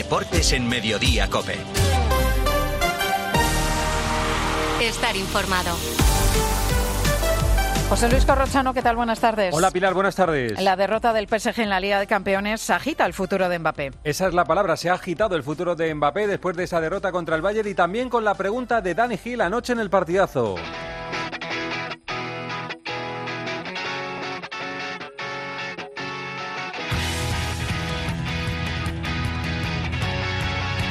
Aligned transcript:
Deportes 0.00 0.54
en 0.54 0.66
Mediodía 0.66 1.28
Cope. 1.28 1.58
Estar 4.80 5.14
informado. 5.14 5.76
José 7.90 8.08
Luis 8.08 8.24
Corrochano, 8.24 8.72
¿qué 8.72 8.80
tal? 8.80 8.96
Buenas 8.96 9.20
tardes. 9.20 9.54
Hola 9.54 9.70
Pilar, 9.70 9.92
buenas 9.92 10.16
tardes. 10.16 10.58
La 10.58 10.76
derrota 10.76 11.12
del 11.12 11.28
PSG 11.28 11.60
en 11.60 11.68
la 11.68 11.80
Liga 11.80 12.00
de 12.00 12.06
Campeones 12.06 12.70
agita 12.70 13.04
el 13.04 13.12
futuro 13.12 13.50
de 13.50 13.58
Mbappé. 13.58 13.90
Esa 14.02 14.26
es 14.26 14.32
la 14.32 14.46
palabra, 14.46 14.78
se 14.78 14.88
ha 14.88 14.94
agitado 14.94 15.36
el 15.36 15.42
futuro 15.42 15.76
de 15.76 15.94
Mbappé 15.94 16.26
después 16.26 16.56
de 16.56 16.64
esa 16.64 16.80
derrota 16.80 17.12
contra 17.12 17.36
el 17.36 17.42
Bayern 17.42 17.68
y 17.68 17.74
también 17.74 18.08
con 18.08 18.24
la 18.24 18.32
pregunta 18.34 18.80
de 18.80 18.94
Dani 18.94 19.18
Gil 19.18 19.42
anoche 19.42 19.74
en 19.74 19.80
el 19.80 19.90
partidazo. 19.90 20.54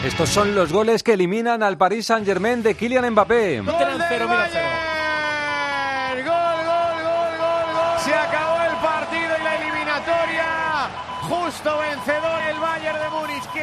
Estos 0.10 0.30
son 0.30 0.56
los 0.56 0.74
goles 0.74 1.04
que 1.04 1.14
eliminan 1.14 1.62
al 1.62 1.78
Paris 1.78 2.08
Saint-Germain 2.08 2.64
de 2.64 2.74
Kylian 2.74 3.12
Mbappé. 3.12 3.60
Gol, 3.60 3.68
gol, 3.68 3.76
gol, 3.76 3.86
gol, 3.86 4.00
gol. 7.38 8.00
Se 8.04 8.12
acabó 8.12 8.60
el 8.64 8.74
partido 8.82 9.36
y 9.40 9.44
la 9.44 9.56
eliminatoria. 9.56 10.90
Justo 11.30 11.78
vencedor 11.78 12.19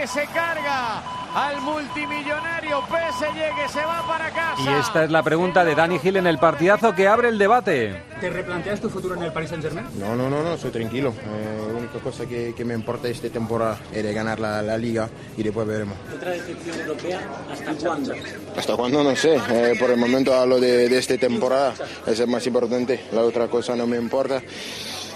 que 0.06 0.20
se 0.20 0.27
carga 0.27 1.02
al 1.34 1.60
multimillonario 1.62 2.80
PSG 2.83 3.56
que 3.60 3.69
se 3.69 3.84
va 3.84 4.06
para 4.06 4.30
casa. 4.30 4.62
Y 4.62 4.69
esta 4.80 5.05
es 5.05 5.10
la 5.10 5.23
pregunta 5.23 5.65
de 5.65 5.74
Dani 5.74 5.98
Gil 5.98 6.16
en 6.16 6.27
el 6.29 6.38
partidazo 6.38 6.95
que 6.95 7.09
abre 7.09 7.29
el 7.29 7.38
debate. 7.38 8.02
¿Te 8.20 8.30
replanteas 8.30 8.80
tu 8.80 8.88
futuro 8.88 9.16
en 9.16 9.24
el 9.24 9.32
Paris 9.32 9.51
Saint-Germain? 9.51 9.87
No, 9.98 10.15
no, 10.15 10.30
no, 10.30 10.42
no, 10.42 10.56
soy 10.56 10.70
tranquilo. 10.70 11.10
Eh, 11.10 11.66
la 11.73 11.79
única 11.79 11.98
cosa 11.98 12.24
que, 12.24 12.55
que 12.56 12.65
me 12.65 12.74
importa 12.74 13.09
esta 13.09 13.29
temporada 13.29 13.79
es 13.92 14.15
ganar 14.15 14.38
la, 14.38 14.62
la 14.62 14.79
liga 14.79 15.09
y 15.37 15.43
después 15.43 15.66
veremos. 15.66 15.96
¿Otra 16.15 16.30
decepción 16.30 16.80
europea? 16.80 17.20
¿Hasta 17.52 17.74
cuándo? 17.74 18.15
Hasta 18.57 18.76
cuándo 18.76 19.04
no 19.04 19.16
sé. 19.16 19.35
Eh, 19.51 19.74
por 19.79 19.91
el 19.91 19.96
momento 19.96 20.35
hablo 20.35 20.60
de, 20.60 20.88
de 20.88 20.98
esta 20.98 21.18
temporada. 21.18 21.74
Eso 22.07 22.23
es 22.23 22.29
más 22.29 22.46
importante. 22.46 23.01
La 23.13 23.23
otra 23.23 23.48
cosa 23.48 23.74
no 23.74 23.87
me 23.87 23.96
importa. 23.96 24.41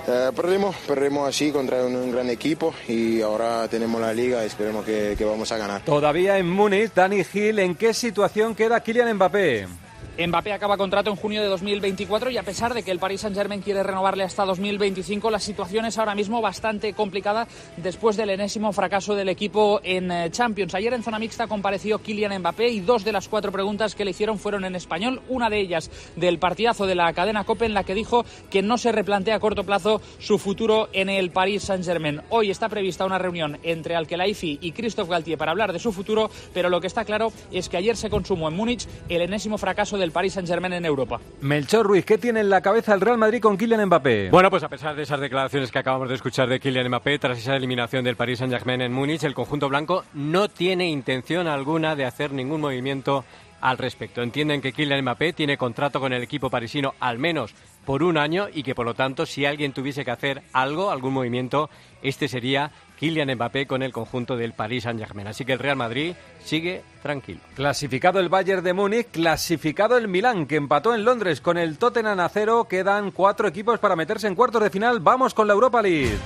Eh, 0.08 0.30
perdimos, 0.34 0.76
perdimos 0.86 1.28
así 1.28 1.52
contra 1.52 1.84
un, 1.84 2.10
gran 2.10 2.28
equipo 2.30 2.74
y 2.88 3.20
ahora 3.20 3.68
tenemos 3.68 4.00
la 4.00 4.12
liga 4.12 4.42
y 4.42 4.46
esperemos 4.46 4.84
que, 4.84 5.14
que 5.16 5.24
vamos 5.24 5.50
a 5.52 5.56
ganar. 5.56 5.82
Todavía 5.82 6.38
en 6.38 6.48
Múnich, 6.48 6.92
Dani 6.94 7.22
Gil, 7.24 7.58
¿en 7.58 7.74
qué 7.74 7.94
situación 7.94 8.54
queda 8.54 8.80
Kylian 8.80 9.14
Mbappé? 9.14 9.89
Mbappé 10.26 10.52
acaba 10.52 10.76
contrato 10.76 11.08
en 11.08 11.16
junio 11.16 11.40
de 11.40 11.48
2024 11.48 12.30
y 12.30 12.36
a 12.36 12.42
pesar 12.42 12.74
de 12.74 12.82
que 12.82 12.90
el 12.90 12.98
Paris 12.98 13.22
Saint-Germain 13.22 13.62
quiere 13.62 13.82
renovarle 13.82 14.22
hasta 14.22 14.44
2025, 14.44 15.30
la 15.30 15.38
situación 15.38 15.86
es 15.86 15.96
ahora 15.96 16.14
mismo 16.14 16.42
bastante 16.42 16.92
complicada 16.92 17.48
después 17.78 18.18
del 18.18 18.28
enésimo 18.28 18.72
fracaso 18.72 19.14
del 19.14 19.30
equipo 19.30 19.80
en 19.82 20.30
Champions. 20.30 20.74
Ayer 20.74 20.92
en 20.92 21.02
zona 21.02 21.18
mixta 21.18 21.46
compareció 21.46 22.00
Kylian 22.00 22.38
Mbappé 22.38 22.68
y 22.68 22.80
dos 22.80 23.02
de 23.02 23.12
las 23.12 23.28
cuatro 23.28 23.50
preguntas 23.50 23.94
que 23.94 24.04
le 24.04 24.10
hicieron 24.10 24.38
fueron 24.38 24.66
en 24.66 24.76
español, 24.76 25.22
una 25.28 25.48
de 25.48 25.58
ellas 25.58 25.90
del 26.16 26.38
partidazo 26.38 26.86
de 26.86 26.96
la 26.96 27.10
cadena 27.14 27.44
COPE 27.44 27.64
en 27.66 27.74
la 27.74 27.84
que 27.84 27.94
dijo 27.94 28.26
que 28.50 28.60
no 28.60 28.76
se 28.76 28.92
replantea 28.92 29.36
a 29.36 29.40
corto 29.40 29.64
plazo 29.64 30.02
su 30.18 30.38
futuro 30.38 30.90
en 30.92 31.08
el 31.08 31.30
Paris 31.30 31.62
Saint-Germain. 31.62 32.20
Hoy 32.28 32.50
está 32.50 32.68
prevista 32.68 33.06
una 33.06 33.18
reunión 33.18 33.58
entre 33.62 33.96
Alkelaifi 33.96 34.58
y 34.60 34.72
Christophe 34.72 35.10
Galtier 35.10 35.38
para 35.38 35.52
hablar 35.52 35.72
de 35.72 35.78
su 35.78 35.92
futuro, 35.92 36.30
pero 36.52 36.68
lo 36.68 36.80
que 36.82 36.88
está 36.88 37.06
claro 37.06 37.32
es 37.50 37.70
que 37.70 37.78
ayer 37.78 37.96
se 37.96 38.10
consumó 38.10 38.48
en 38.48 38.56
Múnich 38.56 38.86
el 39.08 39.22
enésimo 39.22 39.56
fracaso 39.56 39.96
del 39.96 40.09
Paris 40.10 40.34
Saint-Germain 40.34 40.72
en 40.72 40.84
Europa. 40.84 41.20
Melchor 41.40 41.86
Ruiz, 41.86 42.04
¿qué 42.04 42.18
tiene 42.18 42.40
en 42.40 42.50
la 42.50 42.60
cabeza 42.60 42.94
el 42.94 43.00
Real 43.00 43.18
Madrid 43.18 43.40
con 43.40 43.56
Kylian 43.56 43.86
Mbappé? 43.86 44.30
Bueno, 44.30 44.50
pues 44.50 44.62
a 44.62 44.68
pesar 44.68 44.94
de 44.94 45.02
esas 45.02 45.20
declaraciones 45.20 45.70
que 45.70 45.78
acabamos 45.78 46.08
de 46.08 46.14
escuchar 46.14 46.48
de 46.48 46.60
Kylian 46.60 46.88
Mbappé, 46.88 47.18
tras 47.18 47.38
esa 47.38 47.56
eliminación 47.56 48.04
del 48.04 48.16
Paris 48.16 48.38
Saint-Germain 48.38 48.80
en 48.80 48.92
Múnich, 48.92 49.24
el 49.24 49.34
conjunto 49.34 49.68
blanco 49.68 50.04
no 50.14 50.48
tiene 50.48 50.88
intención 50.88 51.46
alguna 51.46 51.96
de 51.96 52.04
hacer 52.04 52.32
ningún 52.32 52.60
movimiento 52.60 53.24
al 53.60 53.78
respecto. 53.78 54.22
Entienden 54.22 54.60
que 54.60 54.72
Kylian 54.72 55.02
Mbappé 55.02 55.32
tiene 55.32 55.56
contrato 55.56 56.00
con 56.00 56.12
el 56.12 56.22
equipo 56.22 56.50
parisino 56.50 56.94
al 57.00 57.18
menos 57.18 57.54
por 57.84 58.02
un 58.02 58.18
año 58.18 58.48
y 58.52 58.62
que 58.62 58.74
por 58.74 58.86
lo 58.86 58.94
tanto 58.94 59.26
si 59.26 59.44
alguien 59.44 59.72
tuviese 59.72 60.04
que 60.04 60.10
hacer 60.10 60.42
algo, 60.52 60.90
algún 60.90 61.12
movimiento, 61.12 61.70
este 62.02 62.28
sería 62.28 62.70
Kylian 63.00 63.34
Mbappé 63.34 63.66
con 63.66 63.82
el 63.82 63.92
conjunto 63.92 64.36
del 64.36 64.52
Paris 64.52 64.84
Saint-Germain. 64.84 65.26
Así 65.26 65.46
que 65.46 65.54
el 65.54 65.58
Real 65.58 65.76
Madrid 65.76 66.14
sigue 66.44 66.82
tranquilo. 67.02 67.40
Clasificado 67.54 68.20
el 68.20 68.28
Bayern 68.28 68.62
de 68.62 68.74
Múnich, 68.74 69.10
clasificado 69.10 69.96
el 69.96 70.06
Milán, 70.06 70.46
que 70.46 70.56
empató 70.56 70.94
en 70.94 71.06
Londres 71.06 71.40
con 71.40 71.56
el 71.56 71.78
Tottenham 71.78 72.20
a 72.20 72.28
cero. 72.28 72.66
Quedan 72.68 73.10
cuatro 73.10 73.48
equipos 73.48 73.78
para 73.78 73.96
meterse 73.96 74.26
en 74.26 74.34
cuartos 74.34 74.62
de 74.62 74.68
final. 74.68 75.00
Vamos 75.00 75.32
con 75.32 75.46
la 75.46 75.54
Europa 75.54 75.80
League. 75.80 76.18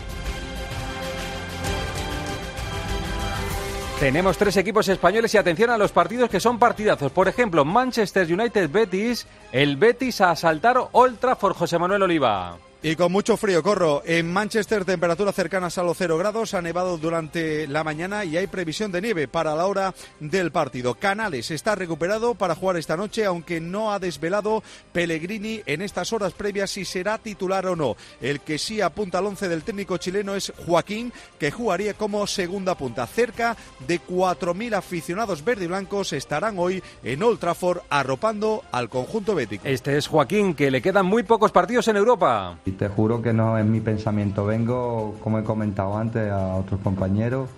Tenemos 4.01 4.37
tres 4.37 4.56
equipos 4.56 4.89
españoles 4.89 5.33
y 5.33 5.39
atención 5.39 5.71
a 5.71 5.79
los 5.79 5.93
partidos 5.93 6.29
que 6.29 6.41
son 6.41 6.59
partidazos. 6.59 7.12
Por 7.12 7.29
ejemplo, 7.29 7.65
Manchester 7.65 8.31
United 8.31 8.69
Betis, 8.69 9.29
el 9.53 9.77
Betis 9.77 10.21
a 10.21 10.33
asaltar 10.33 10.77
Old 10.91 11.21
Trafford, 11.21 11.55
José 11.55 11.79
Manuel 11.79 12.03
Oliva. 12.03 12.59
Y 12.87 12.97
con 12.97 13.11
mucho 13.11 13.39
frío, 13.39 13.62
corro. 13.62 14.03
En 14.05 14.31
Manchester, 14.31 14.84
temperaturas 14.84 15.34
cercanas 15.34 15.78
a 15.78 15.83
los 15.83 15.97
0 15.97 16.19
grados. 16.19 16.53
Ha 16.53 16.61
nevado 16.61 16.99
durante 16.99 17.67
la 17.67 17.83
mañana 17.83 18.27
y 18.27 18.37
hay 18.37 18.47
previsión 18.47 18.93
de 18.93 19.00
nieve 19.00 19.27
para 19.27 19.55
la 19.55 19.65
hora 19.65 19.95
del 20.21 20.53
partido. 20.53 20.93
Canales 20.93 21.50
está 21.50 21.75
recuperado 21.75 22.34
para 22.34 22.55
jugar 22.55 22.77
esta 22.77 22.94
noche, 22.94 23.25
aunque 23.25 23.59
no 23.59 23.91
ha 23.91 23.99
desvelado 23.99 24.62
Pellegrini 24.93 25.62
en 25.65 25.81
estas 25.81 26.12
horas 26.12 26.34
previas 26.34 26.73
si 26.73 26.84
será 26.84 27.17
titular 27.17 27.65
o 27.69 27.75
no. 27.75 27.97
El 28.21 28.41
que 28.41 28.59
sí 28.59 28.83
apunta 28.83 29.17
al 29.17 29.28
once 29.28 29.49
del 29.49 29.62
técnico 29.62 29.97
chileno 29.97 30.34
es 30.34 30.53
Joaquín, 30.67 31.11
que 31.39 31.50
jugaría 31.50 31.94
como 31.94 32.27
segunda 32.27 32.75
punta. 32.75 33.06
Cerca 33.06 33.56
de 33.89 33.99
4.000 33.99 34.75
aficionados 34.75 35.43
verde 35.43 35.65
y 35.65 35.69
blancos 35.69 36.12
estarán 36.12 36.59
hoy 36.59 36.83
en 37.03 37.23
Old 37.23 37.39
Trafford 37.39 37.78
arropando 37.89 38.62
al 38.73 38.91
conjunto 38.91 39.34
bético. 39.34 39.67
Este 39.67 39.97
es 39.97 40.06
Joaquín, 40.06 40.53
que 40.53 40.71
le 40.71 40.83
quedan 40.83 41.06
muy 41.06 41.23
pocos 41.23 41.50
partidos 41.50 41.89
en 41.89 41.97
Europa. 41.97 42.59
Te 42.79 42.89
juro 42.89 43.23
que 43.23 43.33
no 43.33 43.59
es 43.59 43.65
mi 43.65 43.81
pensamiento. 43.81 44.45
Vengo, 44.47 45.17
como 45.21 45.39
he 45.39 45.45
comentado 45.45 45.97
antes 45.97 46.31
a 46.31 46.55
otros 46.57 46.81
compañeros, 46.81 47.49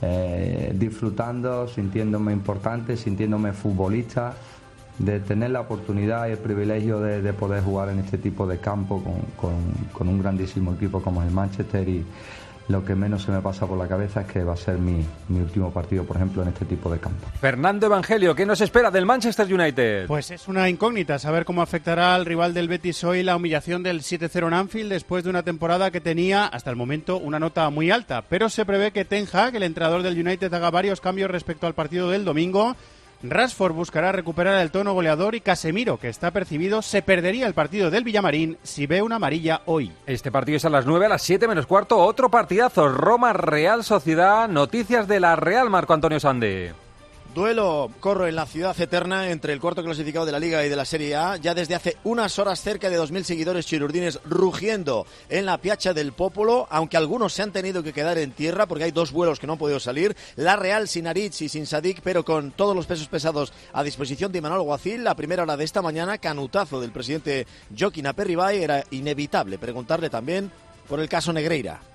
eh, 0.00 0.72
disfrutando, 0.74 1.68
sintiéndome 1.68 2.32
importante, 2.32 2.96
sintiéndome 2.96 3.52
futbolista, 3.52 4.34
de 4.98 5.20
tener 5.20 5.50
la 5.50 5.60
oportunidad 5.60 6.28
y 6.28 6.32
el 6.32 6.38
privilegio 6.38 7.00
de, 7.00 7.22
de 7.22 7.32
poder 7.32 7.62
jugar 7.62 7.88
en 7.88 8.00
este 8.00 8.18
tipo 8.18 8.46
de 8.46 8.58
campo 8.58 9.02
con, 9.02 9.14
con, 9.36 9.54
con 9.92 10.08
un 10.08 10.20
grandísimo 10.20 10.74
equipo 10.74 11.02
como 11.02 11.22
el 11.22 11.30
Manchester 11.30 11.88
y 11.88 12.04
lo 12.68 12.84
que 12.84 12.94
menos 12.94 13.22
se 13.22 13.32
me 13.32 13.40
pasa 13.40 13.66
por 13.66 13.78
la 13.78 13.88
cabeza 13.88 14.22
es 14.22 14.26
que 14.26 14.44
va 14.44 14.54
a 14.54 14.56
ser 14.56 14.78
mi, 14.78 15.04
mi, 15.28 15.40
último 15.40 15.72
partido, 15.72 16.04
por 16.04 16.16
ejemplo, 16.16 16.42
en 16.42 16.48
este 16.48 16.64
tipo 16.64 16.90
de 16.90 16.98
campo. 16.98 17.26
Fernando 17.40 17.86
Evangelio, 17.86 18.34
¿qué 18.34 18.46
nos 18.46 18.60
espera 18.60 18.90
del 18.90 19.06
Manchester 19.06 19.52
United? 19.52 20.06
Pues 20.06 20.30
es 20.30 20.48
una 20.48 20.68
incógnita 20.68 21.18
saber 21.18 21.44
cómo 21.44 21.62
afectará 21.62 22.14
al 22.14 22.26
rival 22.26 22.54
del 22.54 22.68
Betis 22.68 23.02
hoy 23.04 23.22
la 23.22 23.36
humillación 23.36 23.82
del 23.82 24.00
7-0 24.00 24.46
en 24.46 24.54
Anfield 24.54 24.90
después 24.90 25.24
de 25.24 25.30
una 25.30 25.42
temporada 25.42 25.90
que 25.90 26.00
tenía 26.00 26.46
hasta 26.46 26.70
el 26.70 26.76
momento 26.76 27.18
una 27.18 27.38
nota 27.38 27.68
muy 27.70 27.90
alta. 27.90 28.22
Pero 28.28 28.48
se 28.48 28.64
prevé 28.64 28.92
que 28.92 29.04
Ten 29.04 29.26
Hag, 29.32 29.56
el 29.56 29.62
entrenador 29.62 30.02
del 30.02 30.18
United, 30.18 30.52
haga 30.52 30.70
varios 30.70 31.00
cambios 31.00 31.30
respecto 31.30 31.66
al 31.66 31.74
partido 31.74 32.10
del 32.10 32.24
domingo. 32.24 32.76
Rashford 33.22 33.72
buscará 33.72 34.12
recuperar 34.12 34.60
el 34.60 34.70
tono 34.70 34.94
goleador 34.94 35.34
y 35.34 35.40
Casemiro, 35.40 35.98
que 35.98 36.08
está 36.08 36.30
percibido, 36.30 36.82
se 36.82 37.02
perdería 37.02 37.46
el 37.46 37.54
partido 37.54 37.90
del 37.90 38.04
Villamarín 38.04 38.58
si 38.62 38.86
ve 38.86 39.02
una 39.02 39.16
amarilla 39.16 39.62
hoy. 39.66 39.92
Este 40.06 40.32
partido 40.32 40.56
es 40.56 40.64
a 40.64 40.70
las 40.70 40.86
9, 40.86 41.06
a 41.06 41.10
las 41.10 41.22
7 41.22 41.46
menos 41.46 41.66
cuarto, 41.66 41.98
otro 41.98 42.30
partidazo, 42.30 42.88
Roma 42.88 43.32
Real 43.32 43.84
Sociedad, 43.84 44.48
noticias 44.48 45.06
de 45.06 45.20
la 45.20 45.36
Real 45.36 45.70
Marco 45.70 45.94
Antonio 45.94 46.18
Sande. 46.18 46.72
Duelo 47.34 47.90
corro 48.00 48.26
en 48.26 48.36
la 48.36 48.44
ciudad 48.44 48.78
eterna 48.78 49.30
entre 49.30 49.54
el 49.54 49.60
cuarto 49.60 49.82
clasificado 49.82 50.26
de 50.26 50.32
la 50.32 50.38
Liga 50.38 50.66
y 50.66 50.68
de 50.68 50.76
la 50.76 50.84
Serie 50.84 51.16
A. 51.16 51.36
Ya 51.36 51.54
desde 51.54 51.74
hace 51.74 51.96
unas 52.04 52.38
horas 52.38 52.60
cerca 52.60 52.90
de 52.90 53.00
2.000 53.00 53.22
seguidores 53.22 53.64
chirurdines 53.64 54.20
rugiendo 54.26 55.06
en 55.30 55.46
la 55.46 55.56
Piazza 55.56 55.94
del 55.94 56.12
Popolo, 56.12 56.66
aunque 56.68 56.98
algunos 56.98 57.32
se 57.32 57.40
han 57.40 57.50
tenido 57.50 57.82
que 57.82 57.94
quedar 57.94 58.18
en 58.18 58.32
tierra 58.32 58.66
porque 58.66 58.84
hay 58.84 58.90
dos 58.90 59.12
vuelos 59.12 59.40
que 59.40 59.46
no 59.46 59.54
han 59.54 59.58
podido 59.58 59.80
salir. 59.80 60.14
La 60.36 60.56
Real 60.56 60.88
sin 60.88 61.06
Aritz 61.06 61.40
y 61.40 61.48
sin 61.48 61.66
Sadik, 61.66 62.02
pero 62.02 62.22
con 62.22 62.50
todos 62.50 62.76
los 62.76 62.84
pesos 62.84 63.08
pesados 63.08 63.54
a 63.72 63.82
disposición 63.82 64.30
de 64.30 64.42
Manuel 64.42 64.62
Guacil. 64.62 65.02
La 65.02 65.14
primera 65.14 65.44
hora 65.44 65.56
de 65.56 65.64
esta 65.64 65.80
mañana, 65.80 66.18
canutazo 66.18 66.82
del 66.82 66.92
presidente 66.92 67.46
Joaquín 67.76 68.08
Aperribay. 68.08 68.62
Era 68.62 68.84
inevitable 68.90 69.56
preguntarle 69.56 70.10
también 70.10 70.50
por 70.86 71.00
el 71.00 71.08
caso 71.08 71.32
Negreira. 71.32 71.91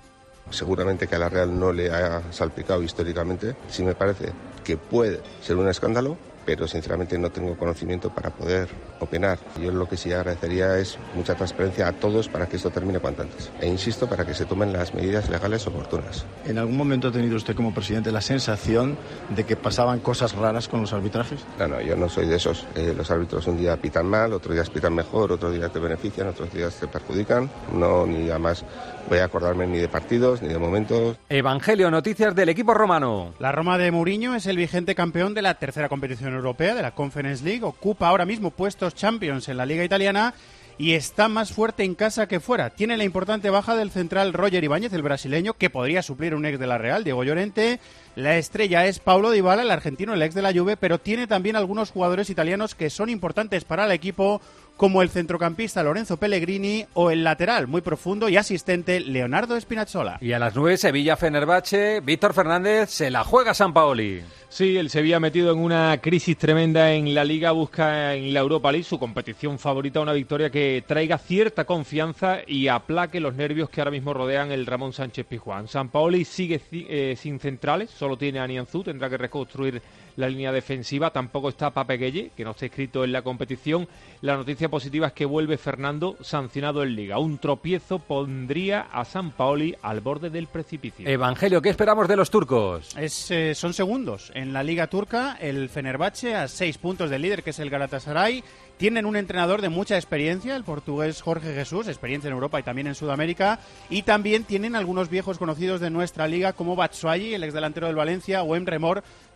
Seguramente 0.50 1.06
que 1.06 1.16
a 1.16 1.18
la 1.18 1.28
Real 1.28 1.58
no 1.58 1.72
le 1.72 1.90
ha 1.90 2.22
salpicado 2.32 2.82
históricamente. 2.82 3.56
Sí 3.68 3.82
me 3.82 3.94
parece 3.94 4.32
que 4.64 4.76
puede 4.76 5.20
ser 5.40 5.56
un 5.56 5.68
escándalo, 5.68 6.16
pero 6.48 6.66
sinceramente 6.66 7.18
no 7.18 7.30
tengo 7.30 7.58
conocimiento 7.58 8.08
para 8.08 8.30
poder 8.30 8.70
opinar. 9.00 9.38
Yo 9.60 9.70
lo 9.70 9.86
que 9.86 9.98
sí 9.98 10.10
agradecería 10.14 10.78
es 10.78 10.98
mucha 11.14 11.34
transparencia 11.34 11.86
a 11.86 11.92
todos 11.92 12.30
para 12.30 12.48
que 12.48 12.56
esto 12.56 12.70
termine 12.70 13.00
cuanto 13.00 13.20
antes. 13.20 13.50
E 13.60 13.66
insisto, 13.66 14.08
para 14.08 14.24
que 14.24 14.32
se 14.32 14.46
tomen 14.46 14.72
las 14.72 14.94
medidas 14.94 15.28
legales 15.28 15.66
oportunas. 15.66 16.24
¿En 16.46 16.56
algún 16.56 16.78
momento 16.78 17.08
ha 17.08 17.12
tenido 17.12 17.36
usted 17.36 17.54
como 17.54 17.74
presidente 17.74 18.10
la 18.10 18.22
sensación 18.22 18.96
de 19.28 19.44
que 19.44 19.56
pasaban 19.56 20.00
cosas 20.00 20.34
raras 20.34 20.68
con 20.68 20.80
los 20.80 20.94
arbitrajes? 20.94 21.40
No, 21.58 21.68
no, 21.68 21.82
yo 21.82 21.96
no 21.96 22.08
soy 22.08 22.26
de 22.26 22.36
esos. 22.36 22.66
Eh, 22.74 22.94
los 22.96 23.10
árbitros 23.10 23.46
un 23.46 23.58
día 23.58 23.76
pitan 23.76 24.06
mal, 24.06 24.32
otro 24.32 24.54
día 24.54 24.62
pitan 24.64 24.94
mejor, 24.94 25.32
otro 25.32 25.50
día 25.50 25.68
te 25.68 25.78
benefician, 25.78 26.28
otros 26.28 26.50
días 26.50 26.74
te 26.76 26.88
perjudican. 26.88 27.50
No, 27.74 28.06
ni 28.06 28.30
además 28.30 28.64
voy 29.08 29.18
a 29.18 29.24
acordarme 29.24 29.66
ni 29.66 29.78
de 29.78 29.88
partidos 29.88 30.42
ni 30.42 30.48
de 30.48 30.58
momentos. 30.58 31.16
Evangelio, 31.28 31.90
noticias 31.90 32.34
del 32.34 32.48
equipo 32.48 32.74
romano. 32.74 33.34
La 33.38 33.52
Roma 33.52 33.78
de 33.78 33.90
Mourinho 33.90 34.34
es 34.34 34.46
el 34.46 34.56
vigente 34.56 34.94
campeón 34.94 35.34
de 35.34 35.42
la 35.42 35.54
tercera 35.54 35.88
competición 35.88 36.34
europea, 36.34 36.74
de 36.74 36.82
la 36.82 36.94
Conference 36.94 37.44
League. 37.44 37.64
Ocupa 37.64 38.08
ahora 38.08 38.24
mismo 38.24 38.50
puestos 38.50 38.94
Champions 38.94 39.48
en 39.48 39.56
la 39.56 39.66
Liga 39.66 39.84
Italiana 39.84 40.34
y 40.78 40.92
está 40.92 41.28
más 41.28 41.52
fuerte 41.52 41.82
en 41.82 41.96
casa 41.96 42.28
que 42.28 42.38
fuera. 42.38 42.70
Tiene 42.70 42.96
la 42.96 43.04
importante 43.04 43.50
baja 43.50 43.74
del 43.74 43.90
central 43.90 44.32
Roger 44.32 44.62
Ibáñez, 44.62 44.92
el 44.92 45.02
brasileño, 45.02 45.54
que 45.54 45.70
podría 45.70 46.02
suplir 46.02 46.34
un 46.34 46.46
ex 46.46 46.58
de 46.58 46.68
la 46.68 46.78
Real, 46.78 47.02
Diego 47.02 47.24
Llorente. 47.24 47.80
La 48.14 48.38
estrella 48.38 48.86
es 48.86 49.00
Paulo 49.00 49.32
Dybala, 49.32 49.62
el 49.62 49.70
argentino, 49.72 50.14
el 50.14 50.22
ex 50.22 50.34
de 50.36 50.42
la 50.42 50.52
Juve, 50.52 50.76
pero 50.76 50.98
tiene 50.98 51.26
también 51.26 51.56
algunos 51.56 51.90
jugadores 51.90 52.30
italianos 52.30 52.76
que 52.76 52.90
son 52.90 53.10
importantes 53.10 53.64
para 53.64 53.86
el 53.86 53.92
equipo, 53.92 54.40
como 54.78 55.02
el 55.02 55.10
centrocampista 55.10 55.82
Lorenzo 55.82 56.18
Pellegrini 56.18 56.86
o 56.94 57.10
el 57.10 57.24
lateral 57.24 57.66
muy 57.66 57.80
profundo 57.80 58.28
y 58.28 58.36
asistente 58.36 59.00
Leonardo 59.00 59.60
Spinazzola. 59.60 60.18
Y 60.20 60.32
a 60.32 60.38
las 60.38 60.54
nueve 60.54 60.76
Sevilla 60.76 61.16
Fenerbahce, 61.16 62.00
Víctor 62.00 62.32
Fernández 62.32 62.88
se 62.88 63.10
la 63.10 63.24
juega 63.24 63.54
San 63.54 63.74
Paoli. 63.74 64.22
Sí, 64.48 64.78
el 64.78 64.88
Sevilla 64.88 65.20
metido 65.20 65.52
en 65.52 65.58
una 65.58 65.98
crisis 66.00 66.38
tremenda 66.38 66.92
en 66.92 67.12
la 67.12 67.24
liga, 67.24 67.50
busca 67.50 68.14
en 68.14 68.32
la 68.32 68.40
Europa 68.40 68.72
League 68.72 68.84
su 68.84 68.98
competición 68.98 69.58
favorita, 69.58 70.00
una 70.00 70.12
victoria 70.14 70.48
que 70.48 70.82
traiga 70.86 71.18
cierta 71.18 71.64
confianza 71.64 72.38
y 72.46 72.68
aplaque 72.68 73.20
los 73.20 73.34
nervios 73.34 73.68
que 73.68 73.80
ahora 73.80 73.90
mismo 73.90 74.14
rodean 74.14 74.50
el 74.52 74.64
Ramón 74.64 74.92
Sánchez 74.92 75.26
Pijuán. 75.26 75.68
San 75.68 75.90
Paoli 75.90 76.24
sigue 76.24 76.62
eh, 76.72 77.14
sin 77.18 77.40
centrales, 77.40 77.90
solo 77.90 78.16
tiene 78.16 78.38
a 78.38 78.46
Nianzú, 78.46 78.84
tendrá 78.84 79.10
que 79.10 79.18
reconstruir 79.18 79.82
la 80.16 80.28
línea 80.28 80.50
defensiva, 80.50 81.10
tampoco 81.10 81.48
está 81.48 81.70
Pape 81.70 82.30
que 82.34 82.44
no 82.44 82.50
está 82.50 82.66
escrito 82.66 83.04
en 83.04 83.12
la 83.12 83.22
competición. 83.22 83.86
La 84.22 84.36
noticia 84.36 84.67
positiva 84.68 85.08
es 85.08 85.12
que 85.12 85.24
vuelve 85.26 85.58
Fernando 85.58 86.16
sancionado 86.20 86.82
en 86.82 86.94
liga. 86.94 87.18
Un 87.18 87.38
tropiezo 87.38 87.98
pondría 87.98 88.82
a 88.92 89.04
San 89.04 89.30
Paoli 89.30 89.76
al 89.82 90.00
borde 90.00 90.30
del 90.30 90.46
precipicio. 90.46 91.08
Evangelio, 91.08 91.62
¿qué 91.62 91.70
esperamos 91.70 92.08
de 92.08 92.16
los 92.16 92.30
turcos? 92.30 92.96
Es, 92.96 93.30
eh, 93.30 93.54
son 93.54 93.74
segundos 93.74 94.30
en 94.34 94.52
la 94.52 94.62
liga 94.62 94.86
turca, 94.86 95.36
el 95.40 95.68
Fenerbahce 95.68 96.34
a 96.34 96.48
seis 96.48 96.78
puntos 96.78 97.10
del 97.10 97.22
líder 97.22 97.42
que 97.42 97.50
es 97.50 97.58
el 97.58 97.70
Galatasaray. 97.70 98.42
Tienen 98.78 99.06
un 99.06 99.16
entrenador 99.16 99.60
de 99.60 99.68
mucha 99.68 99.96
experiencia, 99.96 100.54
el 100.54 100.62
portugués 100.62 101.20
Jorge 101.20 101.52
Jesús, 101.52 101.88
experiencia 101.88 102.28
en 102.28 102.34
Europa 102.34 102.60
y 102.60 102.62
también 102.62 102.86
en 102.86 102.94
Sudamérica. 102.94 103.58
Y 103.90 104.02
también 104.02 104.44
tienen 104.44 104.76
algunos 104.76 105.10
viejos 105.10 105.36
conocidos 105.36 105.80
de 105.80 105.90
nuestra 105.90 106.28
liga 106.28 106.52
como 106.52 106.76
Batshuayi, 106.76 107.34
el 107.34 107.42
ex 107.42 107.52
delantero 107.52 107.88
del 107.88 107.96
Valencia, 107.96 108.44
o 108.44 108.54
Emre 108.54 108.78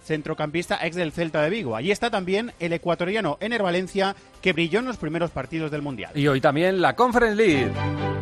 centrocampista 0.04 0.78
ex 0.86 0.96
del 0.96 1.12
Celta 1.12 1.42
de 1.42 1.50
Vigo. 1.50 1.74
Allí 1.74 1.90
está 1.90 2.10
también 2.10 2.52
el 2.60 2.72
ecuatoriano 2.72 3.36
Ener 3.40 3.62
Valencia, 3.62 4.14
que 4.40 4.52
brilló 4.52 4.78
en 4.78 4.86
los 4.86 4.96
primeros 4.96 5.30
partidos 5.30 5.70
del 5.70 5.82
Mundial. 5.82 6.12
Y 6.14 6.28
hoy 6.28 6.40
también 6.40 6.80
la 6.80 6.94
Conference 6.94 7.36
League. 7.36 7.72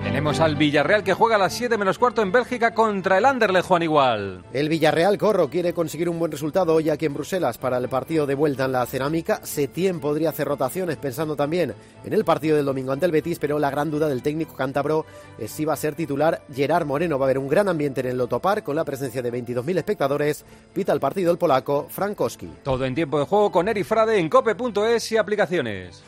Tenemos 0.03 0.41
al 0.41 0.57
Villarreal 0.57 1.05
que 1.05 1.15
juega 1.15 1.37
a 1.37 1.39
las 1.39 1.53
7 1.53 1.79
menos 1.79 1.99
cuarto 1.99 2.23
en 2.23 2.33
Bélgica 2.33 2.75
contra 2.75 3.19
el 3.19 3.25
Anderlecht, 3.25 3.67
Juan 3.67 3.83
Igual. 3.83 4.43
El 4.53 4.69
Villarreal 4.69 5.19
Corro 5.19 5.49
quiere 5.49 5.73
conseguir 5.73 6.09
un 6.09 6.19
buen 6.19 6.33
resultado 6.33 6.75
hoy 6.75 6.91
aquí 6.91 7.07
en 7.07 7.15
Bruselas 7.15 7.59
para 7.59 7.79
el 7.79 7.89
partido 7.89 8.27
de 8.27 8.35
vuelta 8.35 8.65
en 8.65 8.73
la 8.73 8.87
cerámica. 8.87 9.41
Setién 9.45 10.01
podría 10.01 10.31
hacer 10.31 10.49
rotaciones 10.49 10.97
pensando 11.11 11.35
también 11.35 11.75
en 12.05 12.13
el 12.13 12.25
partido 12.25 12.57
del 12.57 12.65
domingo 12.65 12.93
ante 12.93 13.05
el 13.05 13.11
Betis, 13.11 13.41
pero 13.41 13.59
la 13.59 13.69
gran 13.69 13.91
duda 13.91 14.09
del 14.09 14.23
técnico 14.23 14.55
cántabro 14.55 15.05
es 15.39 15.51
si 15.51 15.65
va 15.65 15.73
a 15.73 15.77
ser 15.77 15.97
titular 15.97 16.43
Gerard 16.55 16.87
Moreno. 16.87 17.19
Va 17.19 17.25
a 17.25 17.27
haber 17.27 17.39
un 17.39 17.49
gran 17.49 17.69
ambiente 17.69 18.01
en 18.01 18.07
el 18.07 18.17
Lotopar 18.17 18.63
con 18.63 18.77
la 18.77 18.85
presencia 18.85 19.21
de 19.21 19.33
22.000 19.33 19.79
espectadores. 19.79 20.45
Pita 20.73 20.93
el 20.93 21.01
partido 21.01 21.33
el 21.33 21.39
polaco 21.39 21.89
Frankowski. 21.91 22.49
Todo 22.63 22.85
en 22.85 22.95
tiempo 22.95 23.19
de 23.19 23.27
juego 23.27 23.51
con 23.51 23.67
Eri 23.67 23.83
Frade 23.83 24.21
en 24.21 24.29
cope.es 24.29 25.11
y 25.11 25.17
aplicaciones. 25.17 26.01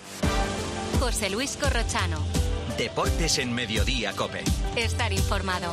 José 1.01 1.29
Luis 1.31 1.59
Corrochano. 1.61 2.19
Deportes 2.79 3.39
en 3.39 3.53
Mediodía 3.53 4.13
Cope. 4.13 4.45
Estar 4.77 5.13
informado. 5.13 5.73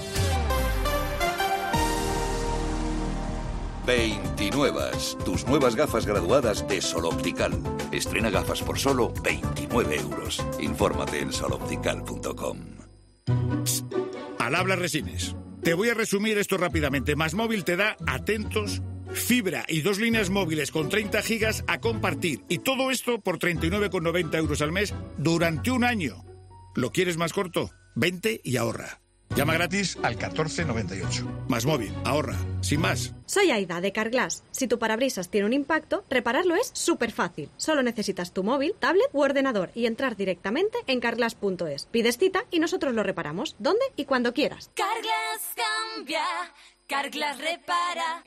29. 3.89 4.91
Tus 5.25 5.47
nuevas 5.47 5.75
gafas 5.75 6.05
graduadas 6.05 6.67
de 6.67 6.79
Sol 6.79 7.05
Optical. 7.05 7.53
Estrena 7.91 8.29
gafas 8.29 8.61
por 8.61 8.77
solo 8.77 9.11
29 9.23 9.95
euros. 9.95 10.45
Infórmate 10.59 11.21
en 11.21 11.33
soloptical.com. 11.33 12.59
Al 14.37 14.53
habla 14.53 14.75
Resines. 14.75 15.35
Te 15.63 15.73
voy 15.73 15.89
a 15.89 15.95
resumir 15.95 16.37
esto 16.37 16.57
rápidamente. 16.57 17.15
Más 17.15 17.33
móvil 17.33 17.63
te 17.63 17.77
da 17.77 17.97
atentos 18.05 18.83
fibra 19.11 19.65
y 19.67 19.81
dos 19.81 19.97
líneas 19.97 20.29
móviles 20.29 20.69
con 20.69 20.87
30 20.87 21.23
gigas 21.23 21.63
a 21.65 21.79
compartir. 21.79 22.43
Y 22.47 22.59
todo 22.59 22.91
esto 22.91 23.19
por 23.21 23.39
39,90 23.39 24.37
euros 24.37 24.61
al 24.61 24.71
mes 24.71 24.93
durante 25.17 25.71
un 25.71 25.83
año. 25.83 26.23
¿Lo 26.75 26.91
quieres 26.91 27.17
más 27.17 27.33
corto? 27.33 27.71
Vente 27.95 28.39
y 28.43 28.57
ahorra. 28.57 29.01
Llama 29.35 29.53
gratis 29.53 29.97
al 30.03 30.15
1498. 30.15 31.25
Más 31.47 31.65
móvil, 31.65 31.93
ahorra, 32.03 32.35
sin 32.61 32.81
más. 32.81 33.13
Soy 33.25 33.51
Aida 33.51 33.79
de 33.79 33.91
Carglass. 33.93 34.43
Si 34.51 34.67
tu 34.67 34.79
parabrisas 34.79 35.29
tiene 35.29 35.45
un 35.45 35.53
impacto, 35.53 36.03
repararlo 36.09 36.55
es 36.55 36.71
súper 36.73 37.11
fácil. 37.11 37.49
Solo 37.55 37.83
necesitas 37.83 38.33
tu 38.33 38.43
móvil, 38.43 38.75
tablet 38.79 39.09
u 39.13 39.21
ordenador 39.21 39.71
y 39.75 39.85
entrar 39.85 40.15
directamente 40.15 40.79
en 40.87 40.99
carglass.es. 40.99 41.85
Pides 41.85 42.17
cita 42.17 42.43
y 42.51 42.59
nosotros 42.59 42.93
lo 42.93 43.03
reparamos, 43.03 43.55
donde 43.59 43.85
y 43.95 44.05
cuando 44.05 44.33
quieras. 44.33 44.71
Carglass 44.73 45.55
cambia, 45.55 46.23
Carglass 46.89 47.37
repara. 47.37 48.23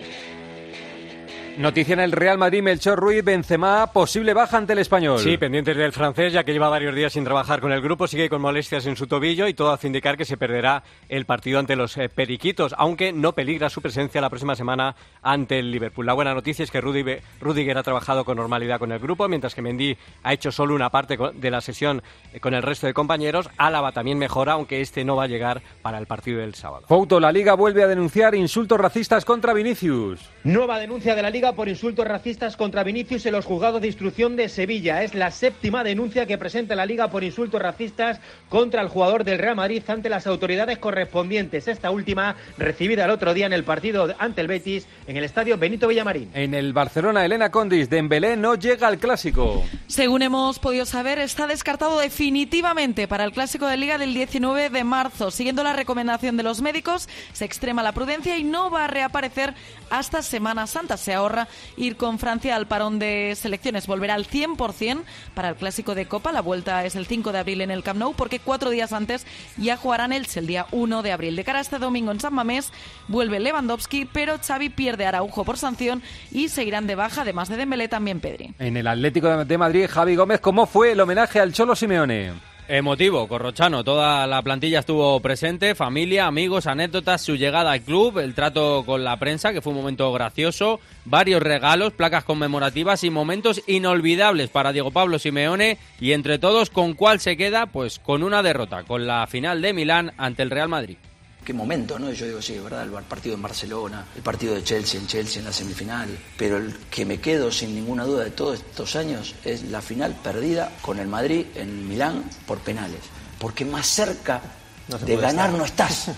Noticia 1.58 1.92
en 1.92 2.00
el 2.00 2.12
Real 2.12 2.38
Madrid, 2.38 2.62
Melchor 2.62 2.98
Ruiz, 2.98 3.22
Benzema, 3.22 3.86
posible 3.92 4.32
baja 4.32 4.56
ante 4.56 4.72
el 4.72 4.78
español. 4.78 5.18
Sí, 5.18 5.36
pendientes 5.36 5.76
del 5.76 5.92
francés, 5.92 6.32
ya 6.32 6.44
que 6.44 6.52
lleva 6.54 6.70
varios 6.70 6.94
días 6.94 7.12
sin 7.12 7.24
trabajar 7.24 7.60
con 7.60 7.72
el 7.72 7.82
grupo, 7.82 8.06
sigue 8.06 8.30
con 8.30 8.40
molestias 8.40 8.86
en 8.86 8.96
su 8.96 9.06
tobillo 9.06 9.46
y 9.46 9.52
todo 9.52 9.70
hace 9.70 9.86
indicar 9.86 10.16
que 10.16 10.24
se 10.24 10.38
perderá 10.38 10.82
el 11.10 11.26
partido 11.26 11.58
ante 11.58 11.76
los 11.76 11.94
eh, 11.98 12.08
Periquitos, 12.08 12.74
aunque 12.78 13.12
no 13.12 13.34
peligra 13.34 13.68
su 13.68 13.82
presencia 13.82 14.22
la 14.22 14.30
próxima 14.30 14.56
semana 14.56 14.96
ante 15.20 15.58
el 15.58 15.70
Liverpool. 15.70 16.06
La 16.06 16.14
buena 16.14 16.32
noticia 16.32 16.62
es 16.62 16.70
que 16.70 16.80
Rudiger 16.80 17.76
ha 17.76 17.82
trabajado 17.82 18.24
con 18.24 18.38
normalidad 18.38 18.78
con 18.78 18.90
el 18.90 18.98
grupo, 18.98 19.28
mientras 19.28 19.54
que 19.54 19.60
Mendy 19.60 19.98
ha 20.22 20.32
hecho 20.32 20.50
solo 20.50 20.74
una 20.74 20.88
parte 20.88 21.18
de 21.34 21.50
la 21.50 21.60
sesión 21.60 22.02
eh, 22.32 22.40
con 22.40 22.54
el 22.54 22.62
resto 22.62 22.86
de 22.86 22.94
compañeros. 22.94 23.50
Álava 23.58 23.92
también 23.92 24.16
mejora, 24.16 24.54
aunque 24.54 24.80
este 24.80 25.04
no 25.04 25.16
va 25.16 25.24
a 25.24 25.28
llegar 25.28 25.60
para 25.82 25.98
el 25.98 26.06
partido 26.06 26.40
del 26.40 26.54
sábado. 26.54 26.86
Fouto, 26.88 27.20
la 27.20 27.30
Liga 27.30 27.52
vuelve 27.52 27.82
a 27.82 27.88
denunciar 27.88 28.34
insultos 28.52 28.78
racistas 28.78 29.24
contra 29.24 29.54
Vinicius. 29.54 30.20
Nueva 30.44 30.78
denuncia 30.78 31.14
de 31.14 31.22
la 31.22 31.30
Liga 31.30 31.54
por 31.54 31.70
insultos 31.70 32.06
racistas 32.06 32.54
contra 32.54 32.84
Vinicius 32.84 33.24
en 33.24 33.32
los 33.32 33.46
juzgados 33.46 33.80
de 33.80 33.86
instrucción 33.86 34.36
de 34.36 34.50
Sevilla. 34.50 35.02
Es 35.02 35.14
la 35.14 35.30
séptima 35.30 35.82
denuncia 35.82 36.26
que 36.26 36.36
presenta 36.36 36.74
la 36.74 36.84
Liga 36.84 37.08
por 37.08 37.24
insultos 37.24 37.62
racistas 37.62 38.20
contra 38.50 38.82
el 38.82 38.88
jugador 38.88 39.24
del 39.24 39.38
Real 39.38 39.56
Madrid 39.56 39.82
ante 39.88 40.10
las 40.10 40.26
autoridades 40.26 40.76
correspondientes. 40.76 41.66
Esta 41.66 41.90
última 41.90 42.36
recibida 42.58 43.06
el 43.06 43.10
otro 43.10 43.32
día 43.32 43.46
en 43.46 43.54
el 43.54 43.64
partido 43.64 44.14
ante 44.18 44.42
el 44.42 44.48
Betis 44.48 44.86
en 45.06 45.16
el 45.16 45.24
estadio 45.24 45.56
Benito 45.56 45.88
Villamarín. 45.88 46.28
En 46.34 46.52
el 46.52 46.74
Barcelona, 46.74 47.24
Elena 47.24 47.50
Condis, 47.50 47.88
Dembélé 47.88 48.36
no 48.36 48.56
llega 48.56 48.86
al 48.86 48.98
clásico. 48.98 49.64
Según 49.86 50.20
hemos 50.20 50.58
podido 50.58 50.84
saber, 50.84 51.18
está 51.20 51.46
descartado 51.46 51.98
definitivamente 51.98 53.08
para 53.08 53.24
el 53.24 53.32
clásico 53.32 53.66
de 53.66 53.78
Liga 53.78 53.96
del 53.96 54.12
19 54.12 54.68
de 54.68 54.84
marzo. 54.84 55.30
Siguiendo 55.30 55.64
la 55.64 55.72
recomendación 55.72 56.36
de 56.36 56.42
los 56.42 56.60
médicos, 56.60 57.08
se 57.32 57.46
extrema 57.46 57.82
la 57.82 57.92
prudencia 57.92 58.36
y 58.36 58.41
no 58.44 58.70
va 58.70 58.84
a 58.84 58.88
reaparecer 58.88 59.54
hasta 59.90 60.22
Semana 60.22 60.66
Santa. 60.66 60.96
Se 60.96 61.14
ahorra 61.14 61.48
ir 61.76 61.96
con 61.96 62.18
Francia 62.18 62.56
al 62.56 62.66
parón 62.66 62.98
de 62.98 63.34
selecciones. 63.36 63.86
Volverá 63.86 64.14
al 64.14 64.26
100% 64.26 65.02
para 65.34 65.50
el 65.50 65.56
Clásico 65.56 65.94
de 65.94 66.06
Copa. 66.06 66.32
La 66.32 66.40
vuelta 66.40 66.84
es 66.84 66.96
el 66.96 67.06
5 67.06 67.32
de 67.32 67.38
abril 67.38 67.60
en 67.60 67.70
el 67.70 67.82
Camp 67.82 67.98
Nou 67.98 68.14
porque 68.14 68.38
cuatro 68.38 68.70
días 68.70 68.92
antes 68.92 69.26
ya 69.56 69.76
jugarán 69.76 70.12
Elche 70.12 70.40
el 70.40 70.46
día 70.46 70.66
1 70.72 71.02
de 71.02 71.12
abril. 71.12 71.36
De 71.36 71.44
cara 71.44 71.58
a 71.58 71.62
este 71.62 71.78
domingo 71.78 72.10
en 72.10 72.20
San 72.20 72.34
Mamés 72.34 72.72
vuelve 73.08 73.40
Lewandowski, 73.40 74.06
pero 74.06 74.38
Xavi 74.38 74.68
pierde 74.70 75.06
a 75.06 75.10
Araujo 75.10 75.44
por 75.44 75.58
sanción 75.58 76.02
y 76.30 76.48
seguirán 76.48 76.86
de 76.86 76.94
baja, 76.94 77.22
además 77.22 77.48
de 77.48 77.56
Dembélé 77.56 77.88
también 77.88 78.20
Pedri. 78.20 78.54
En 78.58 78.76
el 78.76 78.86
Atlético 78.86 79.44
de 79.44 79.58
Madrid, 79.58 79.86
Javi 79.88 80.16
Gómez, 80.16 80.40
¿cómo 80.40 80.66
fue 80.66 80.92
el 80.92 81.00
homenaje 81.00 81.40
al 81.40 81.52
Cholo 81.52 81.76
Simeone? 81.76 82.51
Emotivo, 82.68 83.26
Corrochano. 83.26 83.82
Toda 83.84 84.26
la 84.26 84.40
plantilla 84.40 84.80
estuvo 84.80 85.18
presente, 85.20 85.74
familia, 85.74 86.26
amigos, 86.26 86.66
anécdotas, 86.66 87.20
su 87.20 87.36
llegada 87.36 87.72
al 87.72 87.82
club, 87.82 88.18
el 88.18 88.34
trato 88.34 88.84
con 88.86 89.04
la 89.04 89.18
prensa, 89.18 89.52
que 89.52 89.60
fue 89.60 89.72
un 89.72 89.80
momento 89.80 90.12
gracioso, 90.12 90.80
varios 91.04 91.42
regalos, 91.42 91.92
placas 91.92 92.24
conmemorativas 92.24 93.04
y 93.04 93.10
momentos 93.10 93.60
inolvidables 93.66 94.48
para 94.48 94.72
Diego 94.72 94.90
Pablo 94.90 95.18
Simeone. 95.18 95.78
Y 96.00 96.12
entre 96.12 96.38
todos, 96.38 96.70
¿con 96.70 96.94
cuál 96.94 97.20
se 97.20 97.36
queda? 97.36 97.66
Pues 97.66 97.98
con 97.98 98.22
una 98.22 98.42
derrota, 98.42 98.84
con 98.84 99.06
la 99.06 99.26
final 99.26 99.60
de 99.60 99.72
Milán 99.72 100.12
ante 100.16 100.42
el 100.42 100.50
Real 100.50 100.68
Madrid. 100.68 100.96
Qué 101.44 101.52
momento, 101.52 101.98
¿no? 101.98 102.12
Yo 102.12 102.26
digo, 102.26 102.40
sí, 102.40 102.58
verdad, 102.58 102.84
el 102.84 102.90
partido 103.04 103.34
en 103.34 103.42
Barcelona, 103.42 104.06
el 104.14 104.22
partido 104.22 104.54
de 104.54 104.62
Chelsea 104.62 105.00
en 105.00 105.06
Chelsea 105.08 105.40
en 105.40 105.46
la 105.46 105.52
semifinal, 105.52 106.08
pero 106.36 106.56
el 106.58 106.76
que 106.88 107.04
me 107.04 107.20
quedo 107.20 107.50
sin 107.50 107.74
ninguna 107.74 108.04
duda 108.04 108.24
de 108.24 108.30
todos 108.30 108.60
estos 108.60 108.94
años 108.94 109.34
es 109.44 109.64
la 109.64 109.82
final 109.82 110.14
perdida 110.22 110.70
con 110.80 111.00
el 111.00 111.08
Madrid 111.08 111.46
en 111.56 111.88
Milán 111.88 112.24
por 112.46 112.58
penales, 112.58 113.00
porque 113.38 113.64
más 113.64 113.86
cerca 113.88 114.40
No 114.88 114.98
de 114.98 115.16
ganar 115.16 115.46
estar. 115.46 115.58
no 115.58 115.64
estás. 115.64 116.10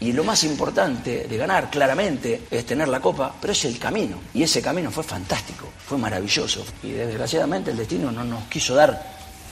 Y 0.00 0.12
lo 0.12 0.24
más 0.24 0.42
importante 0.44 1.26
de 1.28 1.36
ganar, 1.36 1.70
claramente, 1.70 2.46
es 2.50 2.64
tener 2.64 2.88
la 2.88 2.98
copa, 3.00 3.34
pero 3.40 3.52
es 3.52 3.64
el 3.66 3.78
camino. 3.78 4.20
Y 4.32 4.42
ese 4.42 4.62
camino 4.62 4.90
fue 4.90 5.04
fantástico, 5.04 5.68
fue 5.86 5.98
maravilloso. 5.98 6.64
Y 6.82 6.92
desgraciadamente 6.92 7.70
el 7.70 7.76
destino 7.76 8.10
no 8.10 8.24
nos 8.24 8.44
quiso 8.44 8.74
dar 8.74 9.00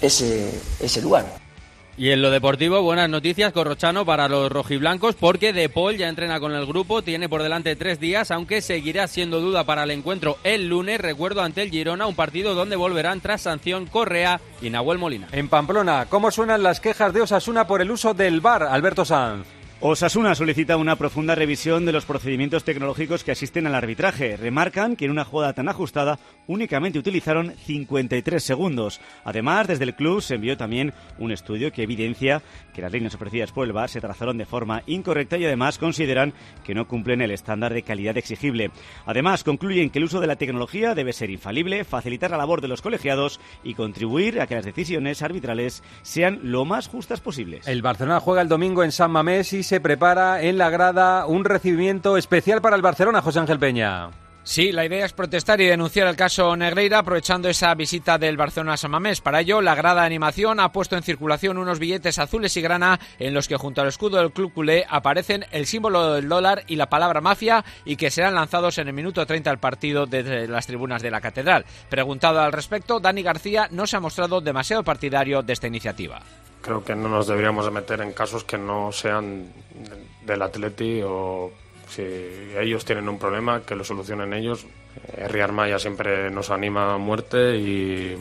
ese, 0.01 0.61
ese 0.81 1.03
lugar. 1.03 1.39
Y 2.01 2.13
en 2.13 2.23
lo 2.23 2.31
deportivo, 2.31 2.81
buenas 2.81 3.11
noticias, 3.11 3.53
Corrochano, 3.53 4.07
para 4.07 4.27
los 4.27 4.51
rojiblancos, 4.51 5.17
porque 5.17 5.53
De 5.53 5.69
Paul 5.69 5.99
ya 5.99 6.09
entrena 6.09 6.41
con 6.41 6.55
el 6.55 6.65
grupo, 6.65 7.03
tiene 7.03 7.29
por 7.29 7.43
delante 7.43 7.77
tres 7.77 8.01
días, 8.01 8.31
aunque 8.31 8.63
seguirá 8.63 9.07
siendo 9.07 9.39
duda 9.39 9.65
para 9.65 9.83
el 9.83 9.91
encuentro 9.91 10.39
el 10.43 10.67
lunes, 10.67 10.99
recuerdo, 10.99 11.43
ante 11.43 11.61
el 11.61 11.69
Girona, 11.69 12.07
un 12.07 12.15
partido 12.15 12.55
donde 12.55 12.77
volverán 12.77 13.21
tras 13.21 13.43
sanción 13.43 13.85
Correa 13.85 14.41
y 14.63 14.71
Nahuel 14.71 14.97
Molina. 14.97 15.29
En 15.33 15.51
Pamplona, 15.51 16.07
¿cómo 16.09 16.31
suenan 16.31 16.63
las 16.63 16.81
quejas 16.81 17.13
de 17.13 17.21
Osasuna 17.21 17.67
por 17.67 17.83
el 17.83 17.91
uso 17.91 18.15
del 18.15 18.41
VAR, 18.41 18.63
Alberto 18.63 19.05
Sanz? 19.05 19.60
Osasuna 19.83 20.35
solicita 20.35 20.77
una 20.77 20.97
profunda 20.97 21.35
revisión 21.35 21.87
de 21.87 21.93
los 21.93 22.05
procedimientos 22.05 22.65
tecnológicos 22.65 23.25
que 23.25 23.33
asisten 23.33 23.67
al 23.67 23.75
arbitraje. 23.75 24.37
Remarcan 24.37 24.95
que 24.95 25.07
en 25.07 25.11
una 25.11 25.25
jugada 25.25 25.55
tan 25.55 25.71
ajustada 25.71 26.19
únicamente 26.47 26.99
utilizaron 26.99 27.55
53 27.65 28.45
segundos. 28.45 29.01
Además, 29.25 29.69
desde 29.69 29.85
el 29.85 29.95
club 29.95 30.21
se 30.21 30.35
envió 30.35 30.59
también 30.59 30.93
un 31.19 31.33
estudio 31.33 31.73
que 31.73 31.85
evidencia 31.85 32.43
que 32.75 32.83
las 32.83 32.93
líneas 32.93 33.15
ofrecidas 33.15 33.53
por 33.53 33.67
el 33.67 33.73
VAR 33.73 33.89
se 33.89 34.03
trazaron 34.03 34.37
de 34.37 34.45
forma 34.45 34.83
incorrecta 34.87 35.39
y 35.39 35.47
además 35.47 35.79
consideran 35.79 36.35
que 36.63 36.75
no 36.75 36.87
cumplen 36.87 37.23
el 37.23 37.31
estándar 37.31 37.73
de 37.73 37.83
calidad 37.83 38.19
exigible. 38.19 38.73
Además, 39.07 39.45
concluyen 39.45 39.89
que 39.89 39.99
el 39.99 40.05
uso 40.05 40.21
de 40.21 40.27
la 40.27 40.37
tecnología 40.37 40.95
debe 40.95 41.15
ser 41.15 41.31
infalible, 41.31 41.85
facilitar 41.85 42.31
la 42.31 42.37
labor 42.37 42.61
de 42.61 42.69
los 42.69 42.83
colegiados 42.83 43.41
y 43.65 43.73
contribuir 43.73 44.43
a 44.43 44.47
que 44.47 44.57
las 44.57 44.67
decisiones 44.67 45.23
arbitrales 45.23 45.83
sean 46.03 46.39
lo 46.43 46.67
más 46.67 46.87
justas 46.87 47.23
posibles. 47.23 47.67
El 47.67 47.81
Barcelona 47.81 48.21
juega 48.21 48.43
el 48.43 48.49
domingo 48.49 48.85
en 48.85 48.93
San 48.93 49.11
Mamés 49.11 49.55
y 49.55 49.70
se 49.71 49.81
prepara 49.81 50.43
en 50.43 50.59
la 50.59 50.69
grada 50.69 51.27
un 51.27 51.45
recibimiento 51.45 52.17
especial 52.17 52.61
para 52.61 52.75
el 52.75 52.83
Barcelona, 52.83 53.23
José 53.23 53.39
Ángel 53.39 53.61
Peña. 53.61 54.09
Sí, 54.43 54.73
la 54.73 54.85
idea 54.85 55.07
es 55.07 55.13
protestar 55.13 55.61
y 55.61 55.67
denunciar 55.67 56.09
el 56.09 56.17
caso 56.17 56.57
Negreira 56.57 56.99
aprovechando 56.99 57.49
esa 57.49 57.73
visita 57.77 58.19
del 58.19 58.37
Barcelona 58.37 58.73
a 58.73 58.77
San 58.77 58.91
Mamés. 58.91 59.21
Para 59.21 59.43
ello, 59.43 59.61
la 59.61 59.77
grada 59.77 60.01
de 60.01 60.09
animación 60.09 60.59
ha 60.59 60.73
puesto 60.73 60.97
en 60.97 61.05
circulación 61.05 61.57
unos 61.57 61.79
billetes 61.79 62.19
azules 62.19 62.57
y 62.57 62.63
grana 62.63 62.99
en 63.21 63.33
los 63.33 63.47
que 63.47 63.59
junto 63.59 63.81
al 63.81 63.87
escudo 63.87 64.19
del 64.19 64.33
club 64.33 64.53
culé 64.53 64.87
aparecen 64.89 65.45
el 65.53 65.67
símbolo 65.67 66.15
del 66.15 66.29
dólar 66.29 66.65
y 66.67 66.75
la 66.75 66.91
palabra 66.91 67.21
mafia 67.21 67.65
y 67.85 67.95
que 67.95 68.11
serán 68.11 68.35
lanzados 68.35 68.77
en 68.79 68.89
el 68.89 68.93
minuto 68.93 69.25
30 69.25 69.51
del 69.51 69.61
partido 69.61 70.07
desde 70.07 70.49
las 70.49 70.67
tribunas 70.67 71.01
de 71.01 71.13
la 71.13 71.21
catedral. 71.21 71.65
Preguntado 71.89 72.41
al 72.41 72.51
respecto, 72.51 72.99
Dani 72.99 73.23
García 73.23 73.69
no 73.71 73.87
se 73.87 73.97
ha 73.97 74.01
mostrado 74.01 74.41
demasiado 74.41 74.83
partidario 74.83 75.43
de 75.43 75.53
esta 75.53 75.69
iniciativa. 75.69 76.23
Creo 76.63 76.85
que 76.85 76.95
no 76.95 77.09
nos 77.09 77.27
deberíamos 77.27 77.65
de 77.65 77.71
meter 77.71 78.01
en 78.01 78.13
casos 78.13 78.45
que 78.45 78.59
no 78.59 78.93
sean 78.93 79.53
del 80.25 80.43
Atleti 80.43 81.01
o 81.03 81.51
si 81.89 82.03
ellos 82.59 82.85
tienen 82.85 83.09
un 83.09 83.19
problema, 83.19 83.63
que 83.63 83.75
lo 83.75 83.85
solucionen 83.85 84.33
ellos. 84.33 84.67
Armaya 85.43 85.79
siempre 85.79 86.31
nos 86.31 86.51
anima 86.51 86.95
a 86.95 86.99
muerte 86.99 87.57
y 87.57 88.17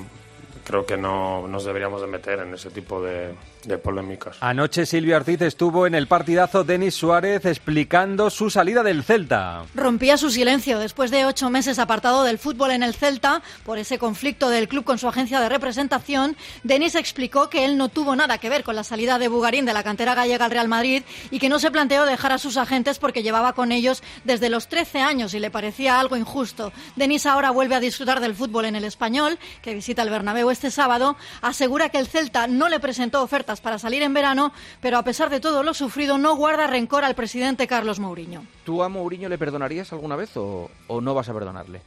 creo 0.66 0.86
que 0.86 0.98
no 0.98 1.48
nos 1.48 1.66
deberíamos 1.66 2.02
de 2.02 2.08
meter 2.08 2.40
en 2.40 2.54
ese 2.54 2.70
tipo 2.70 3.02
de, 3.02 3.34
de 3.66 3.78
polémicas. 3.78 4.38
Anoche 4.42 4.86
Silvio 4.86 5.18
Ortiz 5.18 5.42
estuvo 5.42 5.88
en 5.88 5.96
el 5.96 6.08
partidazo 6.08 6.64
Denis 6.64 6.96
Suárez 6.96 7.46
explicando 7.46 8.30
su 8.30 8.50
salida 8.50 8.84
del 8.84 9.04
Celta. 9.04 9.64
Rompía 9.76 10.18
su 10.18 10.30
silencio 10.30 10.80
después 10.80 11.12
de 11.12 11.26
ocho 11.26 11.50
meses 11.50 11.80
apartado 11.80 12.24
del 12.24 12.38
fútbol 12.38 12.72
en 12.72 12.84
el 12.84 12.94
Celta 12.94 13.42
por 13.66 13.78
ese 13.78 13.98
conflicto 13.98 14.50
del 14.50 14.68
club 14.68 14.84
con 14.84 14.98
su 14.98 15.08
agencia 15.08 15.40
de 15.40 15.50
representación. 15.50 16.36
Denis 16.64 16.96
explicó 16.96 17.50
que 17.50 17.66
él 17.66 17.78
no 17.78 17.90
tuvo 17.90 18.16
nada 18.16 18.38
que 18.38 18.50
ver 18.50 18.64
con 18.64 18.76
la 18.76 18.84
salida 18.84 19.20
de 19.20 19.28
Bugarín 19.28 19.66
de 19.66 19.74
la 19.74 19.84
cantera 19.84 20.16
gallega 20.16 20.46
al 20.46 20.52
Real 20.52 20.68
Madrid 20.68 21.04
y 21.32 21.40
que 21.40 21.50
no 21.50 21.60
se 21.60 21.72
planteó 21.72 22.06
dejar 22.06 22.32
a 22.32 22.38
sus 22.38 22.58
agentes 22.58 23.00
porque 23.00 23.24
llevaba 23.24 23.54
con 23.54 23.72
ellos 23.72 24.04
desde 24.24 24.50
los 24.50 24.68
13 24.68 25.00
años 25.00 25.34
y 25.34 25.40
le 25.40 25.52
parecía 25.52 26.00
algo 26.00 26.16
injusto. 26.16 26.72
Denis 26.96 27.26
ahora 27.26 27.52
vuelve 27.52 27.76
a 27.76 27.80
disfrutar 27.80 28.20
del 28.20 28.36
fútbol 28.36 28.66
en 28.66 28.76
el 28.76 28.84
español, 28.84 29.38
que 29.62 29.74
visita 29.74 30.02
el 30.02 30.10
Bernabéu 30.10 30.50
este 30.50 30.72
sábado. 30.72 31.18
Asegura 31.42 31.90
que 31.90 32.00
el 32.00 32.08
Celta 32.08 32.48
no 32.48 32.70
le 32.70 32.80
presentó 32.80 33.22
para 33.62 33.80
salir 33.80 34.04
en 34.04 34.14
verano, 34.14 34.54
pero 34.82 34.98
a 34.98 35.04
pesar 35.04 35.30
de 35.30 35.40
todo 35.40 35.64
lo 35.64 35.74
sufrido 35.74 36.18
no 36.18 36.36
guarda 36.36 36.68
rencor 36.68 37.04
al 37.04 37.16
presidente 37.16 37.68
Carlos 37.68 38.00
Mourinho. 38.00 38.44
¿Tú 38.64 38.84
a 38.84 38.90
Mourinho 38.90 39.30
le 39.30 39.38
perdonarías 39.38 39.92
alguna 39.92 40.16
vez 40.16 40.38
o, 40.38 40.70
o 40.88 41.02
no 41.02 41.14
vas 41.16 41.30
a 41.30 41.34
perdonarle? 41.34 41.82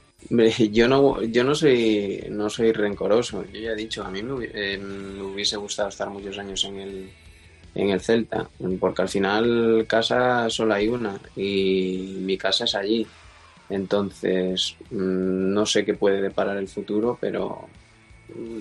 Yo 0.71 0.88
no, 0.88 1.23
yo 1.23 1.45
no 1.45 1.54
soy, 1.54 2.25
no 2.31 2.49
soy 2.49 2.73
rencoroso. 2.73 3.45
Yo 3.52 3.61
ya 3.61 3.71
he 3.71 3.76
dicho, 3.76 4.04
a 4.04 4.11
mí 4.11 4.23
me, 4.23 4.49
eh, 4.52 4.78
me 4.78 5.23
hubiese 5.23 5.57
gustado 5.57 5.88
estar 5.88 6.09
muchos 6.11 6.38
años 6.38 6.64
en 6.64 6.78
el, 6.78 7.11
en 7.75 7.90
el 7.90 8.00
Celta, 8.00 8.49
porque 8.78 9.02
al 9.02 9.09
final 9.09 9.85
casa 9.88 10.49
solo 10.50 10.75
hay 10.75 10.88
una 10.88 11.19
y 11.37 12.19
mi 12.21 12.37
casa 12.37 12.64
es 12.64 12.75
allí. 12.75 13.07
Entonces, 13.69 14.76
mm, 14.90 15.52
no 15.52 15.66
sé 15.66 15.85
qué 15.85 15.95
puede 15.95 16.21
deparar 16.21 16.57
el 16.57 16.69
futuro, 16.69 17.16
pero 17.21 17.69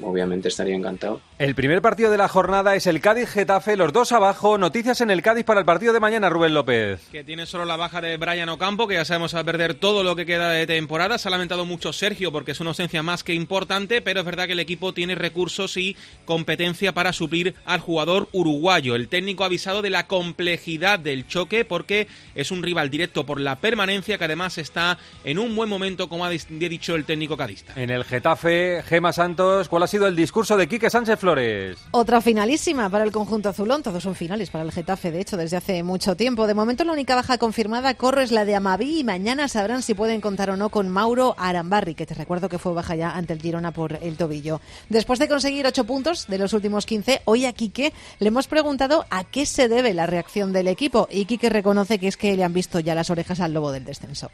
obviamente 0.02 0.48
estaría 0.48 0.76
encantado. 0.76 1.22
El 1.40 1.56
primer 1.56 1.82
partido 1.82 2.12
de 2.12 2.18
la 2.18 2.28
jornada 2.28 2.76
es 2.76 2.88
el 2.88 3.02
Cádiz-Getafe, 3.02 3.76
los 3.76 3.94
dos 3.94 4.12
abajo. 4.12 4.58
Noticias 4.58 5.02
en 5.02 5.12
el 5.12 5.22
Cádiz 5.22 5.44
para 5.44 5.60
el 5.60 5.66
partido 5.66 5.94
de 5.94 6.00
mañana, 6.00 6.30
Rubén 6.30 6.54
López. 6.54 7.02
Que 7.12 7.24
tiene 7.24 7.46
solo 7.46 7.66
la 7.66 7.78
baja 7.78 8.02
de 8.02 8.18
Brian 8.18 8.50
Ocampo, 8.50 8.88
que 8.88 8.96
ya 8.96 9.06
sabemos 9.06 9.36
va 9.36 9.40
a 9.40 9.44
perder 9.44 9.74
todo 9.74 10.04
lo 10.04 10.16
que 10.16 10.26
queda 10.26 10.52
de 10.52 10.68
temporada. 10.68 11.18
Se 11.18 11.28
ha 11.28 11.32
lamentado 11.32 11.66
mucho 11.66 11.94
Sergio 11.94 12.32
porque 12.32 12.52
es 12.52 12.60
una 12.60 12.72
ausencia 12.72 13.02
más 13.04 13.24
que 13.24 13.34
importante, 13.34 14.02
pero 14.02 14.20
es 14.20 14.26
verdad 14.26 14.46
que 14.46 14.54
el 14.54 14.60
equipo 14.60 14.94
tiene 14.94 15.16
recursos 15.16 15.78
y 15.78 15.96
competencia 16.26 16.94
para 16.94 17.14
suplir 17.14 17.56
al 17.66 17.80
jugador 17.80 18.30
uruguayo. 18.32 18.96
El 18.96 19.08
técnico 19.08 19.44
ha 19.44 19.48
avisado 19.48 19.82
de 19.82 19.90
la 19.90 20.08
complejidad 20.08 21.00
del 21.00 21.28
choque 21.28 21.66
porque 21.66 22.08
es 22.36 22.52
un 22.52 22.64
rival 22.64 22.90
directo 22.90 23.26
por 23.26 23.40
la 23.40 23.58
permanencia 23.58 24.18
que 24.18 24.26
además 24.26 24.58
está 24.58 24.98
en 25.24 25.40
un 25.40 25.56
buen 25.56 25.70
momento, 25.70 26.10
como 26.10 26.26
ha 26.26 26.30
dicho 26.30 26.96
el 26.96 27.06
técnico 27.06 27.38
cadista. 27.38 27.74
En 27.76 27.90
el 27.90 28.04
Getafe, 28.04 28.84
Gema 28.86 29.14
Santos, 29.14 29.61
¿cuál 29.70 29.84
ha 29.84 29.88
sido 29.88 30.08
el 30.08 30.16
discurso 30.16 30.58
de 30.58 30.68
Quique 30.68 30.90
Sánchez 30.90 31.20
Flores? 31.20 31.78
Otra 31.92 32.22
finalísima 32.22 32.90
para 32.90 33.04
el 33.04 33.12
conjunto 33.12 33.50
azulón. 33.50 33.84
Todos 33.84 34.04
son 34.04 34.16
finales 34.16 34.50
para 34.50 34.64
el 34.64 34.72
Getafe, 34.72 35.12
de 35.12 35.22
hecho, 35.22 35.38
desde 35.38 35.58
hace 35.58 35.84
mucho 35.84 36.16
tiempo. 36.16 36.48
De 36.48 36.54
momento, 36.54 36.84
la 36.84 36.94
única 36.94 37.16
baja 37.16 37.38
confirmada, 37.38 37.94
Corro, 37.96 38.22
es 38.22 38.32
la 38.32 38.46
de 38.46 38.56
Amaví 38.56 39.00
y 39.00 39.04
mañana 39.04 39.48
sabrán 39.48 39.82
si 39.82 39.94
pueden 39.94 40.22
contar 40.22 40.50
o 40.50 40.58
no 40.58 40.70
con 40.70 40.90
Mauro 40.90 41.36
Arambarri, 41.38 41.96
que 41.96 42.06
te 42.06 42.14
recuerdo 42.14 42.50
que 42.50 42.60
fue 42.60 42.74
baja 42.74 42.96
ya 42.96 43.12
ante 43.12 43.34
el 43.34 43.42
Girona 43.42 43.72
por 43.72 44.00
el 44.02 44.18
tobillo. 44.18 44.62
Después 44.90 45.20
de 45.20 45.28
conseguir 45.28 45.66
ocho 45.66 45.84
puntos 45.84 46.28
de 46.28 46.38
los 46.38 46.54
últimos 46.54 46.86
15, 46.86 47.22
hoy 47.26 47.46
a 47.46 47.54
Quique 47.54 47.94
le 48.20 48.28
hemos 48.28 48.48
preguntado 48.48 49.06
a 49.10 49.24
qué 49.24 49.46
se 49.46 49.68
debe 49.68 49.94
la 49.94 50.08
reacción 50.08 50.54
del 50.54 50.68
equipo 50.68 51.08
y 51.12 51.26
Quique 51.26 51.50
reconoce 51.50 52.00
que 52.00 52.08
es 52.08 52.18
que 52.18 52.36
le 52.36 52.44
han 52.44 52.54
visto 52.54 52.80
ya 52.80 52.96
las 52.96 53.10
orejas 53.10 53.40
al 53.40 53.54
lobo 53.54 53.72
del 53.72 53.86
descenso. 53.86 54.30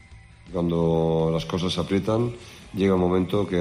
Cuando 0.52 1.30
las 1.34 1.46
cosas 1.46 1.74
se 1.74 1.82
aprietan, 1.82 2.34
llega 2.78 2.94
un 2.94 3.02
momento 3.02 3.48
que 3.48 3.58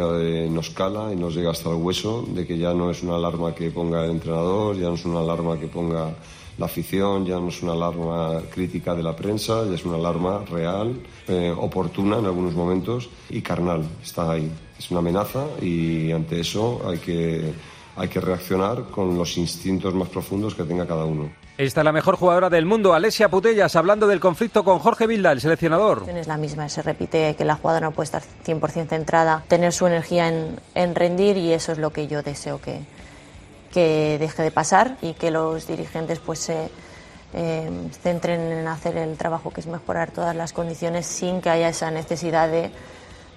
nos 0.51 0.71
cala 0.71 1.13
y 1.13 1.17
nos 1.17 1.35
llega 1.35 1.51
hasta 1.51 1.71
el 1.71 1.77
hueso 1.77 2.25
de 2.29 2.47
que 2.47 2.59
ya 2.59 2.75
no 2.75 2.91
es 2.91 3.03
una 3.03 3.17
alarma 3.17 3.55
que 3.55 3.71
ponga 3.71 4.05
el 4.05 4.11
entrenador, 4.11 4.77
ya 4.77 4.89
no 4.89 4.95
es 4.95 5.05
una 5.07 5.21
alarma 5.21 5.59
que 5.59 5.67
ponga 5.67 6.15
la 6.59 6.67
afición, 6.67 7.25
ya 7.25 7.41
no 7.41 7.49
es 7.49 7.63
una 7.63 7.73
alarma 7.73 8.43
crítica 8.51 8.95
de 8.95 9.03
la 9.03 9.17
prensa, 9.17 9.67
ya 9.67 9.75
es 9.75 9.85
una 9.85 9.97
alarma 9.97 10.45
real, 10.51 10.95
eh, 11.29 11.53
oportuna 11.57 12.19
en 12.19 12.27
algunos 12.27 12.55
momentos 12.55 13.09
y 13.31 13.41
carnal. 13.41 13.85
Está 14.03 14.33
ahí. 14.33 14.51
Es 14.79 14.91
una 14.91 15.01
amenaza 15.01 15.47
y 15.63 16.13
ante 16.13 16.41
eso 16.41 16.83
hay 16.87 16.99
que, 16.99 17.53
hay 17.97 18.09
que 18.09 18.21
reaccionar 18.21 18.85
con 18.91 19.17
los 19.17 19.37
instintos 19.39 19.95
más 19.95 20.09
profundos 20.09 20.55
que 20.55 20.65
tenga 20.65 20.87
cada 20.87 21.05
uno. 21.05 21.31
Esta 21.57 21.81
es 21.81 21.85
la 21.85 21.93
mejor 21.93 22.17
jugadora 22.17 22.51
del 22.51 22.67
mundo, 22.67 22.93
Alesia 22.93 23.31
Putellas, 23.31 23.75
hablando 23.77 24.07
del 24.07 24.21
conflicto 24.21 24.63
con 24.63 24.79
Jorge 24.79 25.07
Vilda, 25.07 25.33
el 25.33 25.41
seleccionador. 25.41 26.05
Es 26.07 26.27
la 26.27 26.37
misma, 26.37 26.69
se 26.69 26.83
repite 26.83 27.35
que 27.35 27.45
la 27.47 27.57
jugadora 27.57 27.87
no 27.87 27.93
puede 27.93 28.05
estar 28.05 28.23
100% 28.45 28.89
centrada, 28.89 29.43
tener 29.49 29.73
su 29.73 29.87
energía 29.87 30.29
en, 30.29 30.61
en 30.75 30.95
rendir 30.95 31.39
y 31.39 31.55
eso 31.55 31.73
es 31.73 31.79
lo 31.79 31.91
que 31.91 32.07
yo 32.07 32.23
deseo 32.23 32.61
que, 32.61 32.81
que 33.73 34.19
deje 34.19 34.43
de 34.43 34.51
pasar 34.51 34.99
y 35.01 35.15
que 35.15 35.31
los 35.31 35.67
dirigentes 35.67 36.19
pues 36.19 36.41
se 36.41 36.69
eh, 37.33 37.71
centren 38.03 38.41
en 38.41 38.69
hacer 38.69 38.97
el 38.99 39.17
trabajo 39.17 39.51
que 39.51 39.61
es 39.61 39.67
mejorar 39.67 40.11
todas 40.11 40.37
las 40.37 40.53
condiciones 40.53 41.07
sin 41.07 41.41
que 41.41 41.51
haya 41.51 41.71
esa 41.71 41.91
necesidad 41.91 42.49
de, 42.49 42.71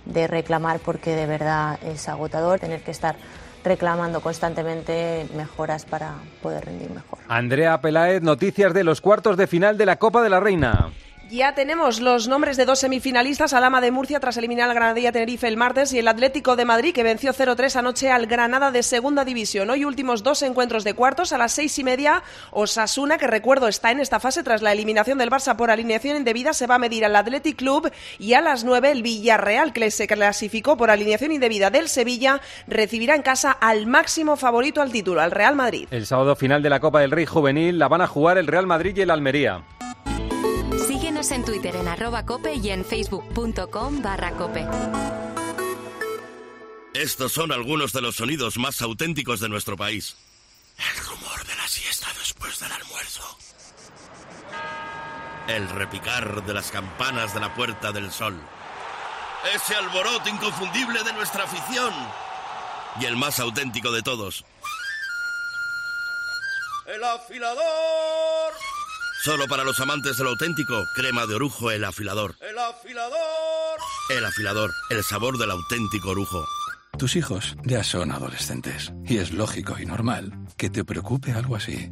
de 0.06 0.28
reclamar 0.28 0.80
porque 0.80 1.16
de 1.16 1.26
verdad 1.26 1.80
es 1.84 2.08
agotador 2.08 2.60
tener 2.60 2.84
que 2.84 2.92
estar 2.92 3.16
reclamando 3.64 4.22
constantemente 4.22 5.28
mejoras 5.36 5.86
para 5.86 6.16
poder 6.42 6.66
rendir 6.66 6.90
mejor. 6.92 7.20
Andrea 7.28 7.80
Pelaez, 7.82 8.22
noticias 8.22 8.74
de 8.74 8.84
los 8.84 9.02
cuartos 9.02 9.38
de 9.38 9.48
final 9.48 9.78
de 9.78 9.86
la 9.86 9.98
Copa 9.98 10.22
de 10.22 10.30
la 10.30 10.40
Reina. 10.40 10.92
Ya 11.32 11.54
tenemos 11.54 12.00
los 12.00 12.28
nombres 12.28 12.58
de 12.58 12.66
dos 12.66 12.80
semifinalistas, 12.80 13.54
Alama 13.54 13.82
de 13.82 13.92
Murcia 13.92 14.20
tras 14.20 14.38
eliminar 14.38 14.68
al 14.68 14.74
Granadilla 14.74 15.12
Tenerife 15.12 15.48
el 15.48 15.58
martes 15.58 15.94
y 15.94 16.00
el 16.00 16.08
Atlético 16.08 16.56
de 16.56 16.66
Madrid 16.66 16.92
que 16.92 17.04
venció 17.04 17.34
0-3 17.34 17.76
anoche 17.76 18.10
al 18.10 18.26
Granada 18.26 18.72
de 18.72 18.82
Segunda 18.82 19.24
División. 19.24 19.70
Hoy 19.70 19.86
últimos 19.86 20.24
dos 20.24 20.42
encuentros 20.42 20.84
de 20.84 20.96
cuartos 20.96 21.32
a 21.32 21.38
las 21.38 21.52
seis 21.52 21.78
y 21.78 21.84
media. 21.84 22.24
Osasuna, 22.50 23.20
que 23.20 23.28
recuerdo 23.28 23.68
está 23.68 23.92
en 23.92 24.00
esta 24.00 24.20
fase 24.20 24.42
tras 24.42 24.64
la 24.64 24.72
eliminación 24.72 25.20
del 25.20 25.30
Barça 25.30 25.56
por 25.56 25.70
alineación 25.70 26.18
indebida, 26.18 26.54
se 26.54 26.66
va 26.66 26.76
a 26.76 26.80
medir 26.80 27.06
al 27.06 27.16
Athletic 27.16 27.58
Club 27.58 27.92
y 28.18 28.34
a 28.34 28.42
las 28.42 28.64
nueve 28.64 28.90
el 28.90 29.04
Villarreal, 29.04 29.72
que 29.72 29.92
se 29.92 30.08
clasificó 30.08 30.78
por 30.78 30.90
alineación 30.90 31.32
indebida 31.32 31.70
del 31.70 31.90
Sevilla, 31.90 32.42
recibirá 32.66 33.14
en 33.14 33.22
casa 33.22 33.52
al 33.52 33.86
máximo 33.86 34.36
favorito 34.36 34.82
al 34.82 34.92
título, 34.92 35.22
al 35.22 35.30
Real 35.30 35.56
Madrid. 35.56 35.88
El 35.92 36.08
sábado 36.08 36.36
final 36.36 36.64
de 36.64 36.72
la 36.72 36.80
Copa 36.80 37.02
del 37.02 37.12
Rey 37.12 37.28
Juvenil 37.28 37.78
la 37.78 37.88
van 37.88 38.02
a 38.02 38.08
jugar 38.08 38.40
el 38.40 38.48
Real 38.48 38.66
Madrid 38.66 38.98
y 38.98 39.02
el 39.02 39.12
Almería. 39.12 39.64
Síguenos 41.20 41.32
en 41.32 41.44
Twitter 41.44 41.76
en 41.76 41.88
arroba 41.90 42.26
cope 42.26 42.54
y 42.54 42.70
en 42.70 42.86
facebook.com 42.86 44.02
barra 44.02 44.32
cope. 44.32 44.66
Estos 46.94 47.34
son 47.34 47.52
algunos 47.52 47.92
de 47.92 48.00
los 48.00 48.16
sonidos 48.16 48.58
más 48.58 48.82
auténticos 48.82 49.42
de 49.42 49.50
nuestro 49.50 49.76
país. 49.76 50.16
El 50.78 51.06
rumor 51.06 51.46
de 51.46 51.56
la 51.56 51.68
siesta 51.68 52.08
después 52.18 52.58
del 52.62 52.72
almuerzo. 52.72 53.38
El 55.50 55.68
repicar 55.68 56.46
de 56.46 56.54
las 56.54 56.72
campanas 56.72 57.34
de 57.34 57.42
la 57.42 57.54
Puerta 57.54 57.92
del 57.92 58.12
Sol. 58.12 58.40
Ese 59.54 59.76
alboroto 59.76 60.30
inconfundible 60.30 61.04
de 61.04 61.12
nuestra 61.12 61.44
afición. 61.44 61.94
Y 63.02 63.06
el 63.06 63.18
más 63.18 63.42
auténtico 63.42 63.92
de 63.92 64.04
todos. 64.04 64.46
¡El 66.86 67.04
afilador! 67.04 68.54
Solo 69.22 69.48
para 69.50 69.66
los 69.66 69.78
amantes 69.82 70.18
de 70.18 70.24
lo 70.24 70.30
auténtico, 70.30 70.86
crema 70.96 71.26
de 71.26 71.36
orujo 71.36 71.72
el 71.72 71.84
afilador. 71.84 72.36
¡El 72.40 72.58
afilador! 72.58 73.80
El 74.10 74.24
afilador, 74.24 74.72
el 74.90 75.04
sabor 75.04 75.38
del 75.38 75.52
auténtico 75.52 76.12
orujo. 76.12 76.46
Tus 76.98 77.18
hijos 77.18 77.58
ya 77.66 77.84
son 77.84 78.14
adolescentes 78.14 78.94
y 79.06 79.18
es 79.18 79.32
lógico 79.32 79.76
y 79.78 79.86
normal 79.86 80.32
que 80.56 80.70
te 80.70 80.86
preocupe 80.86 81.34
algo 81.34 81.58
así. 81.58 81.92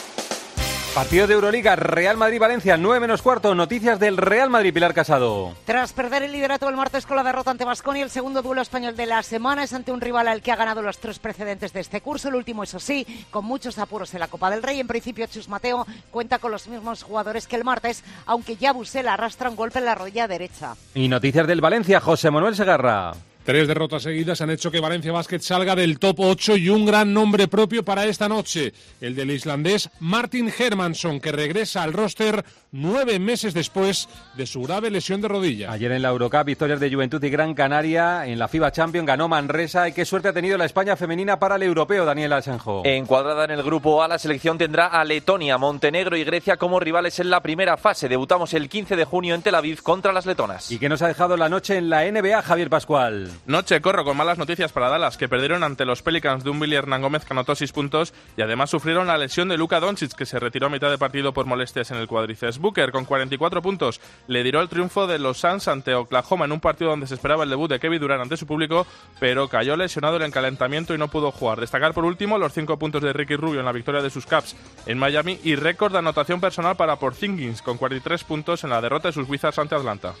Partido 0.93 1.25
de 1.25 1.35
Euroliga, 1.35 1.77
Real 1.77 2.17
Madrid-Valencia, 2.17 2.75
9 2.75 2.99
menos 2.99 3.21
cuarto. 3.21 3.55
Noticias 3.55 3.97
del 3.97 4.17
Real 4.17 4.49
Madrid, 4.49 4.73
Pilar 4.73 4.93
Casado. 4.93 5.53
Tras 5.63 5.93
perder 5.93 6.23
el 6.23 6.33
liderato 6.33 6.67
el 6.67 6.75
martes 6.75 7.05
con 7.05 7.15
la 7.15 7.23
derrota 7.23 7.49
ante 7.49 7.63
Basconi, 7.63 8.01
el 8.01 8.09
segundo 8.09 8.41
duelo 8.41 8.61
español 8.61 8.97
de 8.97 9.05
la 9.05 9.23
semana 9.23 9.63
es 9.63 9.71
ante 9.71 9.93
un 9.93 10.01
rival 10.01 10.27
al 10.27 10.41
que 10.41 10.51
ha 10.51 10.57
ganado 10.57 10.81
los 10.81 10.97
tres 10.97 11.17
precedentes 11.17 11.71
de 11.71 11.79
este 11.79 12.01
curso. 12.01 12.27
El 12.27 12.35
último, 12.35 12.63
eso 12.63 12.77
sí, 12.77 13.07
con 13.29 13.45
muchos 13.45 13.77
apuros 13.77 14.13
en 14.13 14.19
la 14.19 14.27
Copa 14.27 14.49
del 14.49 14.63
Rey. 14.63 14.81
En 14.81 14.87
principio, 14.87 15.27
Chus 15.27 15.47
Mateo 15.47 15.87
cuenta 16.11 16.39
con 16.39 16.51
los 16.51 16.67
mismos 16.67 17.03
jugadores 17.03 17.47
que 17.47 17.55
el 17.55 17.63
martes, 17.63 18.03
aunque 18.25 18.57
ya 18.57 18.73
Busela 18.73 19.13
arrastra 19.13 19.49
un 19.49 19.55
golpe 19.55 19.79
en 19.79 19.85
la 19.85 19.95
rodilla 19.95 20.27
derecha. 20.27 20.75
Y 20.93 21.07
noticias 21.07 21.47
del 21.47 21.61
Valencia, 21.61 22.01
José 22.01 22.31
Manuel 22.31 22.53
Segarra. 22.53 23.13
Tres 23.43 23.67
derrotas 23.67 24.03
seguidas 24.03 24.39
han 24.41 24.51
hecho 24.51 24.69
que 24.69 24.79
Valencia 24.79 25.11
Basket 25.11 25.39
salga 25.39 25.75
del 25.75 25.97
top 25.97 26.19
8 26.19 26.57
y 26.57 26.69
un 26.69 26.85
gran 26.85 27.11
nombre 27.11 27.47
propio 27.47 27.83
para 27.83 28.05
esta 28.05 28.29
noche, 28.29 28.71
el 29.01 29.15
del 29.15 29.31
islandés 29.31 29.89
Martin 29.99 30.53
Hermansson, 30.55 31.19
que 31.19 31.31
regresa 31.31 31.81
al 31.81 31.91
roster 31.91 32.45
nueve 32.73 33.19
meses 33.19 33.53
después 33.53 34.07
de 34.35 34.45
su 34.45 34.61
grave 34.61 34.89
lesión 34.89 35.19
de 35.19 35.27
rodilla. 35.27 35.71
Ayer 35.71 35.91
en 35.91 36.01
la 36.01 36.09
Eurocup, 36.09 36.45
victorias 36.45 36.79
de 36.79 36.91
Juventud 36.91 37.21
y 37.21 37.29
Gran 37.29 37.53
Canaria. 37.53 38.25
En 38.25 38.39
la 38.39 38.47
FIBA 38.47 38.71
Champions 38.71 39.05
ganó 39.05 39.27
Manresa. 39.27 39.89
¿Y 39.89 39.93
qué 39.93 40.05
suerte 40.05 40.29
ha 40.29 40.33
tenido 40.33 40.57
la 40.57 40.65
España 40.65 40.95
femenina 40.95 41.37
para 41.37 41.57
el 41.57 41.63
europeo, 41.63 42.05
Daniel 42.05 42.31
Asenjo? 42.31 42.83
Encuadrada 42.85 43.43
en 43.43 43.51
el 43.51 43.63
grupo 43.63 44.01
A, 44.01 44.07
la 44.07 44.17
selección 44.17 44.57
tendrá 44.57 44.87
a 44.87 45.03
Letonia, 45.03 45.57
Montenegro 45.57 46.15
y 46.15 46.23
Grecia 46.23 46.55
como 46.55 46.79
rivales 46.79 47.19
en 47.19 47.29
la 47.29 47.41
primera 47.41 47.75
fase. 47.75 48.07
Debutamos 48.07 48.53
el 48.53 48.69
15 48.69 48.95
de 48.95 49.03
junio 49.03 49.35
en 49.35 49.41
Tel 49.41 49.55
Aviv 49.55 49.81
contra 49.83 50.13
las 50.13 50.25
letonas. 50.25 50.71
¿Y 50.71 50.79
qué 50.79 50.87
nos 50.87 51.01
ha 51.01 51.07
dejado 51.07 51.35
la 51.35 51.49
noche 51.49 51.77
en 51.77 51.89
la 51.89 52.09
NBA, 52.09 52.41
Javier 52.41 52.69
Pascual? 52.69 53.29
Noche 53.47 53.81
corro 53.81 54.05
con 54.05 54.15
malas 54.15 54.37
noticias 54.37 54.71
para 54.71 54.87
Dallas, 54.87 55.17
que 55.17 55.27
perdieron 55.27 55.63
ante 55.63 55.83
los 55.83 56.01
Pelicans 56.01 56.45
de 56.45 56.49
un 56.49 56.59
Billy 56.59 56.75
Hernán 56.75 57.01
Gómez 57.01 57.25
que 57.25 57.33
anotó 57.33 57.53
6 57.53 57.71
puntos 57.73 58.13
y 58.37 58.41
además 58.41 58.69
sufrieron 58.69 59.07
la 59.07 59.17
lesión 59.17 59.49
de 59.49 59.57
Luka 59.57 59.81
Doncic, 59.81 60.13
que 60.13 60.25
se 60.25 60.39
retiró 60.39 60.67
a 60.67 60.69
mitad 60.69 60.89
de 60.89 60.97
partido 60.97 61.33
por 61.33 61.45
molestias 61.45 61.91
en 61.91 61.97
el 61.97 62.07
cuádriceps. 62.07 62.60
Booker, 62.61 62.91
con 62.91 63.05
44 63.05 63.61
puntos, 63.61 63.99
le 64.27 64.43
dio 64.43 64.61
el 64.61 64.69
triunfo 64.69 65.07
de 65.07 65.19
los 65.19 65.39
Suns 65.39 65.67
ante 65.67 65.93
Oklahoma 65.93 66.45
en 66.45 66.51
un 66.51 66.59
partido 66.59 66.91
donde 66.91 67.07
se 67.07 67.15
esperaba 67.15 67.43
el 67.43 67.49
debut 67.49 67.69
de 67.69 67.79
Kevin 67.79 67.99
Durant 67.99 68.21
ante 68.21 68.37
su 68.37 68.47
público, 68.47 68.85
pero 69.19 69.47
cayó 69.47 69.75
lesionado 69.75 70.17
en 70.17 70.23
el 70.23 70.31
calentamiento 70.31 70.93
y 70.93 70.97
no 70.97 71.07
pudo 71.07 71.31
jugar. 71.31 71.59
Destacar 71.59 71.93
por 71.93 72.05
último 72.05 72.37
los 72.37 72.53
5 72.53 72.77
puntos 72.77 73.01
de 73.01 73.13
Ricky 73.13 73.35
Rubio 73.35 73.59
en 73.59 73.65
la 73.65 73.71
victoria 73.71 74.01
de 74.01 74.09
sus 74.09 74.25
Caps 74.25 74.55
en 74.85 74.97
Miami 74.97 75.39
y 75.43 75.55
récord 75.55 75.91
de 75.91 75.99
anotación 75.99 76.39
personal 76.39 76.75
para 76.75 76.97
Porzingis, 76.97 77.61
con 77.61 77.77
43 77.77 78.23
puntos 78.23 78.63
en 78.63 78.69
la 78.69 78.81
derrota 78.81 79.09
de 79.09 79.13
sus 79.13 79.27
Wizards 79.27 79.59
ante 79.59 79.75
Atlanta. 79.75 80.13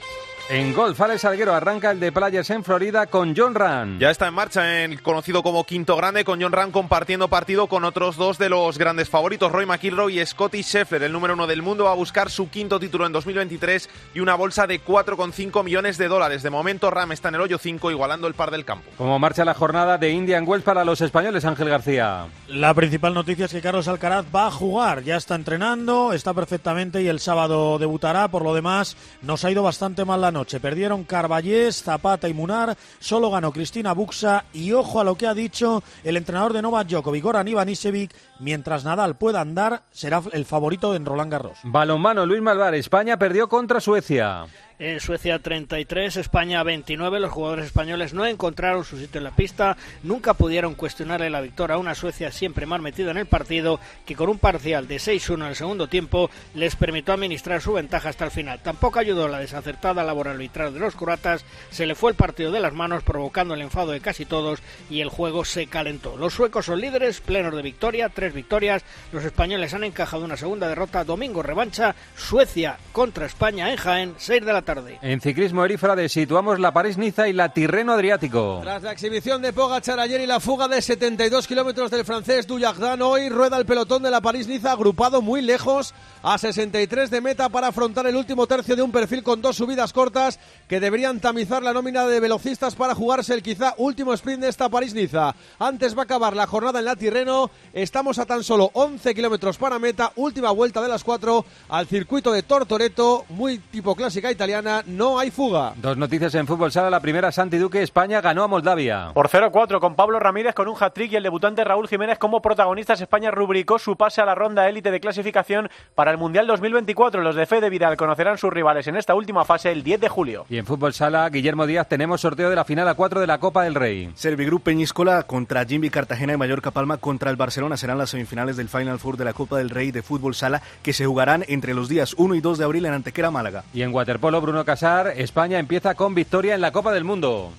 En 0.49 0.73
golf, 0.73 0.99
Alex 0.99 1.21
Salguero 1.21 1.53
arranca 1.53 1.91
el 1.91 1.99
de 2.01 2.11
Players 2.11 2.49
en 2.49 2.65
Florida 2.65 3.07
con 3.07 3.33
John 3.37 3.55
Ran. 3.55 3.99
Ya 3.99 4.09
está 4.09 4.27
en 4.27 4.33
marcha 4.33 4.83
el 4.83 5.01
conocido 5.01 5.43
como 5.43 5.63
quinto 5.63 5.95
grande, 5.95 6.25
con 6.25 6.41
John 6.41 6.51
Ran 6.51 6.71
compartiendo 6.71 7.29
partido 7.29 7.67
con 7.67 7.85
otros 7.85 8.17
dos 8.17 8.37
de 8.37 8.49
los 8.49 8.77
grandes 8.77 9.07
favoritos, 9.07 9.49
Roy 9.49 9.65
McIlroy 9.65 10.19
y 10.19 10.25
Scotty 10.25 10.61
Scheffler. 10.61 11.03
El 11.03 11.13
número 11.13 11.35
uno 11.35 11.47
del 11.47 11.61
mundo 11.61 11.85
va 11.85 11.91
a 11.91 11.95
buscar 11.95 12.29
su 12.29 12.49
quinto 12.49 12.81
título 12.81 13.05
en 13.05 13.13
2023 13.13 13.89
y 14.13 14.19
una 14.19 14.35
bolsa 14.35 14.67
de 14.67 14.83
4,5 14.83 15.63
millones 15.63 15.97
de 15.97 16.09
dólares. 16.09 16.43
De 16.43 16.49
momento, 16.49 16.91
Ram 16.91 17.13
está 17.13 17.29
en 17.29 17.35
el 17.35 17.41
hoyo 17.41 17.57
5, 17.57 17.89
igualando 17.89 18.27
el 18.27 18.33
par 18.33 18.51
del 18.51 18.65
campo. 18.65 18.91
Como 18.97 19.19
marcha 19.19 19.45
la 19.45 19.53
jornada 19.53 19.97
de 19.97 20.09
Indian 20.09 20.43
Wells 20.45 20.65
para 20.65 20.83
los 20.83 20.99
españoles, 20.99 21.45
Ángel 21.45 21.69
García. 21.69 22.25
La 22.49 22.73
principal 22.73 23.13
noticia 23.13 23.45
es 23.45 23.51
que 23.53 23.61
Carlos 23.61 23.87
Alcaraz 23.87 24.25
va 24.35 24.47
a 24.47 24.51
jugar, 24.51 25.03
ya 25.03 25.15
está 25.15 25.35
entrenando, 25.35 26.11
está 26.11 26.33
perfectamente 26.33 27.01
y 27.01 27.07
el 27.07 27.21
sábado 27.21 27.79
debutará. 27.79 28.27
Por 28.27 28.43
lo 28.43 28.53
demás, 28.53 28.97
nos 29.21 29.45
ha 29.45 29.51
ido 29.51 29.63
bastante 29.63 30.03
mal 30.03 30.19
la 30.19 30.30
noche. 30.31 30.59
Perdieron 30.59 31.03
Carballés, 31.03 31.83
Zapata 31.83 32.27
y 32.29 32.33
Munar, 32.33 32.77
solo 32.99 33.31
ganó 33.31 33.51
Cristina 33.51 33.93
Buxa 33.93 34.45
y 34.53 34.71
ojo 34.73 34.99
a 34.99 35.03
lo 35.03 35.15
que 35.15 35.27
ha 35.27 35.33
dicho 35.33 35.83
el 36.03 36.17
entrenador 36.17 36.53
de 36.53 36.61
Novak 36.61 36.87
Djokovic, 36.87 37.23
Goran 37.23 37.47
Ivanisevic, 37.47 38.13
mientras 38.39 38.83
Nadal 38.83 39.17
pueda 39.17 39.41
andar, 39.41 39.83
será 39.91 40.21
el 40.31 40.45
favorito 40.45 40.95
en 40.95 41.05
Roland 41.05 41.31
Garros. 41.31 41.59
Balonmano, 41.63 42.25
Luis 42.25 42.41
Malvar, 42.41 42.75
España 42.75 43.17
perdió 43.17 43.49
contra 43.49 43.79
Suecia. 43.79 44.45
En 44.83 44.99
Suecia 44.99 45.37
33, 45.37 46.17
España 46.17 46.63
29. 46.63 47.19
Los 47.19 47.31
jugadores 47.31 47.67
españoles 47.67 48.15
no 48.15 48.25
encontraron 48.25 48.83
su 48.83 48.97
sitio 48.97 49.19
en 49.19 49.25
la 49.25 49.35
pista, 49.35 49.77
nunca 50.01 50.33
pudieron 50.33 50.73
cuestionarle 50.73 51.29
la 51.29 51.39
victoria 51.39 51.75
a 51.75 51.77
una 51.77 51.93
Suecia 51.93 52.31
siempre 52.31 52.65
más 52.65 52.81
metida 52.81 53.11
en 53.11 53.17
el 53.17 53.27
partido, 53.27 53.79
que 54.07 54.15
con 54.15 54.27
un 54.27 54.39
parcial 54.39 54.87
de 54.87 54.95
6-1 54.95 55.35
en 55.35 55.41
el 55.43 55.55
segundo 55.55 55.85
tiempo 55.85 56.31
les 56.55 56.75
permitió 56.75 57.13
administrar 57.13 57.61
su 57.61 57.73
ventaja 57.73 58.09
hasta 58.09 58.25
el 58.25 58.31
final. 58.31 58.63
Tampoco 58.63 58.97
ayudó 58.97 59.27
la 59.27 59.37
desacertada 59.37 60.03
labor 60.03 60.29
arbitral 60.29 60.73
de 60.73 60.79
los 60.79 60.95
croatas, 60.95 61.45
se 61.69 61.85
le 61.85 61.93
fue 61.93 62.09
el 62.09 62.17
partido 62.17 62.51
de 62.51 62.59
las 62.59 62.73
manos 62.73 63.03
provocando 63.03 63.53
el 63.53 63.61
enfado 63.61 63.91
de 63.91 64.01
casi 64.01 64.25
todos 64.25 64.63
y 64.89 65.01
el 65.01 65.09
juego 65.09 65.45
se 65.45 65.67
calentó. 65.67 66.17
Los 66.17 66.33
suecos 66.33 66.65
son 66.65 66.81
líderes, 66.81 67.21
plenos 67.21 67.55
de 67.55 67.61
victoria, 67.61 68.09
tres 68.09 68.33
victorias. 68.33 68.83
Los 69.11 69.25
españoles 69.25 69.75
han 69.75 69.83
encajado 69.83 70.25
una 70.25 70.37
segunda 70.37 70.67
derrota, 70.67 71.03
domingo 71.03 71.43
revancha, 71.43 71.93
Suecia 72.15 72.79
contra 72.91 73.27
España 73.27 73.69
en 73.69 73.77
Jaén, 73.77 74.15
6 74.17 74.43
de 74.43 74.53
la 74.53 74.63
tarde. 74.63 74.70
En 75.01 75.19
ciclismo 75.19 75.65
Erifrade 75.65 76.07
situamos 76.07 76.57
la 76.59 76.71
París-Niza 76.71 77.27
y 77.27 77.33
la 77.33 77.49
Tirreno 77.49 77.91
Adriático. 77.91 78.59
Tras 78.61 78.83
la 78.83 78.93
exhibición 78.93 79.41
de 79.41 79.51
Pogacar 79.51 79.99
ayer 79.99 80.21
y 80.21 80.25
la 80.25 80.39
fuga 80.39 80.69
de 80.69 80.81
72 80.81 81.45
kilómetros 81.45 81.91
del 81.91 82.05
francés 82.05 82.47
Dujardin, 82.47 83.01
hoy 83.01 83.27
rueda 83.27 83.57
el 83.57 83.65
pelotón 83.65 84.03
de 84.03 84.11
la 84.11 84.21
París-Niza 84.21 84.71
agrupado 84.71 85.21
muy 85.21 85.41
lejos 85.41 85.93
a 86.23 86.37
63 86.37 87.09
de 87.09 87.19
meta 87.19 87.49
para 87.49 87.67
afrontar 87.67 88.07
el 88.07 88.15
último 88.15 88.47
tercio 88.47 88.77
de 88.77 88.81
un 88.81 88.93
perfil 88.93 89.23
con 89.23 89.41
dos 89.41 89.57
subidas 89.57 89.91
cortas 89.91 90.39
que 90.69 90.79
deberían 90.79 91.19
tamizar 91.19 91.63
la 91.63 91.73
nómina 91.73 92.05
de 92.05 92.21
velocistas 92.21 92.75
para 92.75 92.95
jugarse 92.95 93.33
el 93.33 93.43
quizá 93.43 93.73
último 93.77 94.13
sprint 94.13 94.43
de 94.43 94.49
esta 94.49 94.69
París-Niza. 94.69 95.35
Antes 95.59 95.97
va 95.97 96.03
a 96.03 96.05
acabar 96.05 96.33
la 96.33 96.47
jornada 96.47 96.79
en 96.79 96.85
la 96.85 96.95
Tirreno. 96.95 97.51
Estamos 97.73 98.19
a 98.19 98.25
tan 98.25 98.43
solo 98.43 98.71
11 98.73 99.13
kilómetros 99.13 99.57
para 99.57 99.79
meta, 99.79 100.13
última 100.15 100.51
vuelta 100.51 100.81
de 100.81 100.87
las 100.87 101.03
cuatro 101.03 101.45
al 101.67 101.87
circuito 101.87 102.31
de 102.31 102.43
Tortoreto, 102.43 103.25
muy 103.29 103.57
tipo 103.57 103.95
clásica 103.95 104.31
italiana 104.31 104.60
No 104.85 105.19
hay 105.19 105.31
fuga. 105.31 105.73
Dos 105.77 105.97
noticias 105.97 106.35
en 106.35 106.45
fútbol 106.45 106.71
sala. 106.71 106.89
La 106.89 106.99
primera, 106.99 107.31
Santi 107.31 107.57
Duque, 107.57 107.81
España 107.81 108.21
ganó 108.21 108.43
a 108.43 108.47
Moldavia. 108.47 109.11
Por 109.13 109.27
0-4 109.27 109.79
con 109.79 109.95
Pablo 109.95 110.19
Ramírez 110.19 110.53
con 110.53 110.67
un 110.67 110.75
hat-trick 110.79 111.11
y 111.11 111.15
el 111.15 111.23
debutante 111.23 111.63
Raúl 111.63 111.87
Jiménez 111.87 112.17
como 112.19 112.41
protagonistas. 112.41 113.01
España 113.01 113.31
rubricó 113.31 113.79
su 113.79 113.95
pase 113.95 114.21
a 114.21 114.25
la 114.25 114.35
ronda 114.35 114.69
élite 114.69 114.91
de 114.91 114.99
clasificación 114.99 115.69
para 115.95 116.11
el 116.11 116.17
Mundial 116.17 116.47
2024. 116.47 117.21
Los 117.21 117.35
de 117.35 117.45
Fede 117.45 117.69
Vidal 117.69 117.97
conocerán 117.97 118.37
sus 118.37 118.51
rivales 118.51 118.87
en 118.87 118.97
esta 118.97 119.15
última 119.15 119.45
fase 119.45 119.71
el 119.71 119.83
10 119.83 120.01
de 120.01 120.09
julio. 120.09 120.45
Y 120.49 120.57
en 120.57 120.65
fútbol 120.65 120.93
sala, 120.93 121.29
Guillermo 121.29 121.65
Díaz, 121.65 121.87
tenemos 121.87 122.21
sorteo 122.21 122.49
de 122.49 122.55
la 122.55 122.65
final 122.65 122.87
a 122.87 122.95
4 122.95 123.19
de 123.19 123.27
la 123.27 123.39
Copa 123.39 123.63
del 123.63 123.75
Rey. 123.75 124.11
Servigroup 124.15 124.63
Peñíscola 124.63 125.23
contra 125.23 125.65
Jimmy 125.65 125.89
Cartagena 125.89 126.33
y 126.33 126.37
Mallorca 126.37 126.71
Palma 126.71 126.97
contra 126.97 127.29
el 127.29 127.35
Barcelona 127.35 127.77
serán 127.77 127.97
las 127.97 128.09
semifinales 128.09 128.57
del 128.57 128.69
Final 128.69 128.99
Four 128.99 129.17
de 129.17 129.25
la 129.25 129.33
Copa 129.33 129.57
del 129.57 129.69
Rey 129.69 129.91
de 129.91 130.01
fútbol 130.01 130.35
sala 130.35 130.61
que 130.83 130.93
se 130.93 131.05
jugarán 131.05 131.45
entre 131.47 131.73
los 131.73 131.89
días 131.89 132.13
1 132.17 132.35
y 132.35 132.41
2 132.41 132.57
de 132.57 132.63
abril 132.65 132.85
en 132.85 132.93
Antequera, 132.93 133.31
Málaga. 133.31 133.63
Y 133.73 133.81
en 133.81 133.93
waterpolo, 133.93 134.40
Bruno 134.41 134.65
Casar, 134.65 135.13
España 135.15 135.59
empieza 135.59 135.95
con 135.95 136.15
victoria 136.15 136.55
en 136.55 136.61
la 136.61 136.71
Copa 136.71 136.91
del 136.91 137.03
Mundo. 137.03 137.51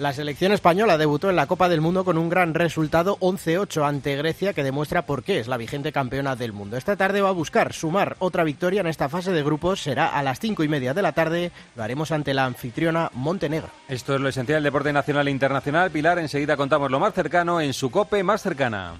La 0.00 0.14
selección 0.14 0.50
española 0.52 0.96
debutó 0.96 1.28
en 1.28 1.36
la 1.36 1.46
Copa 1.46 1.68
del 1.68 1.82
Mundo 1.82 2.06
con 2.06 2.16
un 2.16 2.30
gran 2.30 2.54
resultado 2.54 3.18
11-8 3.18 3.86
ante 3.86 4.16
Grecia 4.16 4.54
que 4.54 4.62
demuestra 4.62 5.04
por 5.04 5.22
qué 5.22 5.40
es 5.40 5.46
la 5.46 5.58
vigente 5.58 5.92
campeona 5.92 6.36
del 6.36 6.54
mundo. 6.54 6.78
Esta 6.78 6.96
tarde 6.96 7.20
va 7.20 7.28
a 7.28 7.32
buscar 7.32 7.74
sumar 7.74 8.16
otra 8.18 8.42
victoria 8.42 8.80
en 8.80 8.86
esta 8.86 9.10
fase 9.10 9.30
de 9.30 9.42
grupos. 9.42 9.82
Será 9.82 10.06
a 10.06 10.22
las 10.22 10.40
5 10.40 10.64
y 10.64 10.68
media 10.68 10.94
de 10.94 11.02
la 11.02 11.12
tarde. 11.12 11.52
Lo 11.76 11.82
haremos 11.82 12.12
ante 12.12 12.32
la 12.32 12.46
anfitriona 12.46 13.10
Montenegro. 13.12 13.68
Esto 13.88 14.14
es 14.14 14.22
lo 14.22 14.30
esencial 14.30 14.56
del 14.56 14.64
deporte 14.64 14.90
nacional 14.90 15.28
e 15.28 15.32
internacional. 15.32 15.90
Pilar, 15.90 16.18
enseguida 16.18 16.56
contamos 16.56 16.90
lo 16.90 16.98
más 16.98 17.12
cercano 17.12 17.60
en 17.60 17.74
su 17.74 17.90
COPE 17.90 18.22
más 18.22 18.40
cercana. 18.40 18.94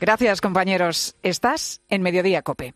Gracias, 0.00 0.40
compañeros. 0.40 1.16
Estás 1.22 1.82
en 1.90 2.00
Mediodía 2.00 2.40
COPE. 2.40 2.75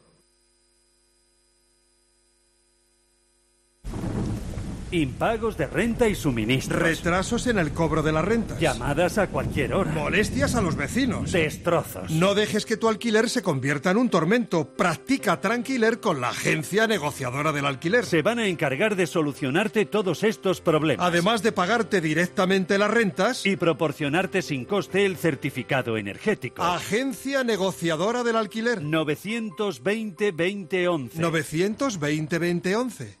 Impagos 4.91 5.55
de 5.55 5.67
renta 5.67 6.09
y 6.09 6.15
suministros. 6.15 6.81
Retrasos 6.81 7.47
en 7.47 7.57
el 7.57 7.71
cobro 7.71 8.03
de 8.03 8.11
las 8.11 8.25
rentas. 8.25 8.59
Llamadas 8.59 9.17
a 9.17 9.27
cualquier 9.27 9.73
hora. 9.73 9.89
Molestias 9.91 10.55
a 10.55 10.61
los 10.61 10.75
vecinos. 10.75 11.31
Destrozos. 11.31 12.11
No 12.11 12.35
dejes 12.35 12.65
que 12.65 12.75
tu 12.75 12.89
alquiler 12.89 13.29
se 13.29 13.41
convierta 13.41 13.91
en 13.91 13.97
un 13.97 14.09
tormento. 14.09 14.75
Practica 14.75 15.39
Tranquiler 15.39 16.01
con 16.01 16.19
la 16.19 16.29
agencia 16.29 16.87
negociadora 16.87 17.53
del 17.53 17.67
alquiler. 17.67 18.05
Se 18.05 18.21
van 18.21 18.39
a 18.39 18.47
encargar 18.47 18.97
de 18.97 19.07
solucionarte 19.07 19.85
todos 19.85 20.23
estos 20.23 20.59
problemas. 20.59 21.05
Además 21.05 21.41
de 21.41 21.53
pagarte 21.53 22.01
directamente 22.01 22.77
las 22.77 22.91
rentas. 22.91 23.45
Y 23.45 23.55
proporcionarte 23.55 24.41
sin 24.41 24.65
coste 24.65 25.05
el 25.05 25.15
certificado 25.15 25.95
energético. 25.95 26.63
Agencia 26.63 27.45
negociadora 27.45 28.23
del 28.23 28.35
alquiler. 28.35 28.81
920-2011. 28.81 31.11
920-2011. 31.13 33.20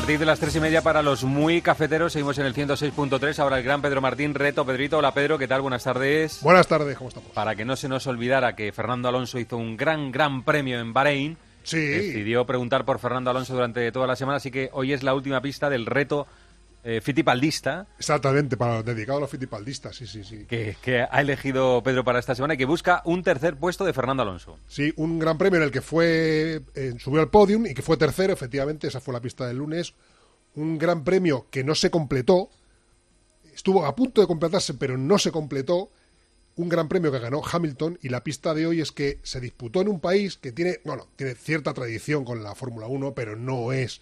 Partir 0.00 0.18
de 0.18 0.26
las 0.26 0.38
tres 0.38 0.54
y 0.54 0.60
media 0.60 0.82
para 0.82 1.00
los 1.00 1.24
muy 1.24 1.62
cafeteros, 1.62 2.12
seguimos 2.12 2.36
en 2.36 2.44
el 2.44 2.54
106.3. 2.54 3.38
Ahora 3.38 3.56
el 3.56 3.64
gran 3.64 3.80
Pedro 3.80 4.02
Martín, 4.02 4.34
reto 4.34 4.66
Pedrito. 4.66 4.98
Hola 4.98 5.14
Pedro, 5.14 5.38
¿qué 5.38 5.48
tal? 5.48 5.62
Buenas 5.62 5.84
tardes. 5.84 6.42
Buenas 6.42 6.68
tardes, 6.68 6.98
¿cómo 6.98 7.08
estamos? 7.08 7.30
Para 7.30 7.54
que 7.54 7.64
no 7.64 7.76
se 7.76 7.88
nos 7.88 8.06
olvidara 8.06 8.54
que 8.54 8.72
Fernando 8.72 9.08
Alonso 9.08 9.38
hizo 9.38 9.56
un 9.56 9.74
gran, 9.74 10.12
gran 10.12 10.42
premio 10.42 10.78
en 10.80 10.92
Bahrein. 10.92 11.38
Sí. 11.62 11.78
Decidió 11.78 12.44
preguntar 12.44 12.84
por 12.84 12.98
Fernando 12.98 13.30
Alonso 13.30 13.54
durante 13.54 13.90
toda 13.90 14.06
la 14.06 14.16
semana, 14.16 14.36
así 14.36 14.50
que 14.50 14.68
hoy 14.74 14.92
es 14.92 15.02
la 15.02 15.14
última 15.14 15.40
pista 15.40 15.70
del 15.70 15.86
reto 15.86 16.26
eh, 16.88 17.00
fitipaldista. 17.00 17.88
Exactamente, 17.98 18.56
para, 18.56 18.80
dedicado 18.80 19.18
a 19.18 19.22
los 19.22 19.30
fitipaldistas, 19.30 19.96
sí, 19.96 20.06
sí, 20.06 20.22
sí. 20.22 20.44
Que, 20.46 20.76
que, 20.80 21.00
ha 21.00 21.20
elegido 21.20 21.82
Pedro 21.82 22.04
para 22.04 22.20
esta 22.20 22.36
semana 22.36 22.54
y 22.54 22.56
que 22.56 22.64
busca 22.64 23.02
un 23.04 23.24
tercer 23.24 23.56
puesto 23.56 23.84
de 23.84 23.92
Fernando 23.92 24.22
Alonso. 24.22 24.60
Sí, 24.68 24.92
un 24.94 25.18
gran 25.18 25.36
premio 25.36 25.56
en 25.56 25.64
el 25.64 25.72
que 25.72 25.80
fue 25.80 26.62
eh, 26.76 26.94
subió 27.00 27.22
al 27.22 27.28
podium 27.28 27.66
y 27.66 27.74
que 27.74 27.82
fue 27.82 27.96
tercero, 27.96 28.32
efectivamente, 28.32 28.86
esa 28.86 29.00
fue 29.00 29.12
la 29.12 29.20
pista 29.20 29.48
del 29.48 29.56
lunes. 29.56 29.94
Un 30.54 30.78
gran 30.78 31.02
premio 31.02 31.48
que 31.50 31.64
no 31.64 31.74
se 31.74 31.90
completó, 31.90 32.50
estuvo 33.52 33.84
a 33.84 33.96
punto 33.96 34.20
de 34.20 34.28
completarse, 34.28 34.74
pero 34.74 34.96
no 34.96 35.18
se 35.18 35.32
completó. 35.32 35.90
Un 36.54 36.68
gran 36.68 36.88
premio 36.88 37.10
que 37.10 37.18
ganó 37.18 37.42
Hamilton 37.44 37.98
y 38.00 38.10
la 38.10 38.22
pista 38.22 38.54
de 38.54 38.64
hoy 38.64 38.80
es 38.80 38.92
que 38.92 39.18
se 39.24 39.40
disputó 39.40 39.80
en 39.80 39.88
un 39.88 39.98
país 39.98 40.36
que 40.36 40.52
tiene, 40.52 40.78
bueno, 40.84 41.08
tiene 41.16 41.34
cierta 41.34 41.74
tradición 41.74 42.24
con 42.24 42.44
la 42.44 42.54
Fórmula 42.54 42.86
1, 42.86 43.12
pero 43.12 43.34
no 43.34 43.72
es 43.72 44.00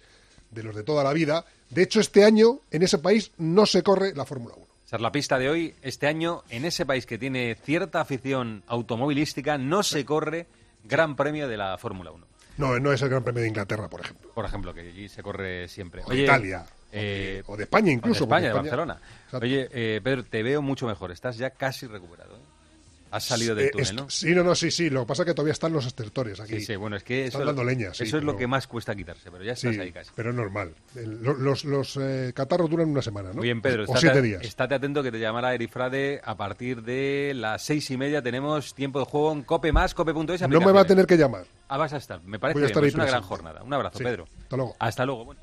de 0.51 0.63
los 0.63 0.75
de 0.75 0.83
toda 0.83 1.03
la 1.03 1.13
vida. 1.13 1.45
De 1.69 1.83
hecho, 1.83 1.99
este 1.99 2.23
año 2.23 2.59
en 2.71 2.83
ese 2.83 2.97
país 2.97 3.31
no 3.37 3.65
se 3.65 3.83
corre 3.83 4.13
la 4.15 4.25
Fórmula 4.25 4.55
1. 4.55 4.65
O 4.65 4.87
sea, 4.87 4.99
la 4.99 5.11
pista 5.11 5.39
de 5.39 5.49
hoy, 5.49 5.73
este 5.81 6.07
año, 6.07 6.43
en 6.49 6.63
ese 6.63 6.85
país 6.85 7.05
que 7.05 7.17
tiene 7.17 7.55
cierta 7.55 8.01
afición 8.01 8.63
automovilística, 8.67 9.57
no 9.57 9.81
se 9.81 10.05
corre 10.05 10.47
Gran 10.83 11.15
Premio 11.15 11.47
de 11.47 11.57
la 11.57 11.77
Fórmula 11.77 12.11
1. 12.11 12.25
No, 12.57 12.79
no 12.79 12.93
es 12.93 13.01
el 13.01 13.09
Gran 13.09 13.23
Premio 13.23 13.41
de 13.41 13.49
Inglaterra, 13.49 13.89
por 13.89 14.01
ejemplo. 14.01 14.31
Por 14.33 14.45
ejemplo, 14.45 14.73
que 14.73 14.81
allí 14.81 15.09
se 15.09 15.23
corre 15.23 15.67
siempre. 15.67 16.03
O 16.05 16.09
de 16.09 16.23
Italia. 16.23 16.65
Eh, 16.91 17.43
o, 17.47 17.57
de, 17.57 17.63
España 17.63 17.91
incluso. 17.91 18.23
O 18.23 18.27
de 18.27 18.35
España, 18.35 18.47
de 18.47 18.53
Barcelona. 18.53 18.99
Exacto. 19.25 19.45
Oye, 19.45 19.69
eh, 19.71 20.01
Pedro, 20.03 20.23
te 20.23 20.43
veo 20.43 20.61
mucho 20.61 20.87
mejor. 20.87 21.11
Estás 21.11 21.37
ya 21.37 21.49
casi 21.49 21.87
recuperado. 21.87 22.37
¿eh? 22.37 22.39
Has 23.15 23.23
salido 23.23 23.55
del 23.55 23.71
túnel, 23.71 23.95
¿no? 23.95 24.09
Sí, 24.09 24.35
no, 24.35 24.43
no, 24.43 24.53
sí, 24.55 24.71
sí. 24.71 24.89
Lo 24.89 25.01
que 25.01 25.05
pasa 25.07 25.23
es 25.23 25.27
que 25.27 25.33
todavía 25.33 25.53
están 25.53 25.71
los 25.71 25.85
estertores 25.85 26.37
aquí. 26.41 26.59
Sí, 26.59 26.65
sí, 26.65 26.75
bueno, 26.75 26.97
es 26.97 27.03
que 27.03 27.27
están 27.27 27.43
eso, 27.43 27.47
dando 27.47 27.63
leña. 27.63 27.91
Eso 27.91 28.03
es 28.03 28.11
pero... 28.11 28.23
lo 28.23 28.35
que 28.35 28.45
más 28.45 28.67
cuesta 28.67 28.93
quitarse, 28.93 29.31
pero 29.31 29.43
ya 29.43 29.53
estás 29.53 29.73
sí, 29.73 29.79
ahí 29.79 29.91
casi. 29.93 30.11
Pero 30.15 30.31
es 30.31 30.35
normal. 30.35 30.73
El, 30.95 31.23
los 31.23 31.63
los 31.63 31.97
eh, 31.97 32.33
catarros 32.35 32.69
duran 32.69 32.89
una 32.89 33.01
semana, 33.01 33.29
¿no? 33.29 33.35
Muy 33.35 33.43
bien, 33.45 33.61
Pedro. 33.61 33.83
O 33.83 33.85
estate, 33.85 34.01
siete 34.01 34.21
días. 34.21 34.43
Estate 34.43 34.75
atento 34.75 35.01
que 35.01 35.11
te 35.11 35.19
llamará 35.19 35.53
Erifrade 35.53 36.19
a 36.23 36.35
partir 36.35 36.83
de 36.83 37.31
las 37.35 37.61
seis 37.63 37.89
y 37.89 37.95
media. 37.95 38.21
Tenemos 38.21 38.73
tiempo 38.73 38.99
de 38.99 39.05
juego 39.05 39.31
en 39.31 39.43
Cope 39.43 39.71
más, 39.71 39.93
cope.es. 39.93 40.47
No 40.49 40.59
me 40.59 40.71
va 40.73 40.81
a 40.81 40.85
tener 40.85 41.07
que 41.07 41.17
llamar. 41.17 41.45
Ah, 41.69 41.77
vas 41.77 41.93
a 41.93 41.97
estar. 41.97 42.21
Me 42.23 42.37
parece 42.37 42.59
bien. 42.59 42.77
ahí 42.77 42.87
Es 42.89 42.95
una 42.95 43.05
gran 43.05 43.21
jornada. 43.21 43.63
Un 43.63 43.73
abrazo, 43.73 43.97
Sí. 43.97 44.03
Pedro. 44.03 44.27
Hasta 44.43 44.57
luego. 44.57 44.75
Hasta 44.77 45.05
luego. 45.05 45.25
Bueno. 45.25 45.41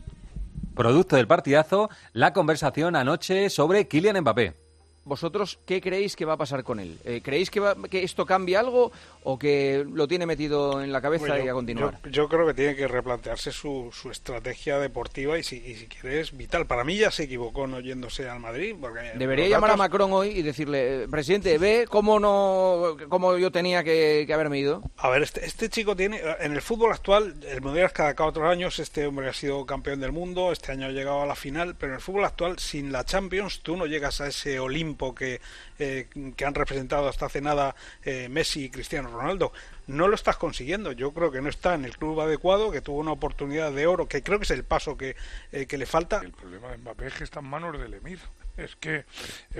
Producto 0.74 1.16
del 1.16 1.26
partidazo, 1.26 1.90
la 2.12 2.32
conversación 2.32 2.96
anoche 2.96 3.50
sobre 3.50 3.88
Kylian 3.88 4.20
Mbappé. 4.20 4.61
¿Vosotros 5.04 5.58
qué 5.66 5.80
creéis 5.80 6.14
que 6.14 6.24
va 6.24 6.34
a 6.34 6.36
pasar 6.36 6.62
con 6.62 6.78
él? 6.78 6.96
Eh, 7.04 7.20
¿Creéis 7.24 7.50
que, 7.50 7.58
va- 7.60 7.74
que 7.90 8.04
esto 8.04 8.24
cambie 8.24 8.56
algo 8.56 8.92
o 9.24 9.36
que 9.38 9.84
lo 9.92 10.06
tiene 10.06 10.26
metido 10.26 10.80
en 10.80 10.92
la 10.92 11.00
cabeza 11.00 11.26
Bueno, 11.26 11.44
y 11.44 11.48
a 11.48 11.52
continuar? 11.52 11.98
Yo, 12.04 12.10
yo 12.10 12.28
creo 12.28 12.46
que 12.46 12.54
tiene 12.54 12.76
que 12.76 12.86
replantearse 12.86 13.50
su, 13.50 13.90
su 13.92 14.10
estrategia 14.10 14.78
deportiva 14.78 15.38
y 15.38 15.42
si, 15.42 15.56
y 15.56 15.74
si 15.74 15.86
quiere 15.88 16.20
es 16.20 16.36
vital. 16.36 16.66
Para 16.66 16.84
mí 16.84 16.96
ya 16.96 17.10
se 17.10 17.24
equivocó 17.24 17.66
no 17.66 17.80
yéndose 17.80 18.28
al 18.28 18.38
Madrid. 18.38 18.76
Porque 18.80 19.12
Debería 19.16 19.48
llamar 19.48 19.72
a 19.72 19.76
Macron 19.76 20.12
hoy 20.12 20.28
y 20.28 20.42
decirle, 20.42 21.02
eh, 21.04 21.08
presidente, 21.08 21.58
ve 21.58 21.86
cómo 21.88 22.20
no, 22.20 22.96
cómo 23.08 23.36
yo 23.38 23.50
tenía 23.50 23.82
que, 23.82 24.22
que 24.24 24.34
haberme 24.34 24.58
ido. 24.60 24.82
A 24.98 25.08
ver, 25.10 25.22
este, 25.22 25.44
este 25.44 25.68
chico 25.68 25.96
tiene, 25.96 26.20
en 26.40 26.52
el 26.52 26.62
fútbol 26.62 26.92
actual, 26.92 27.34
el 27.48 27.60
mundial 27.60 27.86
es 27.86 27.92
cada 27.92 28.14
cuatro 28.14 28.48
años, 28.48 28.78
este 28.78 29.04
hombre 29.06 29.28
ha 29.28 29.32
sido 29.32 29.66
campeón 29.66 29.98
del 29.98 30.12
mundo, 30.12 30.52
este 30.52 30.70
año 30.70 30.86
ha 30.86 30.90
llegado 30.90 31.22
a 31.22 31.26
la 31.26 31.34
final, 31.34 31.74
pero 31.74 31.92
en 31.92 31.96
el 31.96 32.00
fútbol 32.02 32.24
actual, 32.24 32.58
sin 32.60 32.92
la 32.92 33.04
Champions, 33.04 33.60
tú 33.62 33.76
no 33.76 33.86
llegas 33.86 34.20
a 34.20 34.28
ese 34.28 34.60
Olimpo 34.60 34.91
que, 35.14 35.40
eh, 35.78 36.08
que 36.36 36.44
han 36.44 36.54
representado 36.54 37.08
hasta 37.08 37.26
hace 37.26 37.40
nada 37.40 37.74
eh, 38.04 38.28
Messi 38.28 38.64
y 38.64 38.70
Cristiano 38.70 39.10
Ronaldo. 39.10 39.52
No 39.86 40.08
lo 40.08 40.14
estás 40.14 40.36
consiguiendo. 40.36 40.92
Yo 40.92 41.12
creo 41.12 41.30
que 41.30 41.40
no 41.40 41.48
está 41.48 41.74
en 41.74 41.84
el 41.84 41.96
club 41.96 42.20
adecuado, 42.20 42.70
que 42.70 42.80
tuvo 42.80 42.98
una 42.98 43.12
oportunidad 43.12 43.72
de 43.72 43.86
oro, 43.86 44.08
que 44.08 44.22
creo 44.22 44.38
que 44.38 44.44
es 44.44 44.50
el 44.50 44.64
paso 44.64 44.96
que, 44.96 45.16
eh, 45.52 45.66
que 45.66 45.78
le 45.78 45.86
falta. 45.86 46.20
El 46.22 46.32
problema 46.32 46.70
de 46.70 46.78
Mbappé 46.78 47.06
es 47.08 47.14
que 47.14 47.24
está 47.24 47.40
en 47.40 47.46
manos 47.46 47.78
del 47.78 47.94
Emir. 47.94 48.18
Es 48.56 48.76
que 48.76 49.04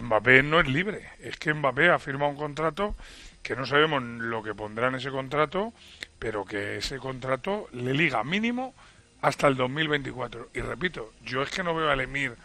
Mbappé 0.00 0.42
no 0.42 0.60
es 0.60 0.68
libre. 0.68 1.08
Es 1.20 1.36
que 1.36 1.52
Mbappé 1.52 1.90
ha 1.90 1.98
firmado 1.98 2.30
un 2.30 2.36
contrato 2.36 2.94
que 3.42 3.56
no 3.56 3.66
sabemos 3.66 4.02
lo 4.02 4.42
que 4.42 4.54
pondrá 4.54 4.88
en 4.88 4.94
ese 4.94 5.10
contrato, 5.10 5.72
pero 6.18 6.44
que 6.44 6.76
ese 6.76 6.98
contrato 6.98 7.68
le 7.72 7.92
liga 7.92 8.22
mínimo 8.22 8.74
hasta 9.22 9.48
el 9.48 9.56
2024. 9.56 10.50
Y 10.54 10.60
repito, 10.60 11.12
yo 11.24 11.42
es 11.42 11.50
que 11.50 11.62
no 11.62 11.74
veo 11.74 11.90
al 11.90 12.00
Emir 12.00 12.36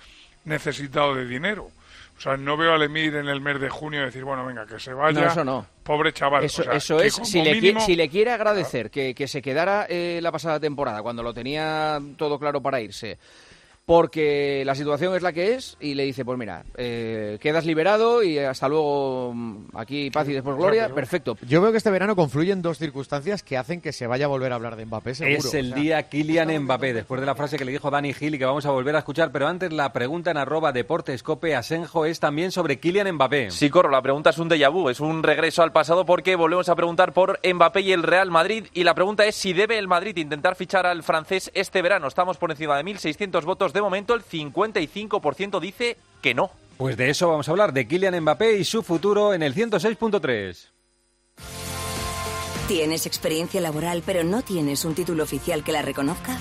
necesitado 0.45 1.13
de 1.15 1.25
dinero. 1.25 1.71
O 2.17 2.19
sea, 2.19 2.35
no 2.35 2.57
veo 2.57 2.73
al 2.73 2.81
Emir 2.81 3.15
en 3.15 3.27
el 3.27 3.39
mes 3.41 3.59
de 3.61 3.69
junio 3.69 4.01
decir, 4.01 4.23
bueno, 4.23 4.43
venga, 4.45 4.65
que 4.65 4.79
se 4.79 4.91
vaya. 4.91 5.21
No, 5.25 5.31
eso 5.31 5.43
no. 5.45 5.65
Pobre 5.83 6.11
chaval. 6.13 6.43
Eso, 6.43 6.63
O 6.63 6.65
sea, 6.65 6.73
eso 6.73 6.99
es, 6.99 7.13
si 7.13 7.41
le, 7.43 7.53
mínimo- 7.53 7.79
si 7.79 7.95
le 7.95 8.09
quiere 8.09 8.31
agradecer 8.31 8.89
que, 8.89 9.13
que 9.13 9.27
se 9.27 9.41
quedara 9.41 9.85
eh, 9.87 10.19
la 10.21 10.31
pasada 10.31 10.59
temporada, 10.59 11.03
cuando 11.03 11.21
lo 11.21 11.31
tenía 11.33 11.99
todo 12.17 12.39
claro 12.39 12.59
para 12.61 12.81
irse, 12.81 13.19
porque 13.87 14.63
la 14.65 14.75
situación 14.75 15.15
es 15.15 15.21
la 15.21 15.31
que 15.31 15.53
es, 15.53 15.77
y 15.79 15.93
le 15.93 16.03
dice, 16.03 16.25
pues 16.25 16.37
mira, 16.37 16.65
eh, 16.75 17.37
quedas 17.39 17.65
liberado 17.65 18.21
y 18.21 18.37
hasta 18.37 18.67
luego, 18.67 19.31
mm, 19.33 19.67
aquí 19.75 20.11
paz 20.11 20.27
y 20.27 20.33
después 20.33 20.57
gloria, 20.57 20.93
perfecto. 20.93 21.37
Yo 21.47 21.61
veo 21.61 21.71
que 21.71 21.77
este 21.77 21.89
verano 21.89 22.13
confluyen 22.13 22.61
dos 22.61 22.79
circunstancias 22.79 23.43
que 23.43 23.55
hacen 23.55 23.79
que 23.79 23.93
se 23.93 24.05
vaya 24.05 24.25
a 24.25 24.27
volver 24.27 24.51
a 24.51 24.55
hablar 24.55 24.75
de 24.75 24.85
Mbappé, 24.85 25.15
seguro. 25.15 25.37
Es 25.37 25.53
el 25.53 25.67
O 25.67 25.75
sea, 25.75 25.81
día 25.81 26.03
Kylian 26.03 26.63
Mbappé, 26.63 26.93
después 26.93 27.21
de 27.21 27.27
la 27.27 27.35
frase 27.35 27.57
que 27.57 27.63
le 27.63 27.71
dijo 27.71 27.89
Dani 27.89 28.13
Gil 28.13 28.35
y 28.35 28.37
que 28.37 28.43
vamos 28.43 28.65
a 28.65 28.71
volver 28.71 28.93
a 28.93 28.99
escuchar, 28.99 29.31
pero 29.31 29.47
antes 29.47 29.71
la 29.71 29.93
pregunta 29.93 30.31
en 30.31 30.37
arroba 30.37 30.73
deportescope 30.73 31.55
Asenjo 31.55 32.03
es 32.03 32.19
también 32.19 32.51
sobre 32.51 32.81
Kylian 32.81 33.09
Mbappé. 33.13 33.51
Sí, 33.51 33.69
Corro, 33.69 33.89
la 33.89 34.01
pregunta 34.01 34.31
es 34.31 34.37
un 34.37 34.49
déjà 34.49 34.69
vu, 34.69 34.89
es 34.89 34.99
un 34.99 35.23
regreso 35.23 35.63
al 35.63 35.71
pasado 35.71 36.05
porque 36.05 36.35
volvemos 36.35 36.67
a 36.67 36.75
preguntar 36.75 37.13
por 37.13 37.39
Mbappé 37.41 37.79
y 37.79 37.93
el 37.93 38.03
Real 38.03 38.31
Madrid 38.31 38.65
y 38.73 38.83
la 38.83 38.93
pregunta 38.93 39.25
es 39.25 39.35
si 39.35 39.53
debe 39.53 39.77
el 39.77 39.87
Madrid 39.87 40.17
intentar 40.17 40.57
fichar 40.57 40.85
al 40.85 41.03
francés 41.03 41.49
este 41.53 41.81
verano. 41.81 42.09
Estamos 42.09 42.35
por 42.35 42.51
encima 42.51 42.75
de 42.75 42.83
1.600 42.83 43.45
votos 43.45 43.71
de 43.71 43.76
momento, 43.81 44.13
el 44.13 44.23
55% 44.23 45.59
dice 45.59 45.97
que 46.21 46.33
no. 46.33 46.51
Pues 46.77 46.95
de 46.97 47.09
eso 47.09 47.27
vamos 47.27 47.47
a 47.47 47.51
hablar, 47.51 47.73
de 47.73 47.87
Kylian 47.87 48.19
Mbappé 48.21 48.57
y 48.57 48.63
su 48.63 48.83
futuro 48.83 49.33
en 49.33 49.41
el 49.41 49.55
106.3. 49.55 50.69
¿Tienes 52.67 53.05
experiencia 53.05 53.61
laboral 53.61 54.03
pero 54.05 54.23
no 54.23 54.41
tienes 54.41 54.83
un 54.83 54.93
título 54.93 55.23
oficial 55.23 55.63
que 55.63 55.71
la 55.71 55.81
reconozca? 55.81 56.37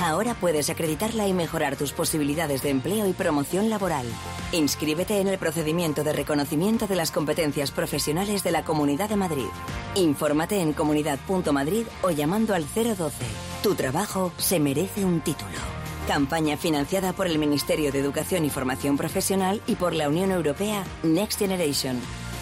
Ahora 0.00 0.34
puedes 0.34 0.70
acreditarla 0.70 1.26
y 1.26 1.32
mejorar 1.32 1.76
tus 1.76 1.92
posibilidades 1.92 2.62
de 2.62 2.70
empleo 2.70 3.06
y 3.06 3.12
promoción 3.12 3.68
laboral. 3.68 4.06
Inscríbete 4.52 5.20
en 5.20 5.28
el 5.28 5.38
procedimiento 5.38 6.04
de 6.04 6.12
reconocimiento 6.12 6.86
de 6.86 6.94
las 6.94 7.10
competencias 7.10 7.72
profesionales 7.72 8.44
de 8.44 8.52
la 8.52 8.64
Comunidad 8.64 9.08
de 9.08 9.16
Madrid. 9.16 9.48
Infórmate 9.96 10.60
en 10.60 10.72
comunidad.madrid 10.72 11.86
o 12.02 12.10
llamando 12.10 12.54
al 12.54 12.64
012. 12.64 13.24
Tu 13.62 13.74
trabajo 13.74 14.32
se 14.38 14.60
merece 14.60 15.04
un 15.04 15.20
título. 15.20 15.77
Campaña 16.08 16.56
financiada 16.56 17.12
por 17.12 17.26
el 17.26 17.38
Ministerio 17.38 17.92
de 17.92 17.98
Educación 17.98 18.46
y 18.46 18.48
Formación 18.48 18.96
Profesional 18.96 19.60
y 19.66 19.74
por 19.74 19.94
la 19.94 20.08
Unión 20.08 20.32
Europea 20.32 20.82
Next 21.02 21.38
Generation. 21.38 22.00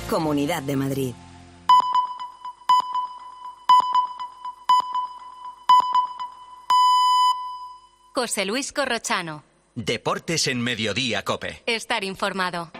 Comunidad 0.08 0.62
de 0.62 0.76
Madrid. 0.76 1.14
José 8.14 8.44
Luis 8.44 8.72
Corrochano. 8.72 9.42
Deportes 9.74 10.46
en 10.46 10.60
Mediodía, 10.60 11.24
Cope. 11.24 11.64
Estar 11.66 12.04
informado. 12.04 12.70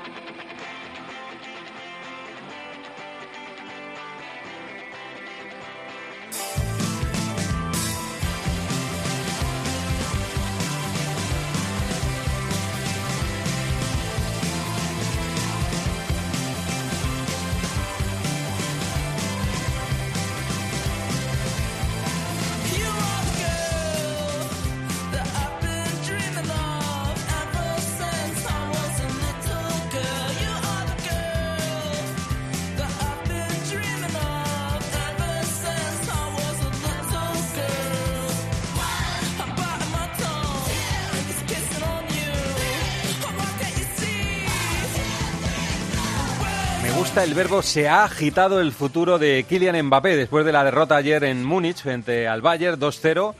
El 47.17 47.33
verbo 47.33 47.63
se 47.63 47.89
ha 47.89 48.05
agitado 48.05 48.61
el 48.61 48.73
futuro 48.73 49.19
de 49.19 49.47
Kylian 49.49 49.87
Mbappé 49.87 50.17
después 50.17 50.45
de 50.45 50.53
la 50.53 50.63
derrota 50.63 50.97
ayer 50.97 51.25
en 51.25 51.45
Múnich 51.45 51.83
frente 51.83 52.29
al 52.29 52.43
Bayern 52.43 52.79
2-0. 52.79 53.35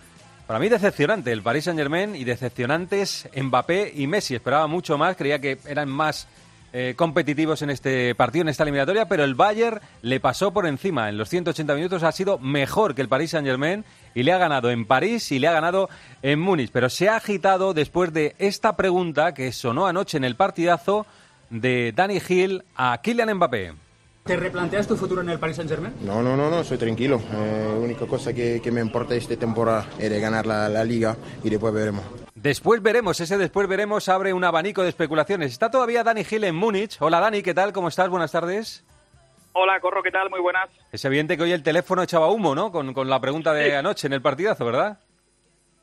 Para 0.47 0.59
mí 0.59 0.71
decepcionante 0.71 1.31
el 1.31 1.43
Paris 1.43 1.65
Saint-Germain 1.65 2.17
y 2.17 2.25
decepcionantes 2.25 3.29
Mbappé 3.37 3.93
y 3.95 4.07
Messi. 4.07 4.35
Esperaba 4.35 4.67
mucho 4.67 4.97
más, 4.97 5.15
creía 5.15 5.41
que 5.41 5.59
eran 5.67 5.91
más 5.91 6.27
eh, 6.73 6.95
competitivos 6.97 7.61
en 7.61 7.69
este 7.69 8.15
partido, 8.15 8.43
en 8.43 8.49
esta 8.49 8.63
eliminatoria, 8.63 9.09
pero 9.09 9.25
el 9.25 9.35
Bayern 9.35 9.81
le 10.01 10.21
pasó 10.21 10.53
por 10.53 10.67
encima. 10.67 11.11
En 11.11 11.19
los 11.19 11.29
180 11.29 11.75
minutos 11.75 12.03
ha 12.03 12.13
sido 12.13 12.39
mejor 12.39 12.95
que 12.95 13.03
el 13.03 13.09
Paris 13.09 13.33
Saint-Germain 13.33 13.85
y 14.15 14.23
le 14.23 14.33
ha 14.33 14.39
ganado 14.39 14.71
en 14.71 14.87
París 14.87 15.31
y 15.33 15.39
le 15.39 15.49
ha 15.49 15.53
ganado 15.53 15.91
en 16.23 16.41
Múnich. 16.41 16.71
Pero 16.73 16.89
se 16.89 17.11
ha 17.11 17.17
agitado 17.17 17.75
después 17.75 18.13
de 18.13 18.35
esta 18.39 18.75
pregunta 18.75 19.35
que 19.35 19.53
sonó 19.53 19.87
anoche 19.87 20.17
en 20.17 20.25
el 20.25 20.35
partidazo 20.35 21.07
de 21.51 21.93
Danny 21.95 22.21
Hill 22.29 22.65
a 22.77 22.99
Kylian 23.03 23.35
Mbappé. 23.35 23.73
¿Te 24.25 24.37
replanteas 24.37 24.89
tu 24.89 24.97
futuro 24.97 25.21
en 25.21 25.31
el 25.31 25.39
Paris 25.39 25.55
Saint-Germain? 25.57 25.95
No, 26.01 26.21
no, 26.21 26.37
no, 26.37 26.51
no, 26.51 26.65
soy 26.65 26.79
tranquilo. 26.79 27.21
Eh, 27.33 27.69
la 27.73 27.79
única 27.79 28.07
cosa 28.07 28.33
que, 28.33 28.61
que 28.61 28.73
me 28.73 28.81
importa 28.81 29.15
esta 29.15 29.37
temporada 29.37 29.87
es 30.01 30.21
ganar 30.21 30.47
la, 30.47 30.69
la 30.69 30.83
liga 30.83 31.17
y 31.45 31.51
después 31.51 31.73
veremos. 31.73 32.03
Después 32.35 32.83
veremos, 32.83 33.21
ese 33.21 33.39
después 33.39 33.69
veremos 33.69 34.09
abre 34.09 34.33
un 34.33 34.43
abanico 34.43 34.83
de 34.83 34.89
especulaciones. 34.89 35.53
Está 35.53 35.71
todavía 35.71 36.03
Dani 36.03 36.25
Gil 36.25 36.43
en 36.43 36.57
Múnich. 36.57 36.97
Hola 37.01 37.21
Dani, 37.21 37.41
¿qué 37.43 37.55
tal? 37.55 37.73
¿Cómo 37.73 37.87
estás? 37.87 38.09
Buenas 38.09 38.33
tardes. 38.33 38.85
Hola, 39.53 39.81
Corro, 39.81 40.03
¿qué 40.03 40.11
tal? 40.11 40.29
Muy 40.29 40.41
buenas. 40.41 40.69
Es 40.93 41.05
evidente 41.05 41.37
que 41.37 41.45
hoy 41.45 41.53
el 41.53 41.63
teléfono 41.63 42.03
echaba 42.03 42.29
humo, 42.31 42.55
¿no? 42.55 42.71
Con, 42.73 42.93
con 42.93 43.09
la 43.09 43.21
pregunta 43.21 43.55
de 43.55 43.67
Sí. 43.71 43.73
anoche 43.73 44.07
en 44.09 44.13
el 44.13 44.21
partidazo, 44.23 44.65
¿verdad? 44.67 44.99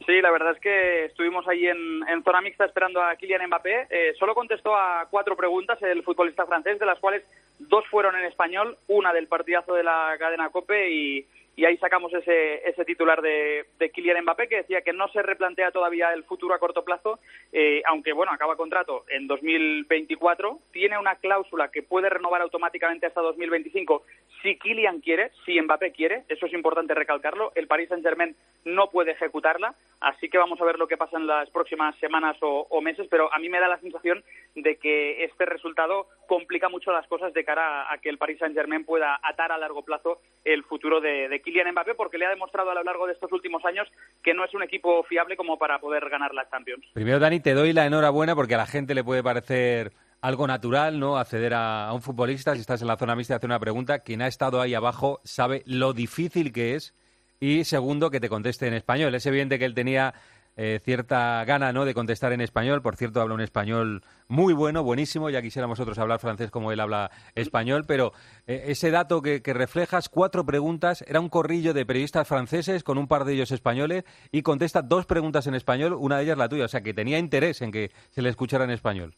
Sí, 0.05 0.21
la 0.21 0.31
verdad 0.31 0.51
es 0.53 0.59
que 0.59 1.05
estuvimos 1.05 1.47
ahí 1.47 1.67
en, 1.67 2.07
en 2.07 2.23
zona 2.23 2.41
mixta 2.41 2.65
esperando 2.65 3.01
a 3.01 3.15
Kylian 3.15 3.47
Mbappé. 3.47 3.87
Eh, 3.89 4.13
solo 4.19 4.35
contestó 4.35 4.75
a 4.75 5.07
cuatro 5.09 5.35
preguntas 5.35 5.81
el 5.81 6.03
futbolista 6.03 6.45
francés, 6.45 6.77
de 6.79 6.85
las 6.85 6.99
cuales 6.99 7.23
dos 7.59 7.85
fueron 7.87 8.15
en 8.15 8.25
español, 8.25 8.77
una 8.87 9.13
del 9.13 9.27
partidazo 9.27 9.73
de 9.73 9.83
la 9.83 10.15
cadena 10.19 10.49
COPE 10.49 10.91
y, 10.91 11.27
y 11.55 11.65
ahí 11.65 11.77
sacamos 11.77 12.11
ese, 12.13 12.67
ese 12.67 12.83
titular 12.83 13.21
de, 13.21 13.65
de 13.77 13.91
Kylian 13.91 14.23
Mbappé 14.23 14.47
que 14.47 14.57
decía 14.57 14.81
que 14.81 14.93
no 14.93 15.07
se 15.09 15.21
replantea 15.21 15.71
todavía 15.71 16.11
el 16.13 16.23
futuro 16.23 16.55
a 16.55 16.59
corto 16.59 16.83
plazo, 16.83 17.19
eh, 17.51 17.81
aunque 17.85 18.13
bueno, 18.13 18.31
acaba 18.31 18.55
contrato 18.55 19.05
en 19.07 19.27
2024, 19.27 20.59
tiene 20.71 20.97
una 20.97 21.15
cláusula 21.15 21.69
que 21.69 21.83
puede 21.83 22.09
renovar 22.09 22.41
automáticamente 22.41 23.05
hasta 23.05 23.21
2025 23.21 24.03
si 24.41 24.57
Kylian 24.57 24.99
quiere, 25.01 25.31
si 25.45 25.59
Mbappé 25.61 25.91
quiere, 25.91 26.23
eso 26.27 26.47
es 26.47 26.53
importante 26.53 26.93
recalcarlo, 26.95 27.51
el 27.55 27.67
Paris 27.67 27.89
Saint-Germain 27.89 28.35
no 28.65 28.89
puede 28.89 29.11
ejecutarla, 29.11 29.75
así 30.01 30.29
que 30.29 30.37
vamos 30.37 30.59
a 30.59 30.65
ver 30.65 30.79
lo 30.79 30.87
que 30.87 30.97
pasa 30.97 31.17
en 31.17 31.27
las 31.27 31.49
próximas 31.51 31.95
semanas 31.99 32.35
o, 32.41 32.81
meses, 32.81 33.07
pero 33.09 33.33
a 33.33 33.39
mí 33.39 33.47
me 33.47 33.59
da 33.59 33.67
la 33.67 33.79
sensación 33.79 34.23
de 34.55 34.75
que 34.77 35.23
este 35.23 35.45
resultado 35.45 36.07
complica 36.27 36.67
mucho 36.67 36.91
las 36.91 37.07
cosas 37.07 37.33
de 37.33 37.45
cara 37.45 37.83
a, 37.83 37.93
a 37.93 37.97
que 37.99 38.09
el 38.09 38.17
Paris 38.17 38.39
Saint-Germain 38.39 38.83
pueda 38.83 39.19
atar 39.23 39.51
a 39.51 39.57
largo 39.57 39.83
plazo 39.83 40.19
el 40.43 40.63
futuro 40.63 40.99
de, 40.99 41.29
de 41.29 41.41
Kylian 41.43 41.71
Mbappé, 41.71 41.95
porque 41.95 42.17
le 42.17 42.25
ha 42.25 42.29
demostrado 42.29 42.71
a 42.71 42.73
lo 42.73 42.83
largo 42.83 43.05
de 43.05 43.13
estos 43.13 43.31
últimos 43.31 43.63
años 43.65 43.87
que 44.23 44.33
no 44.33 44.43
es 44.43 44.53
un 44.53 44.63
equipo 44.63 45.03
fiable 45.03 45.37
como 45.37 45.57
para 45.57 45.79
poder 45.79 46.09
ganar 46.09 46.33
la 46.33 46.49
Champions. 46.49 46.85
Primero, 46.93 47.19
Dani, 47.19 47.39
te 47.39 47.53
doy 47.53 47.73
la 47.73 47.85
enhorabuena 47.85 48.35
porque 48.35 48.55
a 48.55 48.57
la 48.57 48.65
gente 48.65 48.95
le 48.95 49.03
puede 49.03 49.21
parecer 49.21 49.91
algo 50.21 50.47
natural, 50.47 50.99
¿no? 50.99 51.17
Acceder 51.17 51.53
a, 51.53 51.91
un 51.93 52.01
futbolista, 52.01 52.55
si 52.55 52.61
estás 52.61 52.81
en 52.81 52.87
la 52.87 52.95
zona 52.95 53.15
mixta, 53.15 53.35
hacer 53.35 53.49
una 53.49 53.59
pregunta. 53.59 53.99
Quien 53.99 54.21
ha 54.21 54.27
estado 54.27 54.61
ahí 54.61 54.73
abajo 54.73 55.19
sabe 55.25 55.63
lo 55.65 55.91
difícil 55.91 56.53
que 56.53 56.75
es. 56.75 56.95
Y 57.41 57.65
segundo, 57.65 58.09
que 58.09 58.21
te 58.21 58.29
conteste 58.29 58.65
en 58.67 58.73
español. 58.73 59.13
Es 59.15 59.25
evidente 59.25 59.59
que 59.59 59.65
él 59.65 59.73
tenía 59.73 60.13
eh, 60.55 60.79
cierta 60.83 61.43
gana, 61.45 61.73
¿no? 61.73 61.85
De 61.85 61.93
contestar 61.93 62.33
en 62.33 62.41
español. 62.41 62.81
Por 62.81 62.95
cierto, 62.95 63.21
habla 63.21 63.33
un 63.33 63.41
español 63.41 64.03
muy 64.27 64.53
bueno, 64.53 64.83
buenísimo. 64.83 65.29
Ya 65.29 65.41
quisiéramos 65.41 65.79
nosotros 65.79 65.97
hablar 65.99 66.19
francés 66.19 66.51
como 66.51 66.71
él 66.71 66.79
habla 66.79 67.11
español. 67.35 67.85
Pero 67.87 68.13
eh, 68.47 68.65
ese 68.67 68.91
dato 68.91 69.21
que, 69.21 69.41
que 69.41 69.53
reflejas, 69.53 70.09
cuatro 70.09 70.45
preguntas, 70.45 71.03
era 71.07 71.19
un 71.19 71.29
corrillo 71.29 71.73
de 71.73 71.85
periodistas 71.85 72.27
franceses 72.27 72.83
con 72.83 72.97
un 72.97 73.07
par 73.07 73.25
de 73.25 73.33
ellos 73.33 73.51
españoles 73.51 74.03
y 74.31 74.41
contesta 74.41 74.81
dos 74.81 75.05
preguntas 75.05 75.47
en 75.47 75.55
español, 75.55 75.93
una 75.93 76.17
de 76.17 76.23
ellas 76.23 76.37
la 76.37 76.49
tuya. 76.49 76.65
O 76.65 76.69
sea, 76.69 76.81
que 76.81 76.93
tenía 76.93 77.19
interés 77.19 77.61
en 77.61 77.71
que 77.71 77.91
se 78.09 78.21
le 78.21 78.29
escuchara 78.29 78.63
en 78.63 78.71
español. 78.71 79.15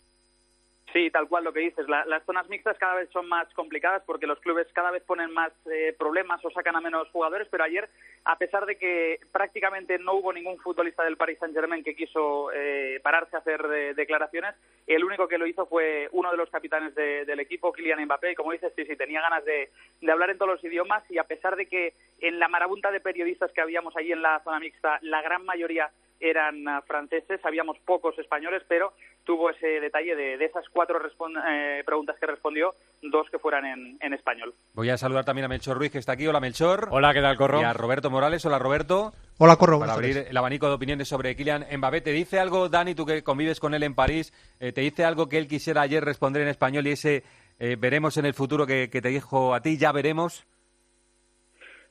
Sí, 0.96 1.12
tal 1.12 1.28
cual 1.28 1.44
lo 1.44 1.52
que 1.52 1.60
dices. 1.60 1.90
La- 1.90 2.06
las 2.06 2.24
zonas 2.24 2.48
mixtas 2.48 2.78
cada 2.78 2.96
vez 2.96 3.10
son 3.12 3.28
más 3.28 3.54
complicadas 3.54 4.02
porque 4.06 4.26
los 4.28 4.40
clubes 4.40 4.66
cada 4.72 4.92
vez 4.92 5.04
ponen 5.04 5.30
más 5.30 5.52
eh, 5.70 5.94
problemas 6.00 6.40
o 6.46 6.50
sacan 6.52 6.78
a 6.78 6.80
menos 6.80 7.10
jugadores, 7.10 7.50
pero 7.52 7.66
ayer, 7.66 7.90
a 8.24 8.38
pesar 8.38 8.66
de 8.66 8.78
que 8.78 9.20
prácticamente 9.34 10.00
no 10.00 10.14
hubo 10.14 10.32
ningún 10.32 10.58
futbolista 10.58 11.04
del 11.04 11.18
Paris 11.18 11.38
Saint-Germain 11.40 11.84
que 11.84 11.98
quiso 11.98 12.50
eh, 12.54 13.02
pararse 13.04 13.36
a 13.36 13.40
hacer 13.40 13.68
declaraciones, 13.94 14.56
el 14.88 15.04
único 15.04 15.28
que 15.28 15.38
lo 15.38 15.46
hizo 15.48 15.66
fue 15.66 16.08
uno 16.14 16.32
de 16.32 16.38
los 16.38 16.50
capitanes 16.50 16.96
de- 16.96 17.26
del 17.26 17.42
equipo, 17.42 17.74
Kylian 17.74 18.06
Mbappé, 18.06 18.32
y 18.32 18.36
como 18.36 18.54
dices, 18.54 18.72
sí, 18.78 18.86
sí, 18.86 18.96
tenía 18.96 19.20
ganas 19.20 19.44
de, 19.44 19.72
de 20.00 20.12
hablar 20.14 20.30
en 20.30 20.38
todos 20.38 20.54
los 20.54 20.64
idiomas 20.64 21.04
y 21.12 21.18
a 21.18 21.26
pesar 21.26 21.58
de 21.58 21.66
que 21.66 21.94
en 22.22 22.40
la 22.40 22.48
marabunta 22.48 22.90
de 22.90 23.02
periodistas 23.02 23.52
que 23.52 23.60
habíamos 23.60 23.98
ahí 23.98 24.14
en 24.14 24.22
la 24.22 24.40
zona 24.46 24.62
mixta, 24.62 25.00
la 25.02 25.22
gran 25.22 25.44
mayoría 25.44 25.92
eran 26.30 26.68
ah, 26.68 26.82
franceses, 26.86 27.40
habíamos 27.44 27.78
pocos 27.86 28.18
españoles, 28.20 28.64
pero 28.68 28.94
tuvo 29.24 29.50
ese 29.50 29.80
detalle 29.80 30.16
de, 30.16 30.38
de 30.38 30.46
esas 30.46 30.66
cuatro 30.70 31.00
eh, 31.00 31.84
preguntas 31.86 32.16
que 32.20 32.26
respondió, 32.26 32.74
dos 33.02 33.28
que 33.30 33.40
fueran 33.40 33.66
en, 33.66 33.98
en 34.02 34.14
español. 34.14 34.54
Voy 34.74 34.90
a 34.90 34.98
saludar 34.98 35.26
también 35.26 35.46
a 35.46 35.48
Melchor 35.48 35.78
Ruiz, 35.78 35.92
que 35.92 35.98
está 35.98 36.14
aquí. 36.14 36.28
Hola, 36.28 36.40
Melchor. 36.40 36.88
Hola, 36.92 37.14
¿qué 37.14 37.22
tal, 37.22 37.36
Corro? 37.38 37.62
Y 37.62 37.64
a 37.64 37.74
Roberto 37.74 38.10
Morales. 38.10 38.46
Hola, 38.46 38.60
Roberto. 38.60 39.14
Hola, 39.38 39.56
Corro, 39.58 39.80
Para 39.80 39.94
abrir 39.94 40.14
tardes. 40.16 40.30
el 40.30 40.38
abanico 40.38 40.68
de 40.68 40.74
opiniones 40.76 41.08
sobre 41.08 41.36
Kylian 41.36 41.66
Mbappé. 41.78 42.02
¿Te 42.02 42.12
dice 42.12 42.40
algo, 42.40 42.70
Dani, 42.70 42.96
tú 42.96 43.06
que 43.06 43.24
convives 43.24 43.60
con 43.60 43.74
él 43.74 43.84
en 43.84 43.96
París, 43.96 44.32
eh, 44.60 44.72
te 44.72 44.82
dice 44.82 45.04
algo 45.04 45.28
que 45.28 45.38
él 45.38 45.48
quisiera 45.48 45.82
ayer 45.82 46.04
responder 46.04 46.42
en 46.42 46.48
español 46.48 46.88
y 46.88 46.92
ese 46.92 47.24
eh, 47.60 47.76
veremos 47.78 48.18
en 48.18 48.26
el 48.26 48.34
futuro 48.34 48.66
que, 48.66 48.90
que 48.90 49.02
te 49.02 49.10
dijo 49.10 49.54
a 49.54 49.62
ti, 49.62 49.78
ya 49.78 49.92
veremos? 49.92 50.46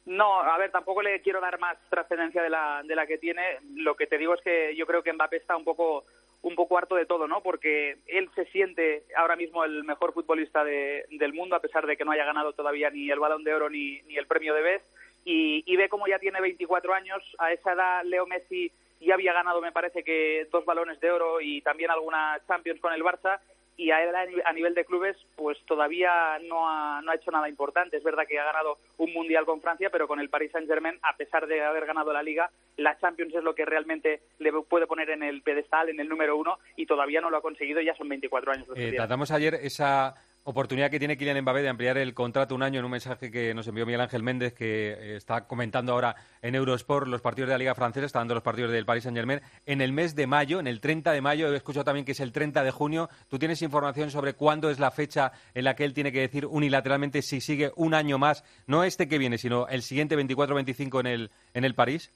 No, 0.06 0.40
a 0.40 0.58
ver, 0.58 0.70
tampoco 0.70 1.00
le 1.02 1.20
quiero 1.22 1.40
dar 1.40 1.58
más 1.58 1.78
trascendencia 1.88 2.42
de 2.42 2.50
la, 2.50 2.82
de 2.84 2.94
la 2.94 3.06
que 3.06 3.18
tiene. 3.18 3.42
Lo 3.76 3.96
que 3.96 4.06
te 4.06 4.18
digo 4.18 4.34
es 4.34 4.40
que 4.42 4.76
yo 4.76 4.86
creo 4.86 5.02
que 5.02 5.12
Mbappé 5.12 5.36
está 5.38 5.56
un 5.56 5.64
poco 5.64 6.04
un 6.42 6.54
poco 6.56 6.76
harto 6.76 6.94
de 6.94 7.06
todo, 7.06 7.26
¿no? 7.26 7.42
Porque 7.42 7.96
él 8.06 8.28
se 8.34 8.44
siente 8.46 9.04
ahora 9.16 9.34
mismo 9.34 9.64
el 9.64 9.82
mejor 9.82 10.12
futbolista 10.12 10.62
de- 10.62 11.06
del 11.12 11.32
mundo, 11.32 11.56
a 11.56 11.60
pesar 11.60 11.86
de 11.86 11.96
que 11.96 12.04
no 12.04 12.10
haya 12.12 12.26
ganado 12.26 12.52
todavía 12.52 12.90
ni 12.90 13.10
el 13.10 13.18
Balón 13.18 13.44
de 13.44 13.54
Oro 13.54 13.70
ni, 13.70 14.02
ni 14.02 14.18
el 14.18 14.26
Premio 14.26 14.52
de 14.52 14.60
Best, 14.60 14.84
y, 15.24 15.62
y 15.64 15.76
ve 15.76 15.88
como 15.88 16.06
ya 16.06 16.18
tiene 16.18 16.42
24 16.42 16.92
años. 16.92 17.22
A 17.38 17.50
esa 17.50 17.72
edad, 17.72 18.04
Leo 18.04 18.26
Messi 18.26 18.70
ya 19.00 19.14
había 19.14 19.32
ganado, 19.32 19.62
me 19.62 19.72
parece 19.72 20.04
que 20.04 20.46
dos 20.52 20.66
Balones 20.66 21.00
de 21.00 21.10
Oro 21.10 21.40
y 21.40 21.62
también 21.62 21.90
alguna 21.90 22.38
Champions 22.46 22.78
con 22.78 22.92
el 22.92 23.02
Barça, 23.02 23.40
y 23.76 23.90
a 23.90 24.02
él 24.04 24.14
a 24.14 24.24
ni- 24.26 24.40
a 24.44 24.52
nivel 24.52 24.74
de 24.74 24.84
clubes 24.84 25.16
pues 25.36 25.58
todavía 25.66 26.38
no 26.48 26.68
ha, 26.68 27.00
no 27.02 27.10
ha 27.10 27.14
hecho 27.16 27.30
nada 27.30 27.48
importante. 27.48 27.96
Es 27.96 28.04
verdad 28.04 28.24
que 28.28 28.38
ha 28.38 28.44
ganado 28.44 28.78
un 28.98 29.12
mundial 29.12 29.44
con 29.44 29.60
Francia, 29.60 29.90
pero 29.90 30.06
con 30.06 30.20
el 30.20 30.28
Paris 30.28 30.52
Saint-Germain, 30.52 30.98
a 31.02 31.16
pesar 31.16 31.46
de 31.46 31.62
haber 31.62 31.86
ganado 31.86 32.12
la 32.12 32.22
Liga, 32.22 32.50
la 32.76 32.98
Champions 33.00 33.34
es 33.34 33.42
lo 33.42 33.54
que 33.54 33.64
realmente 33.64 34.20
le 34.38 34.52
puede 34.52 34.86
poner 34.86 35.10
en 35.10 35.22
el 35.22 35.42
pedestal, 35.42 35.88
en 35.88 35.98
el 36.00 36.08
número 36.08 36.36
uno, 36.36 36.58
y 36.76 36.86
todavía 36.86 37.20
no 37.20 37.30
lo 37.30 37.38
ha 37.38 37.42
conseguido, 37.42 37.80
ya 37.80 37.94
son 37.96 38.08
24 38.08 38.52
años. 38.52 38.66
Eh, 38.76 38.92
tratamos 38.96 39.30
ayer 39.30 39.54
esa 39.54 40.14
oportunidad 40.44 40.90
que 40.90 40.98
tiene 40.98 41.16
Kylian 41.16 41.40
Mbappé 41.40 41.62
de 41.62 41.68
ampliar 41.68 41.98
el 41.98 42.14
contrato 42.14 42.54
un 42.54 42.62
año 42.62 42.78
en 42.78 42.84
un 42.84 42.90
mensaje 42.90 43.30
que 43.30 43.54
nos 43.54 43.66
envió 43.66 43.86
Miguel 43.86 44.02
Ángel 44.02 44.22
Méndez, 44.22 44.52
que 44.52 44.92
eh, 44.92 45.16
está 45.16 45.46
comentando 45.46 45.92
ahora 45.92 46.14
en 46.42 46.54
Eurosport 46.54 47.06
los 47.06 47.22
partidos 47.22 47.48
de 47.48 47.54
la 47.54 47.58
Liga 47.58 47.74
Francesa, 47.74 48.06
está 48.06 48.18
dando 48.18 48.34
los 48.34 48.42
partidos 48.42 48.70
del 48.70 48.84
Paris 48.84 49.04
Saint-Germain. 49.04 49.40
En 49.66 49.80
el 49.80 49.92
mes 49.92 50.14
de 50.14 50.26
mayo, 50.26 50.60
en 50.60 50.66
el 50.66 50.80
30 50.80 51.12
de 51.12 51.20
mayo, 51.20 51.52
he 51.52 51.56
escuchado 51.56 51.84
también 51.84 52.04
que 52.04 52.12
es 52.12 52.20
el 52.20 52.32
30 52.32 52.62
de 52.62 52.70
junio. 52.70 53.08
¿Tú 53.28 53.38
tienes 53.38 53.62
información 53.62 54.10
sobre 54.10 54.34
cuándo 54.34 54.70
es 54.70 54.78
la 54.78 54.90
fecha 54.90 55.32
en 55.54 55.64
la 55.64 55.74
que 55.74 55.84
él 55.84 55.94
tiene 55.94 56.12
que 56.12 56.20
decir 56.20 56.46
unilateralmente 56.46 57.22
si 57.22 57.40
sigue 57.40 57.72
un 57.76 57.94
año 57.94 58.18
más, 58.18 58.44
no 58.66 58.84
este 58.84 59.08
que 59.08 59.18
viene, 59.18 59.38
sino 59.38 59.66
el 59.68 59.82
siguiente 59.82 60.16
24-25 60.16 61.00
en 61.00 61.06
el, 61.06 61.30
en 61.54 61.64
el 61.64 61.74
París? 61.74 62.12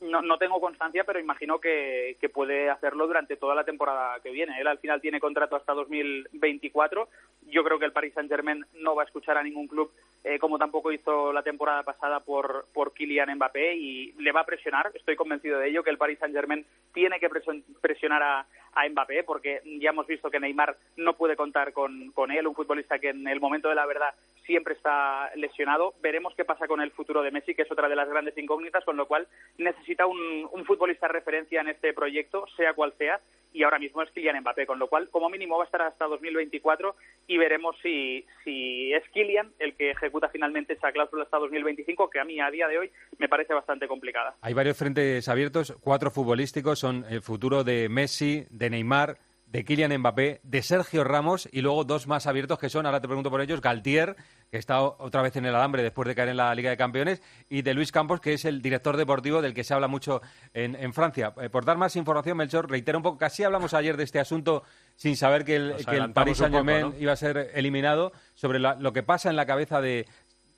No, 0.00 0.22
no 0.22 0.38
tengo 0.38 0.60
constancia, 0.60 1.04
pero 1.04 1.20
imagino 1.20 1.60
que, 1.60 2.16
que 2.18 2.30
puede 2.30 2.70
hacerlo 2.70 3.06
durante 3.06 3.36
toda 3.36 3.54
la 3.54 3.64
temporada 3.64 4.18
que 4.20 4.30
viene. 4.30 4.58
Él 4.58 4.66
al 4.66 4.78
final 4.78 5.00
tiene 5.00 5.20
contrato 5.20 5.56
hasta 5.56 5.74
2024. 5.74 7.08
Yo 7.48 7.62
creo 7.62 7.78
que 7.78 7.84
el 7.84 7.92
Paris 7.92 8.14
Saint-Germain 8.14 8.64
no 8.76 8.94
va 8.94 9.02
a 9.02 9.06
escuchar 9.06 9.36
a 9.36 9.42
ningún 9.42 9.68
club, 9.68 9.90
eh, 10.24 10.38
como 10.38 10.58
tampoco 10.58 10.92
hizo 10.92 11.32
la 11.32 11.42
temporada 11.42 11.82
pasada 11.82 12.20
por, 12.20 12.66
por 12.72 12.92
Kylian 12.92 13.34
Mbappé, 13.36 13.74
y 13.74 14.12
le 14.18 14.32
va 14.32 14.40
a 14.40 14.46
presionar. 14.46 14.90
Estoy 14.94 15.16
convencido 15.16 15.58
de 15.58 15.68
ello, 15.68 15.82
que 15.82 15.90
el 15.90 15.98
Paris 15.98 16.18
Saint-Germain 16.18 16.64
tiene 16.92 17.18
que 17.18 17.30
presion- 17.30 17.62
presionar 17.80 18.22
a, 18.22 18.46
a 18.74 18.88
Mbappé, 18.88 19.24
porque 19.24 19.60
ya 19.80 19.90
hemos 19.90 20.06
visto 20.06 20.30
que 20.30 20.40
Neymar 20.40 20.76
no 20.96 21.14
puede 21.14 21.36
contar 21.36 21.72
con, 21.72 22.10
con 22.12 22.30
él, 22.30 22.46
un 22.46 22.54
futbolista 22.54 22.98
que 22.98 23.10
en 23.10 23.26
el 23.28 23.40
momento 23.40 23.68
de 23.68 23.74
la 23.74 23.86
verdad 23.86 24.14
siempre 24.44 24.74
está 24.74 25.30
lesionado. 25.36 25.94
Veremos 26.02 26.34
qué 26.34 26.44
pasa 26.44 26.66
con 26.66 26.80
el 26.80 26.90
futuro 26.90 27.22
de 27.22 27.30
Messi, 27.30 27.54
que 27.54 27.62
es 27.62 27.70
otra 27.70 27.88
de 27.88 27.96
las 27.96 28.08
grandes 28.08 28.36
incógnitas, 28.36 28.84
con 28.84 28.96
lo 28.96 29.06
cual 29.06 29.28
necesita 29.58 30.06
un, 30.06 30.48
un 30.50 30.64
futbolista 30.64 31.08
referencia 31.08 31.60
en 31.60 31.68
este 31.68 31.92
proyecto, 31.92 32.46
sea 32.56 32.74
cual 32.74 32.92
sea, 32.98 33.20
y 33.52 33.62
ahora 33.64 33.78
mismo 33.78 34.02
es 34.02 34.10
Kylian 34.10 34.40
Mbappé, 34.40 34.66
con 34.66 34.78
lo 34.78 34.88
cual 34.88 35.08
como 35.10 35.28
mínimo 35.28 35.56
va 35.56 35.64
a 35.64 35.66
estar 35.66 35.82
hasta 35.82 36.06
2024 36.06 36.94
y 37.26 37.36
veremos 37.36 37.76
si, 37.82 38.24
si 38.44 38.92
es 38.92 39.02
Kylian 39.10 39.50
el 39.58 39.74
que 39.74 39.90
ejecuta 39.90 40.09
finalmente 40.28 40.74
esa 40.74 40.92
cláusula 40.92 41.24
hasta 41.24 41.38
2025, 41.38 42.10
que 42.10 42.20
a 42.20 42.24
mí 42.24 42.40
a 42.40 42.50
día 42.50 42.68
de 42.68 42.78
hoy 42.78 42.90
me 43.18 43.28
parece 43.28 43.54
bastante 43.54 43.86
complicada. 43.86 44.34
Hay 44.40 44.54
varios 44.54 44.76
frentes 44.76 45.28
abiertos, 45.28 45.74
cuatro 45.80 46.10
futbolísticos, 46.10 46.78
son 46.78 47.04
el 47.08 47.22
futuro 47.22 47.64
de 47.64 47.88
Messi, 47.88 48.46
de 48.50 48.70
Neymar, 48.70 49.18
de 49.50 49.64
Kylian 49.64 49.98
Mbappé, 49.98 50.40
de 50.44 50.62
Sergio 50.62 51.02
Ramos 51.02 51.48
y 51.50 51.60
luego 51.60 51.82
dos 51.82 52.06
más 52.06 52.28
abiertos 52.28 52.56
que 52.60 52.68
son, 52.68 52.86
ahora 52.86 53.00
te 53.00 53.08
pregunto 53.08 53.30
por 53.30 53.40
ellos, 53.40 53.60
Galtier, 53.60 54.14
que 54.48 54.58
está 54.58 54.80
otra 54.80 55.22
vez 55.22 55.34
en 55.34 55.44
el 55.44 55.54
alambre 55.56 55.82
después 55.82 56.06
de 56.06 56.14
caer 56.14 56.28
en 56.28 56.36
la 56.36 56.54
Liga 56.54 56.70
de 56.70 56.76
Campeones, 56.76 57.20
y 57.48 57.62
de 57.62 57.74
Luis 57.74 57.90
Campos, 57.90 58.20
que 58.20 58.32
es 58.34 58.44
el 58.44 58.62
director 58.62 58.96
deportivo 58.96 59.42
del 59.42 59.52
que 59.52 59.64
se 59.64 59.74
habla 59.74 59.88
mucho 59.88 60.22
en, 60.54 60.76
en 60.76 60.92
Francia. 60.92 61.34
Eh, 61.40 61.48
por 61.50 61.64
dar 61.64 61.76
más 61.78 61.96
información, 61.96 62.36
Melchor, 62.36 62.70
reitero 62.70 62.98
un 62.98 63.02
poco, 63.02 63.18
casi 63.18 63.42
hablamos 63.42 63.74
ayer 63.74 63.96
de 63.96 64.04
este 64.04 64.20
asunto 64.20 64.62
sin 64.94 65.16
saber 65.16 65.44
que 65.44 65.56
el, 65.56 65.74
que 65.84 65.96
el 65.96 66.12
Paris 66.12 66.38
Saint-Germain 66.38 66.80
¿no? 66.94 67.02
iba 67.02 67.12
a 67.12 67.16
ser 67.16 67.50
eliminado, 67.54 68.12
sobre 68.34 68.60
la- 68.60 68.76
lo 68.76 68.92
que 68.92 69.02
pasa 69.02 69.30
en 69.30 69.36
la 69.36 69.46
cabeza 69.46 69.80
de, 69.80 70.06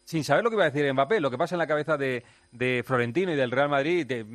sin 0.05 0.23
saber 0.23 0.45
lo 0.45 0.51
que 0.51 0.57
iba 0.57 0.65
a 0.65 0.71
decir 0.71 0.93
Mbappé, 0.93 1.19
lo 1.21 1.31
que 1.31 1.39
pasa 1.39 1.55
en 1.55 1.61
la 1.61 1.67
cabeza 1.67 1.97
de, 1.97 2.25
de 2.51 2.83
Florentino 2.87 3.33
y 3.33 3.37
del 3.37 3.51
Real 3.51 3.71
Madrid 3.71 4.05
de- 4.07 4.27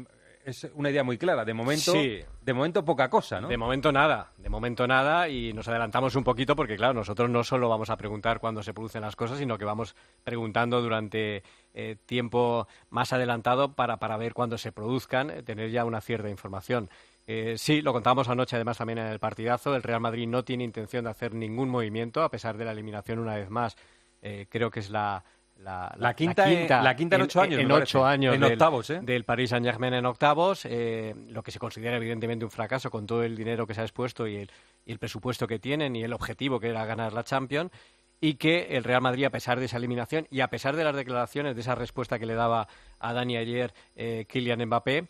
es 0.48 0.68
una 0.76 0.90
idea 0.90 1.04
muy 1.04 1.18
clara. 1.18 1.44
De 1.44 1.54
momento, 1.54 1.92
Sí. 1.92 2.20
de 2.42 2.54
momento 2.54 2.84
poca 2.86 3.10
cosa, 3.10 3.42
¿no? 3.42 3.48
De 3.50 3.58
momento 3.58 3.92
nada, 3.92 4.32
de 4.38 4.50
momento 4.50 4.88
nada 4.88 5.28
y 5.28 5.52
nos 5.54 5.68
adelantamos 5.68 6.16
un 6.16 6.24
poquito 6.24 6.56
porque 6.56 6.78
claro, 6.78 6.94
nosotros 6.94 7.30
no 7.30 7.44
solo 7.44 7.68
vamos 7.68 7.90
a 7.90 7.98
preguntar 7.98 8.40
cuándo 8.40 8.64
se 8.64 8.74
producen 8.74 9.02
las 9.02 9.16
cosas, 9.16 9.38
sino 9.40 9.58
que 9.58 9.66
vamos 9.66 9.96
preguntando 10.24 10.82
durante 10.82 11.44
eh, 11.74 11.98
tiempo 12.06 12.68
más 12.90 13.12
adelantado 13.14 13.74
para, 13.74 13.98
para 13.98 14.16
ver 14.18 14.34
cuándo 14.34 14.58
se 14.58 14.72
produzcan, 14.72 15.30
eh, 15.30 15.44
tener 15.44 15.70
ya 15.70 15.84
una 15.86 16.02
cierta 16.02 16.30
información. 16.30 16.90
Eh, 17.28 17.56
sí, 17.58 17.82
lo 17.82 17.92
contábamos 17.92 18.30
anoche 18.30 18.56
además 18.56 18.78
también 18.78 19.00
en 19.00 19.08
el 19.08 19.20
partidazo, 19.20 19.76
el 19.76 19.84
Real 19.84 20.00
Madrid 20.00 20.28
no 20.28 20.44
tiene 20.46 20.64
intención 20.64 21.04
de 21.04 21.12
hacer 21.12 21.34
ningún 21.34 21.68
movimiento 21.70 22.24
a 22.24 22.30
pesar 22.32 22.58
de 22.58 22.64
la 22.64 22.72
eliminación 22.72 23.20
una 23.20 23.36
vez 23.36 23.50
más. 23.50 23.76
eh, 24.24 24.48
creo 24.50 24.72
que 24.72 24.80
es 24.80 24.90
la, 24.90 25.24
la, 25.60 25.94
La 25.98 26.14
quinta 26.14 26.52
en- 26.52 26.68
la 26.70 26.96
quinta 26.96 27.16
en 27.16 27.22
ocho 27.24 27.42
años, 27.42 27.60
En 27.60 27.68
me 27.68 27.74
ocho 27.74 28.02
parece. 28.02 28.14
años. 28.16 28.36
En 28.36 28.42
del- 28.42 28.52
octavos, 28.54 28.90
¿eh? 28.90 29.00
del 29.02 29.24
Paris 29.24 29.50
Saint 29.50 29.66
Germain 29.66 29.94
en 29.94 30.06
octavos, 30.06 30.66
eh, 30.66 31.14
lo 31.30 31.44
que 31.44 31.52
se 31.52 31.60
considera 31.60 31.98
evidentemente 31.98 32.46
un 32.46 32.52
fracaso 32.52 32.90
con 32.92 33.06
todo 33.06 33.24
el 33.24 33.36
dinero 33.36 33.66
que 33.68 33.74
se 33.74 33.82
ha 33.82 33.84
expuesto 33.84 34.28
y 34.28 34.36
el, 34.38 34.52
y 34.86 34.92
el 34.92 35.00
presupuesto 35.00 35.48
que 35.48 35.60
tienen 35.60 35.96
y 35.96 36.04
el 36.04 36.14
objetivo 36.14 36.60
que 36.60 36.70
era 36.70 36.86
ganar 36.86 37.14
la 37.14 37.24
Champions 37.24 37.72
y 38.20 38.34
que 38.36 38.76
el 38.78 38.84
Real 38.84 39.02
Madrid, 39.02 39.26
a 39.26 39.30
pesar 39.30 39.60
de 39.60 39.66
esa 39.66 39.78
eliminación 39.78 40.26
y 40.32 40.40
a 40.40 40.48
pesar 40.48 40.76
de 40.76 40.84
las 40.84 40.96
declaraciones, 40.96 41.54
de 41.54 41.62
esa 41.62 41.76
respuesta 41.76 42.18
que 42.18 42.26
le 42.26 42.34
daba 42.34 42.68
a 43.00 43.14
Dani 43.14 43.38
ayer 43.38 43.74
eh, 43.96 44.26
Kylian 44.28 44.66
Mbappé, 44.66 45.08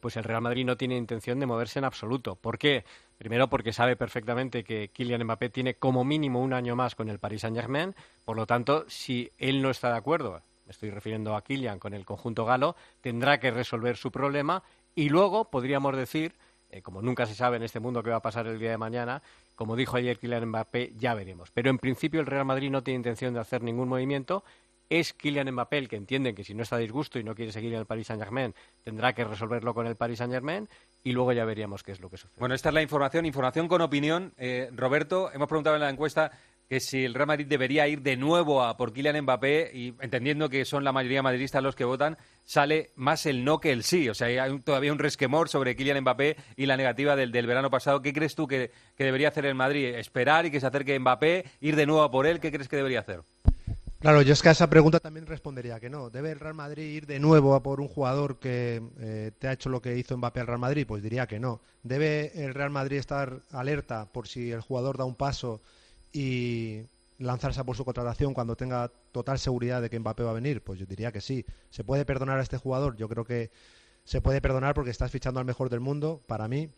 pues 0.00 0.16
el 0.18 0.24
Real 0.24 0.42
Madrid 0.42 0.66
no 0.66 0.76
tiene 0.76 0.96
intención 0.98 1.40
de 1.40 1.46
moverse 1.46 1.78
en 1.78 1.86
absoluto. 1.86 2.34
¿Por 2.36 2.58
qué? 2.58 2.84
Primero 3.22 3.48
porque 3.48 3.72
sabe 3.72 3.94
perfectamente 3.94 4.64
que 4.64 4.88
Kylian 4.88 5.22
Mbappé 5.22 5.48
tiene 5.48 5.74
como 5.76 6.02
mínimo 6.02 6.40
un 6.40 6.52
año 6.52 6.74
más 6.74 6.96
con 6.96 7.08
el 7.08 7.20
Paris 7.20 7.42
Saint-Germain, 7.42 7.94
por 8.24 8.36
lo 8.36 8.46
tanto, 8.46 8.84
si 8.88 9.30
él 9.38 9.62
no 9.62 9.70
está 9.70 9.92
de 9.92 9.98
acuerdo, 9.98 10.42
me 10.66 10.72
estoy 10.72 10.90
refiriendo 10.90 11.36
a 11.36 11.44
Kylian 11.44 11.78
con 11.78 11.94
el 11.94 12.04
conjunto 12.04 12.44
galo, 12.44 12.74
tendrá 13.00 13.38
que 13.38 13.52
resolver 13.52 13.96
su 13.96 14.10
problema 14.10 14.64
y 14.96 15.08
luego 15.08 15.52
podríamos 15.52 15.96
decir, 15.96 16.34
eh, 16.68 16.82
como 16.82 17.00
nunca 17.00 17.26
se 17.26 17.36
sabe 17.36 17.58
en 17.58 17.62
este 17.62 17.78
mundo 17.78 18.02
qué 18.02 18.10
va 18.10 18.16
a 18.16 18.22
pasar 18.22 18.48
el 18.48 18.58
día 18.58 18.72
de 18.72 18.78
mañana, 18.78 19.22
como 19.54 19.76
dijo 19.76 19.96
ayer 19.96 20.18
Kylian 20.18 20.48
Mbappé, 20.48 20.92
ya 20.96 21.14
veremos. 21.14 21.52
Pero 21.52 21.70
en 21.70 21.78
principio 21.78 22.18
el 22.18 22.26
Real 22.26 22.44
Madrid 22.44 22.72
no 22.72 22.82
tiene 22.82 22.96
intención 22.96 23.34
de 23.34 23.38
hacer 23.38 23.62
ningún 23.62 23.88
movimiento. 23.88 24.42
Es 24.92 25.14
Kylian 25.14 25.50
Mbappé 25.50 25.78
el 25.78 25.88
que 25.88 25.96
entiende 25.96 26.34
que 26.34 26.44
si 26.44 26.52
no 26.52 26.62
está 26.62 26.76
a 26.76 26.78
disgusto 26.78 27.18
y 27.18 27.24
no 27.24 27.34
quiere 27.34 27.50
seguir 27.50 27.72
en 27.72 27.78
el 27.78 27.86
Paris 27.86 28.08
Saint-Germain, 28.08 28.54
tendrá 28.84 29.14
que 29.14 29.24
resolverlo 29.24 29.72
con 29.72 29.86
el 29.86 29.96
Paris 29.96 30.18
Saint-Germain 30.18 30.68
y 31.02 31.12
luego 31.12 31.32
ya 31.32 31.46
veríamos 31.46 31.82
qué 31.82 31.92
es 31.92 32.00
lo 32.02 32.10
que 32.10 32.18
sucede. 32.18 32.38
Bueno, 32.38 32.54
esta 32.54 32.68
es 32.68 32.74
la 32.74 32.82
información, 32.82 33.24
información 33.24 33.68
con 33.68 33.80
opinión. 33.80 34.34
Eh, 34.36 34.68
Roberto, 34.74 35.32
hemos 35.32 35.48
preguntado 35.48 35.76
en 35.76 35.80
la 35.80 35.88
encuesta 35.88 36.30
que 36.68 36.78
si 36.78 37.06
el 37.06 37.14
Real 37.14 37.26
Madrid 37.26 37.46
debería 37.46 37.88
ir 37.88 38.02
de 38.02 38.18
nuevo 38.18 38.62
a 38.62 38.76
por 38.76 38.92
Kylian 38.92 39.22
Mbappé 39.22 39.70
y 39.72 39.94
entendiendo 40.00 40.50
que 40.50 40.66
son 40.66 40.84
la 40.84 40.92
mayoría 40.92 41.22
madridistas 41.22 41.62
los 41.62 41.74
que 41.74 41.84
votan, 41.84 42.18
sale 42.44 42.90
más 42.94 43.24
el 43.24 43.46
no 43.46 43.60
que 43.60 43.72
el 43.72 43.84
sí. 43.84 44.10
O 44.10 44.14
sea, 44.14 44.26
hay 44.26 44.58
todavía 44.60 44.92
un 44.92 44.98
resquemor 44.98 45.48
sobre 45.48 45.74
Kylian 45.74 46.02
Mbappé 46.02 46.36
y 46.54 46.66
la 46.66 46.76
negativa 46.76 47.16
del, 47.16 47.32
del 47.32 47.46
verano 47.46 47.70
pasado. 47.70 48.02
¿Qué 48.02 48.12
crees 48.12 48.34
tú 48.34 48.46
que, 48.46 48.70
que 48.94 49.04
debería 49.04 49.28
hacer 49.28 49.46
el 49.46 49.54
Madrid? 49.54 49.86
¿Esperar 49.94 50.44
y 50.44 50.50
que 50.50 50.60
se 50.60 50.66
acerque 50.66 50.98
Mbappé? 50.98 51.46
¿Ir 51.60 51.76
de 51.76 51.86
nuevo 51.86 52.02
a 52.02 52.10
por 52.10 52.26
él? 52.26 52.40
¿Qué 52.40 52.52
crees 52.52 52.68
que 52.68 52.76
debería 52.76 53.00
hacer? 53.00 53.22
Claro, 54.02 54.20
yo 54.20 54.32
es 54.32 54.42
que 54.42 54.48
a 54.48 54.52
esa 54.52 54.68
pregunta 54.68 54.98
también 54.98 55.26
respondería 55.26 55.78
que 55.78 55.88
no. 55.88 56.10
¿Debe 56.10 56.32
el 56.32 56.40
Real 56.40 56.54
Madrid 56.54 56.92
ir 56.92 57.06
de 57.06 57.20
nuevo 57.20 57.54
a 57.54 57.62
por 57.62 57.80
un 57.80 57.86
jugador 57.86 58.40
que 58.40 58.82
eh, 58.98 59.30
te 59.38 59.46
ha 59.46 59.52
hecho 59.52 59.68
lo 59.68 59.80
que 59.80 59.96
hizo 59.96 60.16
Mbappé 60.16 60.40
al 60.40 60.48
Real 60.48 60.58
Madrid? 60.58 60.84
Pues 60.88 61.04
diría 61.04 61.28
que 61.28 61.38
no. 61.38 61.60
¿Debe 61.84 62.32
el 62.44 62.52
Real 62.52 62.70
Madrid 62.70 62.96
estar 62.96 63.42
alerta 63.52 64.06
por 64.10 64.26
si 64.26 64.50
el 64.50 64.60
jugador 64.60 64.98
da 64.98 65.04
un 65.04 65.14
paso 65.14 65.60
y 66.12 66.82
lanzarse 67.18 67.60
a 67.60 67.64
por 67.64 67.76
su 67.76 67.84
contratación 67.84 68.34
cuando 68.34 68.56
tenga 68.56 68.90
total 69.12 69.38
seguridad 69.38 69.80
de 69.80 69.88
que 69.88 70.00
Mbappé 70.00 70.24
va 70.24 70.30
a 70.30 70.34
venir? 70.34 70.64
Pues 70.64 70.80
yo 70.80 70.86
diría 70.86 71.12
que 71.12 71.20
sí. 71.20 71.46
¿Se 71.70 71.84
puede 71.84 72.04
perdonar 72.04 72.40
a 72.40 72.42
este 72.42 72.56
jugador? 72.56 72.96
Yo 72.96 73.08
creo 73.08 73.24
que 73.24 73.52
se 74.02 74.20
puede 74.20 74.40
perdonar 74.40 74.74
porque 74.74 74.90
estás 74.90 75.12
fichando 75.12 75.38
al 75.38 75.46
mejor 75.46 75.70
del 75.70 75.78
mundo, 75.78 76.24
para 76.26 76.48
mí, 76.48 76.70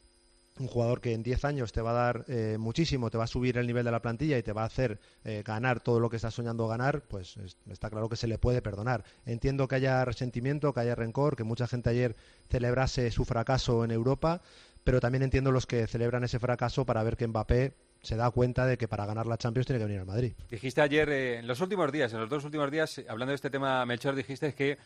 un 0.60 0.68
jugador 0.68 1.00
que 1.00 1.12
en 1.12 1.22
10 1.22 1.44
años 1.44 1.72
te 1.72 1.80
va 1.80 1.90
a 1.90 1.94
dar 1.94 2.24
eh, 2.28 2.56
muchísimo, 2.58 3.10
te 3.10 3.18
va 3.18 3.24
a 3.24 3.28
subir 3.28 3.58
el 3.58 3.66
nivel 3.66 3.84
de 3.84 3.90
la 3.90 4.00
plantilla 4.00 4.38
y 4.38 4.42
te 4.42 4.52
va 4.52 4.62
a 4.62 4.66
hacer 4.66 5.00
eh, 5.24 5.42
ganar 5.44 5.80
todo 5.80 5.98
lo 5.98 6.08
que 6.08 6.16
estás 6.16 6.34
soñando 6.34 6.68
ganar, 6.68 7.02
pues 7.02 7.36
es- 7.38 7.56
está 7.68 7.90
claro 7.90 8.08
que 8.08 8.14
se 8.16 8.28
le 8.28 8.38
puede 8.38 8.62
perdonar. 8.62 9.02
Entiendo 9.26 9.66
que 9.66 9.74
haya 9.74 10.04
resentimiento, 10.04 10.72
que 10.72 10.80
haya 10.80 10.94
rencor, 10.94 11.34
que 11.36 11.42
mucha 11.44 11.66
gente 11.66 11.90
ayer 11.90 12.14
celebrase 12.50 13.10
su 13.10 13.24
fracaso 13.24 13.84
en 13.84 13.90
Europa, 13.90 14.42
pero 14.84 15.00
también 15.00 15.22
entiendo 15.24 15.50
los 15.50 15.66
que 15.66 15.86
celebran 15.88 16.22
ese 16.22 16.38
fracaso 16.38 16.84
para 16.86 17.02
ver 17.02 17.16
que 17.16 17.26
Mbappé 17.26 17.72
se 18.02 18.16
da 18.16 18.30
cuenta 18.30 18.66
de 18.66 18.76
que 18.78 18.86
para 18.86 19.06
ganar 19.06 19.26
la 19.26 19.38
Champions 19.38 19.66
tiene 19.66 19.78
que 19.80 19.86
venir 19.86 20.00
al 20.00 20.06
Madrid. 20.06 20.34
Dijiste 20.50 20.82
ayer, 20.82 21.08
eh, 21.08 21.38
en 21.38 21.46
los 21.48 21.60
últimos 21.62 21.90
días, 21.90 22.12
en 22.12 22.20
los 22.20 22.28
dos 22.28 22.44
últimos 22.44 22.70
días, 22.70 23.00
hablando 23.08 23.30
de 23.30 23.36
este 23.36 23.50
tema, 23.50 23.84
Melchor, 23.86 24.14
dijiste 24.14 24.54
que 24.54 24.78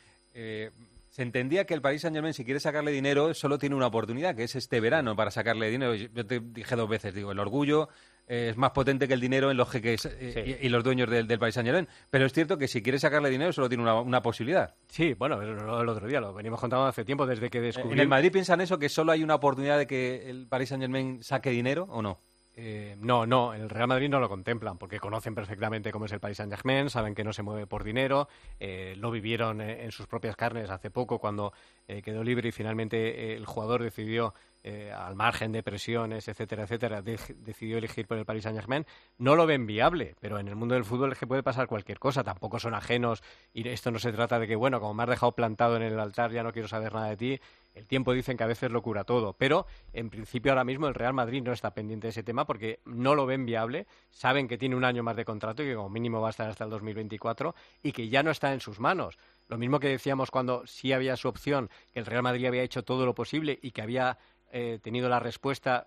se 1.19 1.23
entendía 1.25 1.65
que 1.65 1.75
el 1.75 1.83
Paris 1.83 2.03
Saint 2.03 2.15
Germain, 2.15 2.33
si 2.33 2.45
quiere 2.45 2.61
sacarle 2.61 2.93
dinero, 2.93 3.35
solo 3.35 3.59
tiene 3.59 3.75
una 3.75 3.89
oportunidad, 3.89 4.37
que 4.37 4.45
es 4.45 4.55
este 4.55 4.79
verano 4.79 5.17
para 5.17 5.33
sacarle 5.33 5.69
dinero. 5.69 5.93
Yo 5.97 6.25
te 6.25 6.39
dije 6.39 6.77
dos 6.77 6.89
veces, 6.89 7.13
digo, 7.13 7.33
el 7.33 7.41
orgullo 7.41 7.89
eh, 8.29 8.51
es 8.51 8.57
más 8.57 8.71
potente 8.71 9.09
que 9.09 9.15
el 9.15 9.21
dinero 9.21 9.51
en 9.51 9.57
los 9.57 9.69
jeques 9.69 10.07
eh, 10.07 10.59
y, 10.63 10.67
y 10.67 10.69
los 10.69 10.85
dueños 10.85 11.11
del, 11.11 11.27
del 11.27 11.41
Paris 11.41 11.57
Saint 11.57 11.67
Germain. 11.67 11.89
Pero 12.09 12.25
es 12.25 12.33
cierto 12.33 12.57
que 12.57 12.69
si 12.69 12.85
quiere 12.85 13.01
sacarle 13.01 13.31
dinero, 13.31 13.53
solo 13.53 13.69
tiene 13.69 13.83
una, 13.83 14.01
una 14.01 14.23
posibilidad. 14.23 14.77
Sí, 14.87 15.15
bueno, 15.15 15.43
el, 15.43 15.59
el 15.59 15.89
otro 15.89 16.07
día 16.07 16.21
lo 16.21 16.33
venimos 16.33 16.61
contando 16.61 16.87
hace 16.87 17.05
tiempo, 17.05 17.27
desde 17.27 17.51
que 17.51 17.61
descubrí... 17.61 17.95
¿En 17.95 17.99
el 17.99 18.07
Madrid 18.07 18.31
piensan 18.31 18.61
eso, 18.61 18.79
que 18.79 18.89
solo 18.89 19.11
hay 19.11 19.25
una 19.25 19.35
oportunidad 19.35 19.77
de 19.77 19.89
que 19.89 20.31
el 20.31 20.47
Paris 20.47 20.69
Saint 20.69 20.83
Germain 20.83 21.25
saque 21.25 21.51
dinero 21.51 21.89
o 21.91 22.01
no? 22.01 22.21
Eh, 22.61 22.97
no, 22.99 23.25
no, 23.25 23.55
el 23.55 23.71
Real 23.71 23.87
Madrid 23.87 24.09
no 24.09 24.19
lo 24.19 24.29
contemplan 24.29 24.79
porque 24.79 24.99
conocen 24.99 25.33
perfectamente 25.33 25.93
cómo 25.93 26.07
es 26.07 26.13
el 26.13 26.19
Paris 26.19 26.39
Saint-Germain, 26.39 26.91
saben 26.91 27.15
que 27.15 27.23
no 27.23 27.33
se 27.33 27.45
mueve 27.45 27.69
por 27.69 27.85
dinero, 27.85 28.29
eh, 28.59 28.97
lo 28.99 29.13
vivieron 29.13 29.61
eh, 29.61 29.85
en 29.85 29.93
sus 29.93 30.09
propias 30.09 30.35
carnes 30.35 30.69
hace 30.69 30.91
poco 30.91 31.21
cuando 31.21 31.53
eh, 31.87 32.03
quedó 32.03 32.25
libre 32.25 32.49
y 32.49 32.53
finalmente 32.53 33.37
el 33.37 33.47
jugador 33.47 33.85
decidió, 33.85 34.35
eh, 34.71 34.93
al 34.93 35.15
margen 35.15 35.51
de 35.53 35.63
presiones, 35.63 36.29
etcétera, 36.29 36.65
etcétera, 36.65 37.01
de- 37.01 37.19
decidió 37.39 37.79
elegir 37.79 38.07
por 38.07 38.19
el 38.19 38.25
Paris 38.27 38.43
Saint-Germain. 38.45 38.85
No 39.17 39.35
lo 39.35 39.47
ven 39.47 39.67
viable, 39.67 40.15
pero 40.21 40.39
en 40.39 40.47
el 40.49 40.57
mundo 40.57 40.75
del 40.75 40.85
fútbol 40.85 41.13
es 41.13 41.19
que 41.19 41.27
puede 41.27 41.43
pasar 41.43 41.67
cualquier 41.67 41.99
cosa, 41.99 42.23
tampoco 42.23 42.59
son 42.59 42.75
ajenos 42.75 43.23
y 43.55 43.67
esto 43.69 43.91
no 43.91 43.99
se 43.99 44.13
trata 44.13 44.39
de 44.39 44.47
que, 44.47 44.57
bueno, 44.57 44.79
como 44.81 44.93
me 44.95 45.05
has 45.05 45.09
dejado 45.09 45.33
plantado 45.33 45.77
en 45.77 45.83
el 45.83 45.99
altar, 45.99 46.31
ya 46.33 46.43
no 46.43 46.53
quiero 46.53 46.69
saber 46.69 46.93
nada 46.93 47.09
de 47.09 47.17
ti. 47.17 47.41
El 47.75 47.87
tiempo 47.87 48.13
dicen 48.13 48.37
que 48.37 48.43
a 48.43 48.49
veces 48.49 48.71
lo 48.73 48.83
cura 48.83 49.05
todo, 49.05 49.35
pero 49.35 49.67
en 49.93 50.11
principio 50.11 50.51
ahora 50.53 50.65
mismo 50.65 50.89
el 50.89 50.95
Real 50.95 51.15
Madrid 51.15 51.43
no 51.43 51.53
está 51.53 51.73
pendiente 51.73 52.09
de 52.09 52.11
ese 52.11 52.23
tema 52.25 52.45
porque 52.45 52.81
no 52.85 53.15
lo 53.15 53.25
ven 53.25 53.47
viable, 53.47 53.87
saben 54.11 54.49
que 54.49 54.59
tiene 54.59 54.75
un 54.75 54.85
año 54.85 55.03
más 55.05 55.15
de 55.17 55.25
contrato 55.25 55.63
y 55.63 55.67
que 55.67 55.75
como 55.77 55.89
mínimo 55.89 56.21
va 56.21 56.27
a 56.29 56.31
estar 56.31 56.49
hasta 56.51 56.65
el 56.65 56.71
2024 56.71 57.55
y 57.83 57.93
que 57.93 58.09
ya 58.09 58.23
no 58.25 58.33
está 58.33 58.53
en 58.53 58.61
sus 58.61 58.81
manos. 58.81 59.17
Lo 59.47 59.57
mismo 59.59 59.79
que 59.81 59.89
decíamos 59.89 60.31
cuando 60.31 60.67
sí 60.67 60.93
había 60.93 61.17
su 61.17 61.29
opción, 61.29 61.71
que 61.93 62.01
el 62.01 62.07
Real 62.07 62.23
Madrid 62.23 62.47
había 62.47 62.63
hecho 62.63 62.83
todo 62.83 63.07
lo 63.07 63.15
posible 63.15 63.59
y 63.63 63.71
que 63.71 63.81
había 63.83 64.19
eh, 64.53 64.79
tenido 64.83 65.09
la 65.09 65.21
respuesta 65.21 65.87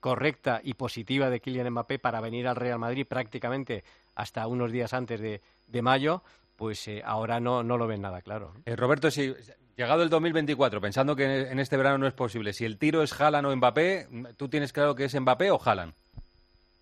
correcta 0.00 0.60
y 0.64 0.74
positiva 0.74 1.30
de 1.30 1.40
Kylian 1.40 1.70
Mbappé 1.70 1.98
para 1.98 2.20
venir 2.20 2.48
al 2.48 2.56
Real 2.56 2.78
Madrid 2.78 3.06
prácticamente 3.06 3.84
hasta 4.14 4.46
unos 4.46 4.72
días 4.72 4.94
antes 4.94 5.20
de, 5.20 5.40
de 5.66 5.82
mayo, 5.82 6.22
pues 6.56 6.88
eh, 6.88 7.02
ahora 7.04 7.40
no, 7.40 7.62
no 7.62 7.76
lo 7.76 7.86
ven 7.86 8.02
nada 8.02 8.22
claro. 8.22 8.54
Eh, 8.64 8.76
Roberto, 8.76 9.10
si 9.10 9.34
llegado 9.76 10.02
el 10.02 10.10
2024, 10.10 10.80
pensando 10.80 11.16
que 11.16 11.50
en 11.50 11.58
este 11.58 11.76
verano 11.76 11.98
no 11.98 12.06
es 12.06 12.12
posible, 12.12 12.52
si 12.52 12.64
el 12.64 12.76
tiro 12.76 13.02
es 13.02 13.18
Haaland 13.18 13.46
o 13.46 13.56
Mbappé, 13.56 14.08
¿tú 14.36 14.48
tienes 14.48 14.72
claro 14.72 14.94
que 14.94 15.04
es 15.04 15.18
Mbappé 15.18 15.50
o 15.50 15.60
Haaland? 15.62 15.94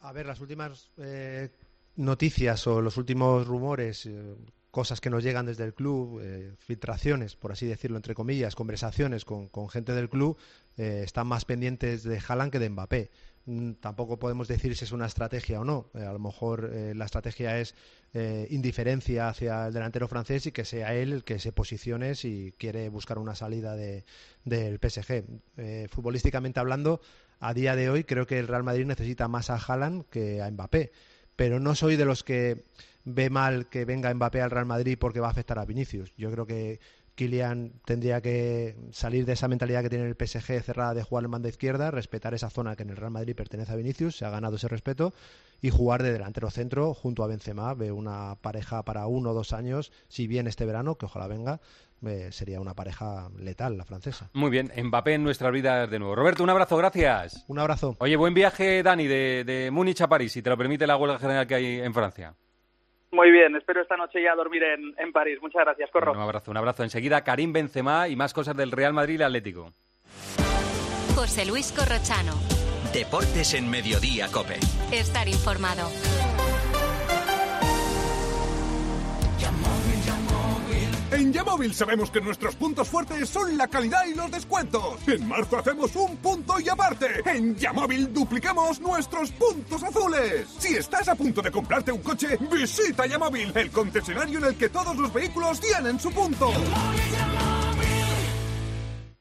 A 0.01 0.13
ver, 0.13 0.27
las 0.27 0.41
últimas 0.41 0.91
eh, 0.97 1.51
noticias 1.97 2.67
o 2.67 2.81
los 2.81 2.97
últimos 2.97 3.47
rumores, 3.47 4.07
eh, 4.07 4.37
cosas 4.71 5.01
que 5.01 5.11
nos 5.11 5.23
llegan 5.23 5.47
desde 5.47 5.65
el 5.65 5.75
club, 5.75 6.21
eh, 6.23 6.55
filtraciones, 6.59 7.37
por 7.37 7.53
así 7.53 7.67
decirlo, 7.67 7.97
entre 7.97 8.15
comillas, 8.15 8.55
conversaciones 8.55 9.25
con, 9.25 9.49
con 9.49 9.69
gente 9.69 9.93
del 9.93 10.09
club, 10.09 10.37
eh, 10.79 11.03
están 11.05 11.27
más 11.27 11.45
pendientes 11.45 12.05
de 12.05 12.21
Haaland 12.27 12.53
que 12.53 12.61
de 12.61 12.71
Mbappé. 12.71 13.11
Mm, 13.47 13.73
Tampoco 13.75 14.19
podemos 14.19 14.47
decir 14.47 14.77
si 14.77 14.85
es 14.85 14.93
una 14.93 15.07
estrategia 15.07 15.61
o 15.61 15.65
no. 15.65 15.91
Eh, 15.95 16.05
a 16.05 16.13
lo 16.13 16.21
mejor 16.21 16.71
eh, 16.73 16.95
la 16.95 17.05
estrategia 17.05 17.59
es 17.59 17.75
indiferencia 18.49 19.29
hacia 19.29 19.67
el 19.67 19.75
delantero 19.75 20.09
francés 20.09 20.47
y 20.47 20.53
que 20.53 20.65
sea 20.65 20.95
él 20.95 21.13
el 21.13 21.25
que 21.25 21.39
se 21.39 21.53
posicione 21.53 22.15
si 22.15 22.55
quiere 22.57 22.89
buscar 22.89 23.19
una 23.19 23.35
salida 23.35 23.77
de, 23.77 24.07
del 24.47 24.79
PSG. 24.79 25.25
Futbolísticamente 25.91 26.59
hablando, 26.59 27.03
a 27.39 27.53
día 27.53 27.77
de 27.77 27.91
hoy 27.91 28.05
creo 28.05 28.27
que 28.27 28.39
el 28.39 28.49
Real 28.49 28.65
Madrid 28.65 28.87
necesita 28.87 29.29
más 29.29 29.51
a 29.51 29.57
Haaland 29.57 30.07
que 30.07 30.41
a 30.41 30.51
Mbappé. 30.51 30.91
Pero 31.37 31.61
no 31.61 31.75
soy 31.75 31.97
de 31.97 32.07
los 32.07 32.25
que 32.25 32.65
ve 33.05 33.31
mal 33.31 33.69
que 33.69 33.85
venga 33.85 34.13
Mbappé 34.13 34.41
al 34.41 34.51
Real 34.51 34.67
Madrid 34.67 34.97
porque 34.99 35.21
va 35.21 35.29
a 35.29 35.31
afectar 35.31 35.59
a 35.59 35.65
Vinicius. 35.65 36.13
Yo 36.17 36.31
creo 36.31 36.47
que 36.47 36.81
Kylian 37.19 37.73
tendría 37.85 38.21
que 38.21 38.77
salir 38.93 39.27
de 39.27 39.33
esa 39.33 39.49
mentalidad 39.49 39.83
que 39.83 39.91
tiene 39.91 40.07
el 40.07 40.15
PSG 40.15 40.63
cerrada 40.63 40.95
de 40.95 41.03
jugar 41.03 41.25
en 41.25 41.33
banda 41.33 41.49
izquierda, 41.49 41.91
respetar 41.91 42.33
esa 42.33 42.49
zona 42.49 42.77
que 42.77 42.85
en 42.85 42.91
el 42.91 42.97
Real 42.97 43.11
Madrid 43.11 43.35
pertenece 43.35 43.73
a 43.73 43.77
Vinicius, 43.77 44.17
se 44.17 44.25
ha 44.25 44.31
ganado 44.31 44.55
ese 44.55 44.69
respeto, 44.69 45.13
y 45.61 45.71
jugar 45.71 46.05
de 46.05 46.13
delantero 46.13 46.49
centro 46.51 46.95
junto 46.95 47.25
a 47.25 47.27
Benzema. 47.27 47.75
Ve 47.75 47.91
una 47.91 48.37
pareja 48.37 48.85
para 48.85 49.09
uno 49.09 49.31
o 49.31 49.35
dos 49.35 49.53
años, 49.53 49.91
si 50.07 50.29
bien 50.29 50.47
este 50.47 50.65
verano, 50.65 50.95
que 50.95 51.07
ojalá 51.07 51.27
venga, 51.27 51.61
eh, 52.07 52.29
sería 52.31 52.61
una 52.61 52.75
pareja 52.75 53.29
letal 53.37 53.77
la 53.77 53.85
francesa. 53.85 54.31
Muy 54.33 54.51
bien, 54.51 54.71
Mbappé 54.81 55.15
en 55.15 55.25
nuestras 55.25 55.53
vidas 55.53 55.91
de 55.91 55.99
nuevo. 55.99 56.15
Roberto, 56.15 56.45
un 56.45 56.51
abrazo, 56.51 56.77
gracias. 56.77 57.45
Un 57.49 57.59
abrazo. 57.59 57.97
Oye, 57.99 58.17
buen 58.17 58.33
viaje, 58.33 58.85
Dani, 58.85 59.09
de, 59.09 59.43
de 59.45 59.73
Múnich 59.73 60.01
a 60.03 60.09
París, 60.09 60.31
si 60.31 60.41
te 60.41 60.51
lo 60.51 60.57
permite 60.57 60.87
la 60.87 60.97
huelga 60.97 61.19
general 61.19 61.49
que 61.49 61.57
hay 61.57 61.81
en 61.81 61.93
Francia. 61.93 62.37
Muy 63.11 63.31
bien, 63.31 63.57
espero 63.57 63.81
esta 63.81 63.97
noche 63.97 64.23
ya 64.23 64.35
dormir 64.35 64.63
en, 64.63 64.95
en 64.99 65.13
París. 65.13 65.39
Muchas 65.41 65.65
gracias, 65.65 65.91
Corro. 65.91 66.13
Un 66.13 66.21
abrazo, 66.21 66.51
un 66.51 66.57
abrazo. 66.57 66.83
Enseguida, 66.83 67.25
Karim 67.25 67.53
Benzema 67.53 68.09
y 68.09 68.17
más 68.17 68.35
cosas 68.35 68.57
del 68.57 68.71
Real 68.71 68.93
Madrid 68.93 69.15
y 69.15 69.17
el 69.17 69.23
Atlético. 69.23 69.73
José 71.15 71.47
Luis 71.47 71.73
Corrochano. 71.73 72.35
Deportes 72.93 73.55
en 73.55 73.69
Mediodía, 73.71 74.29
Cope. 74.33 74.59
Estar 74.93 75.27
informado. 75.29 75.89
En 81.29 81.35
Yamóvil 81.35 81.75
sabemos 81.75 82.11
que 82.11 82.23
nuestros 82.23 82.57
puntos 82.57 82.89
fuertes 82.89 83.29
son 83.29 83.55
la 83.59 83.69
calidad 83.69 84.07
y 84.07 84.15
los 84.15 84.31
descuentos. 84.31 84.97
En 85.07 85.29
marzo 85.29 85.59
hacemos 85.59 85.95
un 85.95 86.17
punto 86.17 86.59
y 86.59 86.71
aparte. 86.71 87.21
En 87.27 87.55
Yamóvil 87.55 88.11
duplicamos 88.15 88.81
nuestros 88.81 89.31
puntos 89.33 89.83
azules. 89.83 90.47
Si 90.59 90.75
estás 90.75 91.07
a 91.07 91.15
punto 91.15 91.43
de 91.43 91.51
comprarte 91.51 91.93
un 91.93 92.01
coche, 92.01 92.39
visita 92.51 93.05
Yamóvil, 93.05 93.53
el 93.55 93.71
concesionario 93.71 94.39
en 94.39 94.45
el 94.47 94.55
que 94.57 94.71
todos 94.71 94.97
los 94.97 95.13
vehículos 95.13 95.61
tienen 95.61 96.01
su 96.01 96.11
punto. 96.13 96.51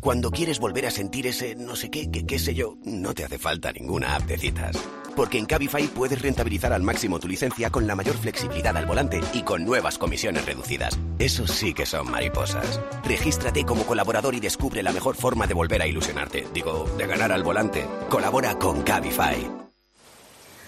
Cuando 0.00 0.30
quieres 0.30 0.58
volver 0.58 0.86
a 0.86 0.90
sentir 0.90 1.26
ese 1.26 1.54
no 1.54 1.76
sé 1.76 1.90
qué, 1.90 2.10
qué, 2.10 2.26
qué 2.26 2.38
sé 2.38 2.54
yo, 2.54 2.76
no 2.84 3.14
te 3.14 3.24
hace 3.24 3.38
falta 3.38 3.72
ninguna 3.72 4.14
app 4.14 4.24
de 4.24 4.36
citas. 4.36 4.76
Porque 5.16 5.38
en 5.38 5.46
Cabify 5.46 5.86
puedes 5.86 6.20
rentabilizar 6.20 6.72
al 6.72 6.82
máximo 6.82 7.18
tu 7.18 7.28
licencia 7.28 7.70
con 7.70 7.86
la 7.86 7.94
mayor 7.94 8.16
flexibilidad 8.16 8.76
al 8.76 8.86
volante 8.86 9.20
y 9.32 9.42
con 9.42 9.64
nuevas 9.64 9.96
comisiones 9.96 10.44
reducidas. 10.44 10.98
Eso 11.18 11.46
sí 11.46 11.72
que 11.72 11.86
son 11.86 12.10
mariposas. 12.10 12.80
Regístrate 13.04 13.64
como 13.64 13.84
colaborador 13.84 14.34
y 14.34 14.40
descubre 14.40 14.82
la 14.82 14.92
mejor 14.92 15.16
forma 15.16 15.46
de 15.46 15.54
volver 15.54 15.82
a 15.82 15.86
ilusionarte. 15.86 16.46
Digo, 16.52 16.84
de 16.98 17.06
ganar 17.06 17.32
al 17.32 17.42
volante. 17.42 17.86
Colabora 18.08 18.58
con 18.58 18.82
Cabify. 18.82 19.50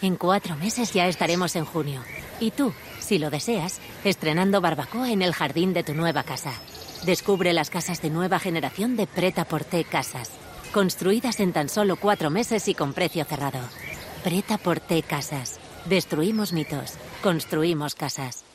En 0.00 0.16
cuatro 0.16 0.56
meses 0.56 0.92
ya 0.92 1.08
estaremos 1.08 1.56
en 1.56 1.64
junio. 1.64 2.02
Y 2.38 2.52
tú, 2.52 2.72
si 3.00 3.18
lo 3.18 3.30
deseas, 3.30 3.80
estrenando 4.04 4.60
barbacoa 4.60 5.10
en 5.10 5.22
el 5.22 5.32
jardín 5.32 5.72
de 5.72 5.82
tu 5.82 5.94
nueva 5.94 6.22
casa. 6.22 6.52
Descubre 7.06 7.52
las 7.52 7.70
casas 7.70 8.02
de 8.02 8.10
nueva 8.10 8.40
generación 8.40 8.96
de 8.96 9.06
Preta 9.06 9.44
Porté 9.44 9.84
Casas. 9.84 10.32
Construidas 10.72 11.38
en 11.38 11.52
tan 11.52 11.68
solo 11.68 11.94
cuatro 11.94 12.30
meses 12.30 12.66
y 12.66 12.74
con 12.74 12.94
precio 12.94 13.24
cerrado. 13.24 13.60
Preta 14.24 14.58
Porté 14.58 15.04
Casas. 15.04 15.60
Destruimos 15.84 16.52
mitos. 16.52 16.94
Construimos 17.22 17.94
casas. 17.94 18.45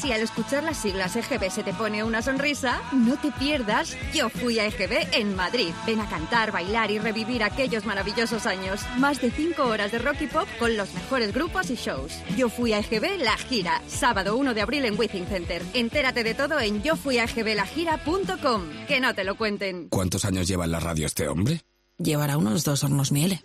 Si 0.00 0.12
al 0.12 0.20
escuchar 0.20 0.62
las 0.62 0.76
siglas 0.76 1.16
EGB 1.16 1.50
se 1.50 1.64
te 1.64 1.74
pone 1.74 2.04
una 2.04 2.22
sonrisa, 2.22 2.80
no 2.92 3.16
te 3.16 3.32
pierdas 3.32 3.96
Yo 4.14 4.28
fui 4.28 4.60
a 4.60 4.66
EGB 4.66 5.08
en 5.12 5.34
Madrid. 5.34 5.72
Ven 5.86 6.00
a 6.00 6.08
cantar, 6.08 6.52
bailar 6.52 6.92
y 6.92 7.00
revivir 7.00 7.42
aquellos 7.42 7.84
maravillosos 7.84 8.46
años. 8.46 8.80
Más 8.98 9.20
de 9.20 9.32
5 9.32 9.60
horas 9.64 9.90
de 9.90 9.98
rock 9.98 10.22
y 10.22 10.28
pop 10.28 10.46
con 10.60 10.76
los 10.76 10.94
mejores 10.94 11.34
grupos 11.34 11.70
y 11.70 11.74
shows. 11.74 12.12
Yo 12.36 12.48
fui 12.48 12.72
a 12.72 12.78
EGB 12.78 13.18
La 13.18 13.36
Gira, 13.36 13.82
sábado 13.88 14.36
1 14.36 14.54
de 14.54 14.60
abril 14.60 14.84
en 14.84 14.96
Withing 14.96 15.26
Center. 15.26 15.64
Entérate 15.74 16.22
de 16.22 16.34
todo 16.34 16.60
en 16.60 16.80
yofuiagblagira.com. 16.82 18.62
Que 18.86 19.00
no 19.00 19.14
te 19.14 19.24
lo 19.24 19.36
cuenten. 19.36 19.88
¿Cuántos 19.88 20.24
años 20.24 20.46
lleva 20.46 20.64
en 20.64 20.72
la 20.72 20.80
radio 20.80 21.06
este 21.06 21.26
hombre? 21.26 21.62
Llevará 21.98 22.36
unos 22.36 22.62
dos 22.62 22.84
hornos 22.84 23.10
miele. 23.10 23.42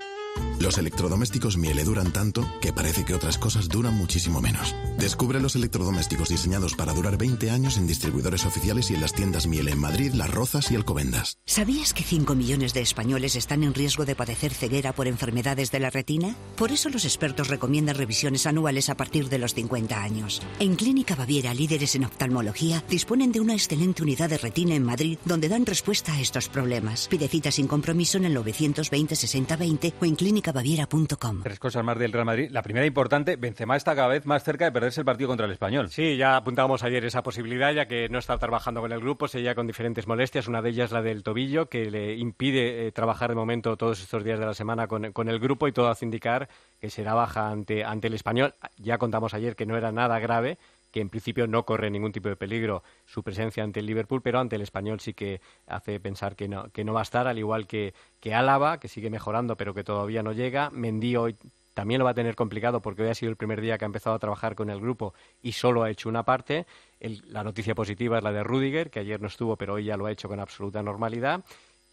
Los 0.59 0.77
electrodomésticos 0.77 1.57
Miele 1.57 1.83
duran 1.83 2.13
tanto 2.13 2.47
que 2.61 2.71
parece 2.71 3.03
que 3.03 3.13
otras 3.13 3.37
cosas 3.37 3.67
duran 3.67 3.95
muchísimo 3.95 4.39
menos. 4.39 4.73
Descubre 4.97 5.41
los 5.41 5.57
electrodomésticos 5.57 6.29
diseñados 6.29 6.75
para 6.75 6.93
durar 6.93 7.17
20 7.17 7.51
años 7.51 7.75
en 7.75 7.85
distribuidores 7.85 8.45
oficiales 8.45 8.89
y 8.89 8.95
en 8.95 9.01
las 9.01 9.11
tiendas 9.11 9.45
Miele 9.45 9.71
en 9.71 9.79
Madrid, 9.79 10.13
Las 10.13 10.29
Rozas 10.29 10.71
y 10.71 10.75
Alcobendas. 10.75 11.37
¿Sabías 11.45 11.93
que 11.93 12.03
5 12.03 12.33
millones 12.35 12.73
de 12.73 12.79
españoles 12.79 13.35
están 13.35 13.63
en 13.63 13.73
riesgo 13.73 14.05
de 14.05 14.15
padecer 14.15 14.53
ceguera 14.53 14.93
por 14.93 15.07
enfermedades 15.07 15.69
de 15.69 15.79
la 15.81 15.89
retina? 15.89 16.33
Por 16.55 16.71
eso 16.71 16.87
los 16.87 17.03
expertos 17.03 17.49
recomiendan 17.49 17.95
revisiones 17.95 18.47
anuales 18.47 18.87
a 18.87 18.95
partir 18.95 19.27
de 19.27 19.39
los 19.39 19.53
50 19.55 20.01
años. 20.01 20.41
En 20.59 20.75
Clínica 20.75 21.15
Baviera, 21.15 21.53
líderes 21.53 21.95
en 21.95 22.05
oftalmología, 22.05 22.83
disponen 22.89 23.33
de 23.33 23.41
una 23.41 23.53
excelente 23.53 24.01
unidad 24.01 24.29
de 24.29 24.37
retina 24.37 24.75
en 24.75 24.83
Madrid 24.83 25.17
donde 25.25 25.49
dan 25.49 25.65
respuesta 25.65 26.13
a 26.13 26.21
estos 26.21 26.47
problemas. 26.47 27.09
Pide 27.09 27.27
cita 27.27 27.51
sin 27.51 27.67
compromiso 27.67 28.17
en 28.17 28.23
el 28.23 28.33
920 28.33 29.15
60 29.15 29.57
20 29.57 29.93
o 29.99 30.05
en 30.05 30.15
clínicabaviera.com. 30.23 31.41
Tres 31.43 31.59
cosas 31.59 31.83
más 31.83 31.99
del 31.99 32.13
Real 32.13 32.23
Madrid. 32.23 32.49
La 32.49 32.61
primera 32.61 32.85
importante, 32.85 33.35
Benzema 33.35 33.75
está 33.75 33.93
cada 33.93 34.07
vez 34.07 34.25
más 34.25 34.41
cerca 34.41 34.63
de 34.63 34.71
perderse 34.71 35.01
el 35.01 35.05
partido 35.05 35.27
contra 35.27 35.45
el 35.45 35.51
Español. 35.51 35.89
Sí, 35.89 36.15
ya 36.15 36.37
apuntábamos 36.37 36.81
ayer 36.83 37.03
esa 37.03 37.23
posibilidad, 37.23 37.73
ya 37.73 37.89
que 37.89 38.07
no 38.07 38.19
está 38.19 38.37
trabajando 38.37 38.79
con 38.79 38.93
el 38.93 39.01
grupo, 39.01 39.27
seguía 39.27 39.53
con 39.53 39.67
diferentes 39.67 40.07
molestias. 40.07 40.47
Una 40.47 40.61
de 40.61 40.69
ellas 40.69 40.93
la 40.93 41.01
del 41.01 41.23
tobillo, 41.23 41.67
que 41.67 41.91
le 41.91 42.15
impide 42.15 42.87
eh, 42.87 42.91
trabajar 42.93 43.31
de 43.31 43.35
momento 43.35 43.75
todos 43.75 44.01
estos 44.01 44.23
días 44.23 44.39
de 44.39 44.45
la 44.45 44.53
semana 44.53 44.87
con, 44.87 45.11
con 45.11 45.27
el 45.27 45.39
grupo 45.39 45.67
y 45.67 45.73
todo 45.73 45.89
hace 45.89 46.05
indicar 46.05 46.47
que 46.79 46.89
será 46.89 47.13
baja 47.15 47.49
ante, 47.49 47.83
ante 47.83 48.07
el 48.07 48.13
Español. 48.13 48.55
Ya 48.77 48.97
contamos 48.97 49.33
ayer 49.33 49.57
que 49.57 49.65
no 49.65 49.75
era 49.75 49.91
nada 49.91 50.19
grave, 50.19 50.57
que 50.93 51.01
en 51.01 51.09
principio 51.09 51.47
no 51.47 51.65
corre 51.65 51.89
ningún 51.89 52.11
tipo 52.11 52.29
de 52.29 52.35
peligro 52.35 52.83
su 53.05 53.23
presencia 53.23 53.63
ante 53.63 53.79
el 53.79 53.87
Liverpool, 53.87 54.21
pero 54.21 54.39
ante 54.39 54.55
el 54.55 54.61
español 54.61 54.99
sí 54.99 55.15
que 55.15 55.41
hace 55.65 55.99
pensar 55.99 56.35
que 56.35 56.47
no, 56.47 56.69
que 56.69 56.83
no 56.83 56.93
va 56.93 56.99
a 56.99 57.03
estar, 57.03 57.27
al 57.27 57.39
igual 57.39 57.65
que, 57.65 57.95
que 58.19 58.35
Álava, 58.35 58.79
que 58.79 58.87
sigue 58.87 59.09
mejorando, 59.09 59.57
pero 59.57 59.73
que 59.73 59.83
todavía 59.83 60.21
no 60.21 60.33
llega. 60.33 60.69
Mendy 60.69 61.15
hoy 61.15 61.35
también 61.73 61.97
lo 61.97 62.05
va 62.05 62.11
a 62.11 62.13
tener 62.13 62.35
complicado 62.35 62.79
porque 62.79 63.01
hoy 63.01 63.09
ha 63.09 63.15
sido 63.15 63.31
el 63.31 63.37
primer 63.37 63.59
día 63.59 63.79
que 63.79 63.85
ha 63.85 63.87
empezado 63.87 64.15
a 64.15 64.19
trabajar 64.19 64.53
con 64.53 64.69
el 64.69 64.79
grupo 64.79 65.15
y 65.41 65.53
solo 65.53 65.81
ha 65.81 65.89
hecho 65.89 66.09
una 66.09 66.23
parte. 66.23 66.67
La 66.99 67.43
noticia 67.43 67.73
positiva 67.73 68.19
es 68.19 68.23
la 68.23 68.31
de 68.31 68.43
Rudiger, 68.43 68.91
que 68.91 68.99
ayer 68.99 69.19
no 69.19 69.27
estuvo, 69.27 69.57
pero 69.57 69.73
hoy 69.73 69.85
ya 69.85 69.97
lo 69.97 70.05
ha 70.05 70.11
hecho 70.11 70.29
con 70.29 70.39
absoluta 70.39 70.83
normalidad. 70.83 71.43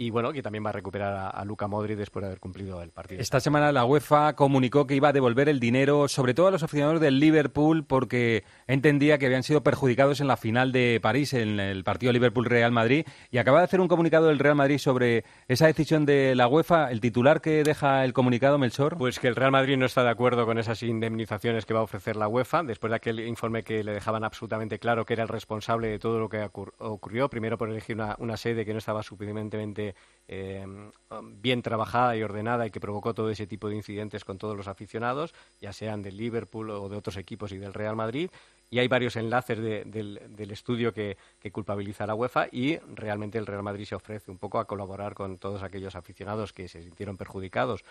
Y 0.01 0.09
bueno, 0.09 0.32
que 0.32 0.40
también 0.40 0.64
va 0.64 0.70
a 0.70 0.72
recuperar 0.72 1.12
a, 1.12 1.28
a 1.28 1.44
Luka 1.44 1.68
Modric 1.68 1.98
después 1.98 2.22
de 2.22 2.28
haber 2.28 2.40
cumplido 2.40 2.80
el 2.80 2.88
partido. 2.88 3.20
Esta 3.20 3.38
semana 3.38 3.70
la 3.70 3.84
UEFA 3.84 4.34
comunicó 4.34 4.86
que 4.86 4.94
iba 4.94 5.09
a 5.09 5.12
devolver 5.12 5.51
el 5.51 5.61
dinero, 5.61 6.09
sobre 6.09 6.32
todo 6.32 6.46
a 6.46 6.51
los 6.51 6.62
aficionados 6.62 7.03
del 7.03 7.20
Liverpool, 7.20 7.84
porque 7.84 8.44
entendía 8.66 9.18
que 9.18 9.26
habían 9.26 9.42
sido 9.42 9.62
perjudicados 9.62 10.22
en 10.22 10.26
la 10.26 10.38
final 10.38 10.72
de 10.72 11.01
París, 11.03 11.34
en 11.34 11.61
el 11.61 11.84
partido 11.84 12.14
Liverpool-Real 12.14 12.72
Madrid. 12.72 13.05
Y 13.30 13.36
acaba 13.36 13.59
de 13.59 13.64
hacer 13.64 13.78
un 13.78 13.88
comunicado 13.88 14.28
del 14.28 14.38
Real 14.38 14.55
Madrid 14.55 14.78
sobre 14.78 15.24
esa 15.48 15.66
decisión 15.66 16.07
de 16.07 16.34
la 16.34 16.48
UEFA. 16.48 16.90
El 16.90 17.03
titular 17.03 17.42
que 17.42 17.62
deja 17.62 18.03
el 18.03 18.14
comunicado, 18.14 18.57
Melchor. 18.57 18.96
Pues 18.96 19.18
que 19.18 19.28
el 19.28 19.36
Real 19.36 19.53
Madrid 19.53 19.76
no 19.76 19.84
está 19.84 20.03
de 20.03 20.09
acuerdo 20.09 20.46
con 20.46 20.57
esas 20.57 20.82
indemnizaciones 20.82 21.66
que 21.66 21.74
va 21.74 21.80
a 21.80 21.82
ofrecer 21.82 22.16
la 22.16 22.26
UEFA, 22.26 22.62
después 22.62 22.88
de 22.90 22.96
aquel 22.96 23.20
informe 23.20 23.62
que 23.64 23.84
le 23.84 23.92
dejaban 23.92 24.24
absolutamente 24.24 24.78
claro 24.78 25.05
que 25.05 25.12
era 25.12 25.24
el 25.24 25.28
responsable 25.28 25.88
de 25.88 25.98
todo 25.98 26.18
lo 26.18 26.30
que 26.30 26.42
ocur- 26.42 26.72
ocurrió, 26.78 27.28
primero 27.28 27.59
por 27.59 27.68
elegir 27.68 27.96
una, 27.96 28.16
una 28.18 28.38
sede 28.38 28.64
que 28.64 28.72
no 28.72 28.78
estaba 28.78 29.03
suficientemente 29.03 29.89
eh, 30.28 30.64
bien 31.41 31.62
trabajada 31.62 32.16
y 32.16 32.22
ordenada 32.22 32.66
y 32.66 32.70
que 32.70 32.80
provocó 32.80 33.14
todo 33.14 33.30
ese 33.30 33.47
tipo 33.47 33.68
de 33.68 33.76
incidentes 33.76 34.24
con 34.24 34.38
todos 34.38 34.57
los 34.57 34.68
aficionados, 34.68 35.34
ya 35.61 35.72
sean 35.72 36.03
del 36.03 36.16
Liverpool 36.16 36.70
o 36.70 36.88
de 36.88 36.97
otros 36.97 37.16
equipos 37.16 37.53
y 37.53 37.59
del 37.59 37.74
Real 37.74 37.97
Madrid. 37.97 38.30
Y 38.71 38.79
hay 38.79 38.87
varios 38.89 39.16
enlaces 39.16 39.59
de- 39.59 39.85
del, 39.85 40.21
del 40.29 40.51
estudio 40.53 40.93
que, 40.95 41.16
que 41.41 41.51
culpabiliza 41.51 42.05
a 42.05 42.07
la 42.07 42.14
UEFA 42.14 42.47
y 42.53 42.79
realmente 42.95 43.37
el 43.37 43.47
Real 43.47 43.62
Madrid 43.64 43.85
se 43.85 43.97
ofrece 43.97 44.31
un 44.31 44.39
poco 44.39 44.59
a 44.61 44.66
colaborar 44.66 45.14
con 45.14 45.39
todos 45.39 45.62
aquellos 45.62 45.97
aficionados 45.97 46.53
que 46.53 46.68
se 46.68 46.83
sintieron 46.83 47.16
perjudicados, 47.16 47.85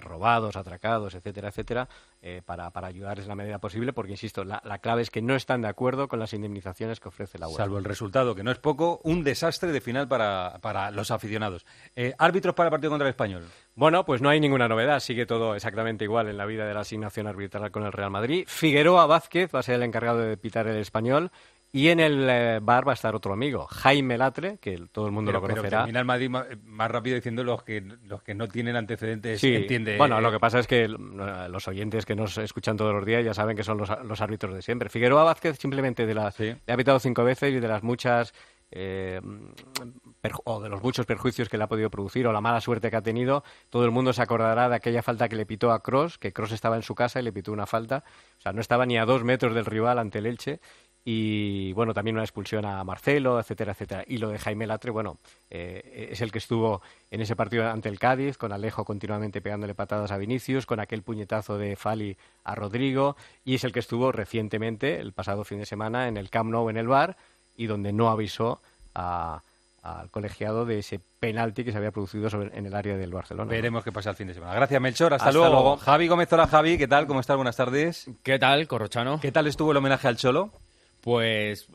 robados, 0.00 0.56
atracados, 0.56 1.14
etcétera, 1.14 1.48
etcétera, 1.48 1.88
eh, 2.22 2.42
para, 2.44 2.70
para 2.70 2.86
ayudarles 2.86 3.24
en 3.24 3.30
la 3.30 3.34
medida 3.34 3.58
posible, 3.58 3.92
porque, 3.92 4.12
insisto, 4.12 4.44
la, 4.44 4.62
la 4.64 4.78
clave 4.78 5.02
es 5.02 5.10
que 5.10 5.20
no 5.22 5.34
están 5.34 5.62
de 5.62 5.68
acuerdo 5.68 6.06
con 6.06 6.20
las 6.20 6.32
indemnizaciones 6.32 7.00
que 7.00 7.08
ofrece 7.08 7.38
la 7.38 7.48
UEFA. 7.48 7.64
Salvo 7.64 7.78
el 7.78 7.84
resultado, 7.84 8.34
que 8.36 8.44
no 8.44 8.52
es 8.52 8.58
poco, 8.58 9.00
un 9.02 9.24
desastre 9.24 9.72
de 9.72 9.80
final 9.80 10.06
para, 10.06 10.58
para 10.60 10.90
los 10.92 11.10
aficionados. 11.10 11.66
Eh, 11.96 12.14
árbitros 12.18 12.54
para 12.54 12.68
el 12.68 12.70
partido 12.70 12.90
contra 12.90 13.08
el 13.08 13.10
Español. 13.10 13.44
Bueno, 13.74 14.04
pues 14.04 14.20
no 14.22 14.28
hay 14.28 14.38
ninguna 14.38 14.68
novedad, 14.68 15.00
sigue 15.00 15.26
todo 15.26 15.54
exactamente 15.56 16.04
igual 16.04 16.28
en 16.28 16.36
la 16.36 16.46
vida 16.46 16.66
de 16.66 16.74
la 16.74 16.80
asignación 16.80 17.26
arbitral 17.26 17.70
con 17.72 17.84
el 17.84 17.92
Real 17.92 18.10
Madrid. 18.10 18.44
Figueroa 18.46 19.06
Vázquez 19.06 19.52
va 19.54 19.60
a 19.60 19.62
ser 19.62 19.76
el 19.76 19.82
encargado 19.82 20.19
de 20.20 20.36
pitar 20.36 20.66
el 20.66 20.76
español 20.78 21.30
y 21.72 21.88
en 21.88 22.00
el 22.00 22.26
eh, 22.28 22.58
bar 22.60 22.84
va 22.86 22.92
a 22.92 22.94
estar 22.94 23.14
otro 23.14 23.32
amigo, 23.32 23.64
Jaime 23.66 24.18
Latre, 24.18 24.58
que 24.58 24.76
todo 24.90 25.06
el 25.06 25.12
mundo 25.12 25.28
Pero, 25.30 25.40
lo 25.40 25.46
pero 25.46 25.62
conocerá. 25.62 25.84
el 26.00 26.04
Madrid 26.04 26.28
ma- 26.28 26.44
más 26.64 26.90
rápido 26.90 27.14
diciendo 27.14 27.44
los 27.44 27.62
que, 27.62 27.80
los 28.06 28.24
que 28.24 28.34
no 28.34 28.48
tienen 28.48 28.74
antecedentes, 28.74 29.40
Sí, 29.40 29.54
entiende. 29.54 29.96
Bueno, 29.96 30.20
lo 30.20 30.32
que 30.32 30.40
pasa 30.40 30.58
es 30.58 30.66
que 30.66 30.88
los 30.88 31.68
oyentes 31.68 32.04
que 32.06 32.16
nos 32.16 32.36
escuchan 32.38 32.76
todos 32.76 32.92
los 32.92 33.06
días 33.06 33.24
ya 33.24 33.34
saben 33.34 33.56
que 33.56 33.62
son 33.62 33.78
los, 33.78 33.88
los 34.04 34.20
árbitros 34.20 34.52
de 34.52 34.62
siempre. 34.62 34.88
Figueroa 34.88 35.22
Vázquez 35.22 35.58
simplemente 35.60 36.06
de 36.06 36.14
las, 36.14 36.40
le 36.40 36.56
ha 36.66 36.76
pitado 36.76 36.98
cinco 36.98 37.22
veces 37.22 37.52
y 37.54 37.60
de 37.60 37.68
las 37.68 37.84
muchas 37.84 38.34
eh, 38.72 39.20
o 40.44 40.60
de 40.60 40.68
los 40.68 40.82
muchos 40.82 41.06
perjuicios 41.06 41.48
que 41.48 41.56
le 41.56 41.64
ha 41.64 41.68
podido 41.68 41.90
producir 41.90 42.26
o 42.26 42.32
la 42.32 42.40
mala 42.40 42.60
suerte 42.60 42.90
que 42.90 42.96
ha 42.96 43.02
tenido, 43.02 43.42
todo 43.70 43.84
el 43.84 43.90
mundo 43.90 44.12
se 44.12 44.22
acordará 44.22 44.68
de 44.68 44.76
aquella 44.76 45.02
falta 45.02 45.28
que 45.28 45.36
le 45.36 45.46
pitó 45.46 45.72
a 45.72 45.82
Cross, 45.82 46.18
que 46.18 46.32
Cross 46.32 46.52
estaba 46.52 46.76
en 46.76 46.82
su 46.82 46.94
casa 46.94 47.20
y 47.20 47.22
le 47.22 47.32
pitó 47.32 47.52
una 47.52 47.66
falta, 47.66 48.04
o 48.38 48.40
sea, 48.40 48.52
no 48.52 48.60
estaba 48.60 48.84
ni 48.86 48.98
a 48.98 49.04
dos 49.06 49.24
metros 49.24 49.54
del 49.54 49.64
rival 49.66 49.98
ante 49.98 50.18
el 50.18 50.26
Elche. 50.26 50.60
Y 51.02 51.72
bueno, 51.72 51.94
también 51.94 52.16
una 52.16 52.24
expulsión 52.24 52.66
a 52.66 52.84
Marcelo, 52.84 53.40
etcétera, 53.40 53.72
etcétera. 53.72 54.04
Y 54.06 54.18
lo 54.18 54.28
de 54.28 54.38
Jaime 54.38 54.66
Latre, 54.66 54.90
bueno, 54.90 55.16
eh, 55.48 56.08
es 56.12 56.20
el 56.20 56.30
que 56.30 56.36
estuvo 56.36 56.82
en 57.10 57.22
ese 57.22 57.34
partido 57.34 57.66
ante 57.70 57.88
el 57.88 57.98
Cádiz, 57.98 58.36
con 58.36 58.52
Alejo 58.52 58.84
continuamente 58.84 59.40
pegándole 59.40 59.74
patadas 59.74 60.12
a 60.12 60.18
Vinicius, 60.18 60.66
con 60.66 60.78
aquel 60.78 61.02
puñetazo 61.02 61.56
de 61.56 61.74
Fali 61.76 62.18
a 62.44 62.54
Rodrigo, 62.54 63.16
y 63.46 63.54
es 63.54 63.64
el 63.64 63.72
que 63.72 63.78
estuvo 63.80 64.12
recientemente, 64.12 65.00
el 65.00 65.14
pasado 65.14 65.42
fin 65.44 65.58
de 65.58 65.64
semana, 65.64 66.06
en 66.06 66.18
el 66.18 66.28
Camp 66.28 66.50
Nou 66.50 66.68
en 66.68 66.76
el 66.76 66.86
bar, 66.86 67.16
y 67.56 67.64
donde 67.66 67.94
no 67.94 68.10
avisó 68.10 68.60
a- 68.94 69.42
al 69.82 70.10
colegiado 70.10 70.66
de 70.66 70.78
ese 70.80 71.00
penalti 71.20 71.64
que 71.64 71.72
se 71.72 71.78
había 71.78 71.90
producido 71.90 72.28
sobre- 72.28 72.56
en 72.56 72.66
el 72.66 72.74
área 72.74 72.96
del 72.96 73.12
Barcelona. 73.12 73.50
Veremos 73.50 73.82
qué 73.82 73.92
pasa 73.92 74.10
el 74.10 74.16
fin 74.16 74.26
de 74.26 74.34
semana. 74.34 74.52
Gracias, 74.54 74.80
Melchor. 74.80 75.14
Hasta, 75.14 75.28
Hasta 75.28 75.38
luego. 75.38 75.52
luego. 75.54 75.76
Javi 75.78 76.06
Gómez, 76.08 76.32
hola 76.32 76.46
Javi. 76.46 76.76
¿Qué 76.76 76.86
tal? 76.88 77.06
¿Cómo 77.06 77.20
estás? 77.20 77.36
Buenas 77.36 77.56
tardes. 77.56 78.10
¿Qué 78.22 78.38
tal, 78.38 78.66
Corrochano? 78.68 79.20
¿Qué 79.20 79.32
tal 79.32 79.46
estuvo 79.46 79.70
el 79.70 79.78
homenaje 79.78 80.06
al 80.08 80.16
Cholo? 80.16 80.52
Pues 81.00 81.66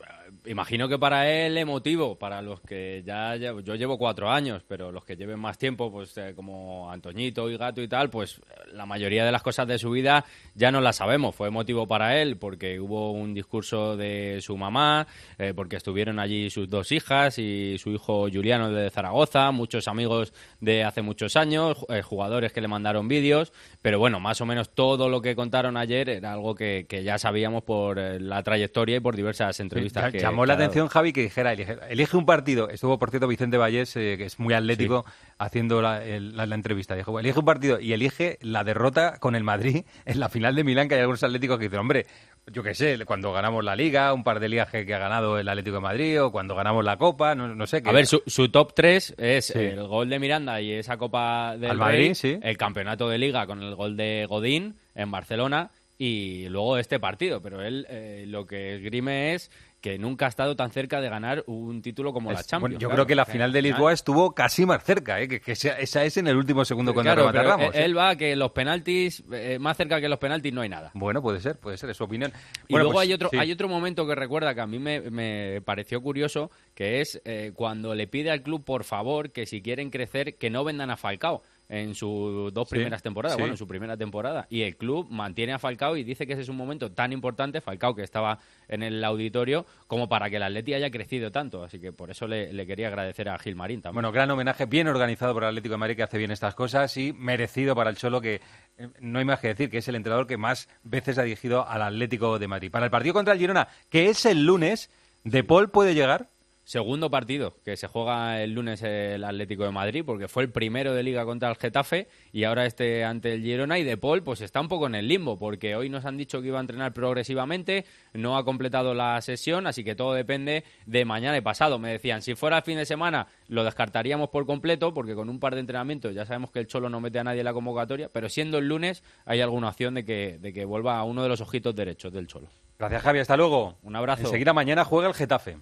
imagino 0.46 0.88
que 0.88 0.98
para 0.98 1.30
él 1.30 1.56
emotivo, 1.58 2.18
para 2.18 2.42
los 2.42 2.60
que 2.60 3.02
ya 3.04 3.36
llevo, 3.36 3.60
yo 3.60 3.74
llevo 3.74 3.98
cuatro 3.98 4.30
años, 4.30 4.62
pero 4.66 4.92
los 4.92 5.04
que 5.04 5.16
lleven 5.16 5.38
más 5.38 5.58
tiempo, 5.58 5.90
pues 5.90 6.16
eh, 6.18 6.32
como 6.34 6.90
Antoñito 6.90 7.50
y 7.50 7.56
Gato 7.56 7.82
y 7.82 7.88
tal, 7.88 8.10
pues 8.10 8.40
la 8.72 8.86
mayoría 8.86 9.24
de 9.24 9.32
las 9.32 9.42
cosas 9.42 9.66
de 9.68 9.78
su 9.78 9.90
vida 9.90 10.24
ya 10.54 10.70
no 10.70 10.80
las 10.80 10.96
sabemos. 10.96 11.34
Fue 11.34 11.48
emotivo 11.48 11.86
para 11.86 12.20
él 12.20 12.36
porque 12.36 12.80
hubo 12.80 13.12
un 13.12 13.34
discurso 13.34 13.96
de 13.96 14.38
su 14.40 14.56
mamá, 14.56 15.06
eh, 15.38 15.52
porque 15.54 15.76
estuvieron 15.76 16.18
allí 16.18 16.50
sus 16.50 16.68
dos 16.68 16.92
hijas 16.92 17.38
y 17.38 17.76
su 17.78 17.90
hijo 17.90 18.28
Juliano 18.32 18.70
de 18.70 18.90
Zaragoza, 18.90 19.50
muchos 19.50 19.88
amigos 19.88 20.32
de 20.60 20.84
hace 20.84 21.02
muchos 21.02 21.36
años, 21.36 21.84
eh, 21.88 22.02
jugadores 22.02 22.52
que 22.52 22.60
le 22.60 22.68
mandaron 22.68 23.08
vídeos, 23.08 23.52
pero 23.82 23.98
bueno, 23.98 24.20
más 24.20 24.40
o 24.40 24.46
menos 24.46 24.70
todo 24.70 25.08
lo 25.08 25.20
que 25.22 25.34
contaron 25.36 25.76
ayer 25.76 26.08
era 26.08 26.32
algo 26.32 26.54
que, 26.54 26.86
que 26.88 27.02
ya 27.02 27.18
sabíamos 27.18 27.62
por 27.64 27.98
eh, 27.98 28.20
la 28.20 28.42
trayectoria 28.42 28.96
y 28.96 29.00
por 29.00 29.16
diversas 29.16 29.58
entrevistas. 29.60 30.04
Ya- 30.04 30.10
que, 30.12 30.18
llamó 30.42 30.46
la 30.46 30.54
atención, 30.54 30.88
Javi, 30.88 31.12
que 31.12 31.22
dijera, 31.22 31.52
elige, 31.52 31.76
elige 31.88 32.16
un 32.16 32.26
partido. 32.26 32.68
Estuvo, 32.68 32.98
por 32.98 33.10
cierto, 33.10 33.26
Vicente 33.28 33.56
Vallés, 33.56 33.96
eh, 33.96 34.16
que 34.18 34.24
es 34.24 34.38
muy 34.38 34.54
atlético, 34.54 35.04
haciendo 35.38 35.82
la, 35.82 36.04
el- 36.04 36.36
la- 36.36 36.46
la 36.46 36.54
entrevista. 36.54 36.94
Dijo, 36.94 37.18
elige 37.18 37.38
un 37.38 37.44
partido 37.44 37.80
y 37.80 37.92
elige 37.92 38.38
la 38.40 38.64
derrota 38.64 39.18
con 39.18 39.34
el 39.34 39.44
Madrid 39.44 39.84
en 40.04 40.20
la 40.20 40.28
final 40.28 40.54
de 40.54 40.64
Milán, 40.64 40.88
que 40.88 40.94
hay 40.94 41.00
algunos 41.00 41.22
atléticos 41.22 41.58
que 41.58 41.64
dicen, 41.64 41.80
hombre, 41.80 42.06
yo 42.52 42.62
qué 42.62 42.74
sé, 42.74 42.96
cuando 43.04 43.32
ganamos 43.32 43.64
la 43.64 43.74
Liga, 43.74 44.12
un 44.12 44.22
par 44.22 44.38
de 44.38 44.48
ligas 44.48 44.70
que, 44.70 44.86
que 44.86 44.94
ha 44.94 44.98
ganado 44.98 45.38
el 45.38 45.48
Atlético 45.48 45.76
de 45.76 45.82
Madrid, 45.82 46.22
o 46.22 46.30
cuando 46.30 46.54
ganamos 46.54 46.84
la 46.84 46.96
Copa, 46.96 47.34
no, 47.34 47.54
no 47.54 47.66
sé. 47.66 47.82
A 47.84 47.90
ver, 47.92 48.06
su, 48.06 48.22
su 48.26 48.48
top 48.50 48.72
3 48.74 49.14
es 49.18 49.46
Sí. 49.46 49.58
el 49.58 49.82
gol 49.88 50.08
de 50.08 50.18
Miranda 50.20 50.60
y 50.60 50.72
esa 50.72 50.96
Copa 50.96 51.56
del 51.56 51.70
Al 51.72 51.78
Rey, 51.78 51.78
Madrid, 51.78 52.14
sí. 52.14 52.38
el 52.40 52.56
campeonato 52.56 53.08
de 53.08 53.18
Liga 53.18 53.46
con 53.46 53.62
el 53.62 53.74
gol 53.74 53.96
de 53.96 54.26
Godín 54.28 54.76
en 54.94 55.10
Barcelona 55.10 55.70
y 55.98 56.48
luego 56.48 56.78
este 56.78 57.00
partido. 57.00 57.40
Pero 57.42 57.62
él 57.62 57.84
eh, 57.90 58.24
lo 58.28 58.46
que 58.46 58.76
esgrime 58.76 59.34
es 59.34 59.50
que 59.86 59.98
nunca 59.98 60.26
ha 60.26 60.28
estado 60.28 60.56
tan 60.56 60.72
cerca 60.72 61.00
de 61.00 61.08
ganar 61.08 61.44
un 61.46 61.80
título 61.80 62.12
como 62.12 62.32
la 62.32 62.40
Es- 62.40 62.46
Champions. 62.48 62.60
bueno, 62.72 62.80
yo 62.80 62.88
claro. 62.88 62.94
creo 62.96 63.06
que 63.06 63.14
la 63.14 63.24
final 63.24 63.52
de 63.52 63.62
Lisboa 63.62 63.92
estuvo 63.92 64.32
casi 64.34 64.66
más 64.66 64.82
cerca, 64.82 65.20
¿eh? 65.20 65.28
que, 65.28 65.38
que 65.40 65.52
esa, 65.52 65.78
esa 65.78 66.02
es 66.02 66.16
en 66.16 66.26
el 66.26 66.36
último 66.36 66.64
segundo 66.64 66.92
cuando 66.92 67.12
Claro, 67.12 67.30
remata 67.30 67.48
Ramos, 67.48 67.72
¿eh? 67.76 67.84
él 67.84 67.96
va 67.96 68.16
que 68.16 68.34
los 68.34 68.50
penaltis, 68.50 69.22
eh, 69.30 69.58
más 69.60 69.76
cerca 69.76 70.00
que 70.00 70.08
los 70.08 70.18
penaltis 70.18 70.52
no 70.52 70.62
hay 70.62 70.68
nada. 70.68 70.90
Bueno, 70.94 71.22
puede 71.22 71.38
ser, 71.40 71.56
puede 71.60 71.76
ser, 71.76 71.88
es 71.90 71.96
su 71.96 72.02
opinión. 72.02 72.32
Y 72.66 72.72
Bueno, 72.72 72.82
luego 72.86 72.94
pues, 72.94 73.06
hay 73.06 73.14
otro 73.14 73.28
sí. 73.30 73.36
hay 73.38 73.52
otro 73.52 73.68
momento 73.68 74.04
que 74.08 74.16
recuerda 74.16 74.56
que 74.56 74.60
a 74.60 74.66
mí 74.66 74.80
me, 74.80 75.02
me 75.02 75.60
pareció 75.64 76.00
curioso, 76.02 76.50
que 76.74 77.00
es 77.00 77.22
eh, 77.24 77.52
cuando 77.54 77.94
le 77.94 78.08
pide 78.08 78.32
al 78.32 78.42
club, 78.42 78.64
por 78.64 78.82
favor, 78.82 79.30
que 79.30 79.46
si 79.46 79.62
quieren 79.62 79.90
crecer, 79.90 80.34
que 80.34 80.50
no 80.50 80.64
vendan 80.64 80.90
a 80.90 80.96
Falcao. 80.96 81.42
En 81.68 81.94
sus 81.94 82.52
dos 82.52 82.68
Sí, 82.68 82.76
primeras 82.76 83.02
temporadas, 83.02 83.36
sí. 83.36 83.40
bueno, 83.42 83.54
en 83.54 83.58
su 83.58 83.66
primera 83.66 83.96
temporada. 83.96 84.46
Y 84.50 84.62
el 84.62 84.76
club 84.76 85.08
mantiene 85.10 85.52
a 85.52 85.58
Falcao 85.58 85.96
y 85.96 86.04
dice 86.04 86.26
que 86.26 86.34
ese 86.34 86.42
es 86.42 86.48
un 86.48 86.56
momento 86.56 86.92
tan 86.92 87.12
importante, 87.12 87.60
Falcao 87.60 87.94
que 87.94 88.02
estaba 88.02 88.38
en 88.68 88.82
el 88.82 89.02
auditorio, 89.04 89.66
como 89.86 90.08
para 90.08 90.30
que 90.30 90.36
el 90.36 90.42
Atleti 90.42 90.74
haya 90.74 90.90
crecido 90.90 91.30
tanto. 91.30 91.64
Así 91.64 91.80
que 91.80 91.92
por 91.92 92.10
eso 92.10 92.26
le, 92.26 92.52
le 92.52 92.66
quería 92.66 92.88
agradecer 92.88 93.28
a 93.28 93.38
Gilmarín 93.38 93.82
también. 93.82 93.94
Bueno, 93.96 94.12
gran 94.12 94.30
homenaje, 94.30 94.66
bien 94.66 94.88
organizado 94.88 95.34
por 95.34 95.42
el 95.42 95.48
Atlético 95.50 95.72
de 95.74 95.78
Madrid 95.78 95.96
que 95.96 96.02
hace 96.02 96.18
bien 96.18 96.30
estas 96.30 96.54
cosas 96.54 96.96
y 96.96 97.12
merecido 97.12 97.74
para 97.74 97.90
el 97.90 97.96
Cholo 97.96 98.20
que 98.20 98.40
eh, 98.78 98.88
no 99.00 99.18
hay 99.18 99.24
más 99.24 99.40
que 99.40 99.48
decir 99.48 99.70
que 99.70 99.78
es 99.78 99.88
el 99.88 99.94
entrenador 99.96 100.26
que 100.26 100.36
más 100.36 100.68
veces 100.84 101.18
ha 101.18 101.22
dirigido 101.22 101.66
al 101.68 101.82
Atlético 101.82 102.38
de 102.38 102.48
Madrid. 102.48 102.70
Para 102.70 102.84
el 102.86 102.90
partido 102.90 103.14
contra 103.14 103.34
el 103.34 103.40
Girona, 103.40 103.68
que 103.90 104.08
es 104.08 104.24
el 104.26 104.44
lunes, 104.44 104.90
¿De 105.24 105.42
Paul 105.42 105.70
puede 105.70 105.94
llegar? 105.94 106.28
Segundo 106.66 107.12
partido 107.12 107.54
que 107.64 107.76
se 107.76 107.86
juega 107.86 108.42
el 108.42 108.52
lunes 108.52 108.82
el 108.82 109.22
Atlético 109.22 109.62
de 109.62 109.70
Madrid, 109.70 110.02
porque 110.04 110.26
fue 110.26 110.42
el 110.42 110.50
primero 110.50 110.94
de 110.94 111.04
liga 111.04 111.24
contra 111.24 111.48
el 111.48 111.54
Getafe 111.54 112.08
y 112.32 112.42
ahora 112.42 112.66
este 112.66 113.04
ante 113.04 113.34
el 113.34 113.42
Girona. 113.42 113.78
Y 113.78 113.84
De 113.84 113.96
Paul, 113.96 114.24
pues 114.24 114.40
está 114.40 114.60
un 114.60 114.66
poco 114.66 114.88
en 114.88 114.96
el 114.96 115.06
limbo, 115.06 115.38
porque 115.38 115.76
hoy 115.76 115.88
nos 115.88 116.04
han 116.06 116.16
dicho 116.16 116.42
que 116.42 116.48
iba 116.48 116.58
a 116.58 116.60
entrenar 116.60 116.92
progresivamente, 116.92 117.84
no 118.14 118.36
ha 118.36 118.44
completado 118.44 118.94
la 118.94 119.20
sesión, 119.22 119.68
así 119.68 119.84
que 119.84 119.94
todo 119.94 120.12
depende 120.12 120.64
de 120.86 121.04
mañana 121.04 121.36
y 121.36 121.40
pasado. 121.40 121.78
Me 121.78 121.92
decían, 121.92 122.20
si 122.20 122.34
fuera 122.34 122.56
el 122.56 122.64
fin 122.64 122.78
de 122.78 122.84
semana, 122.84 123.28
lo 123.46 123.62
descartaríamos 123.62 124.30
por 124.30 124.44
completo, 124.44 124.92
porque 124.92 125.14
con 125.14 125.30
un 125.30 125.38
par 125.38 125.54
de 125.54 125.60
entrenamientos 125.60 126.16
ya 126.16 126.26
sabemos 126.26 126.50
que 126.50 126.58
el 126.58 126.66
Cholo 126.66 126.90
no 126.90 127.00
mete 127.00 127.20
a 127.20 127.22
nadie 127.22 127.42
en 127.42 127.44
la 127.44 127.52
convocatoria, 127.52 128.08
pero 128.08 128.28
siendo 128.28 128.58
el 128.58 128.66
lunes, 128.66 129.04
hay 129.24 129.40
alguna 129.40 129.68
opción 129.68 129.94
de 129.94 130.04
que, 130.04 130.38
de 130.40 130.52
que 130.52 130.64
vuelva 130.64 130.98
a 130.98 131.04
uno 131.04 131.22
de 131.22 131.28
los 131.28 131.40
ojitos 131.40 131.76
derechos 131.76 132.12
del 132.12 132.26
Cholo. 132.26 132.48
Gracias, 132.76 133.02
Javi. 133.02 133.20
Hasta 133.20 133.36
luego. 133.36 133.76
Un 133.84 133.94
abrazo. 133.94 134.22
Enseguida 134.24 134.52
mañana 134.52 134.84
juega 134.84 135.06
el 135.06 135.14
Getafe. 135.14 135.58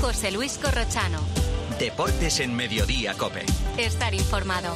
José 0.00 0.30
Luis 0.32 0.56
Corrochano. 0.56 1.18
Deportes 1.78 2.40
en 2.40 2.54
Mediodía, 2.54 3.12
Cope. 3.18 3.44
Estar 3.76 4.14
informado. 4.14 4.74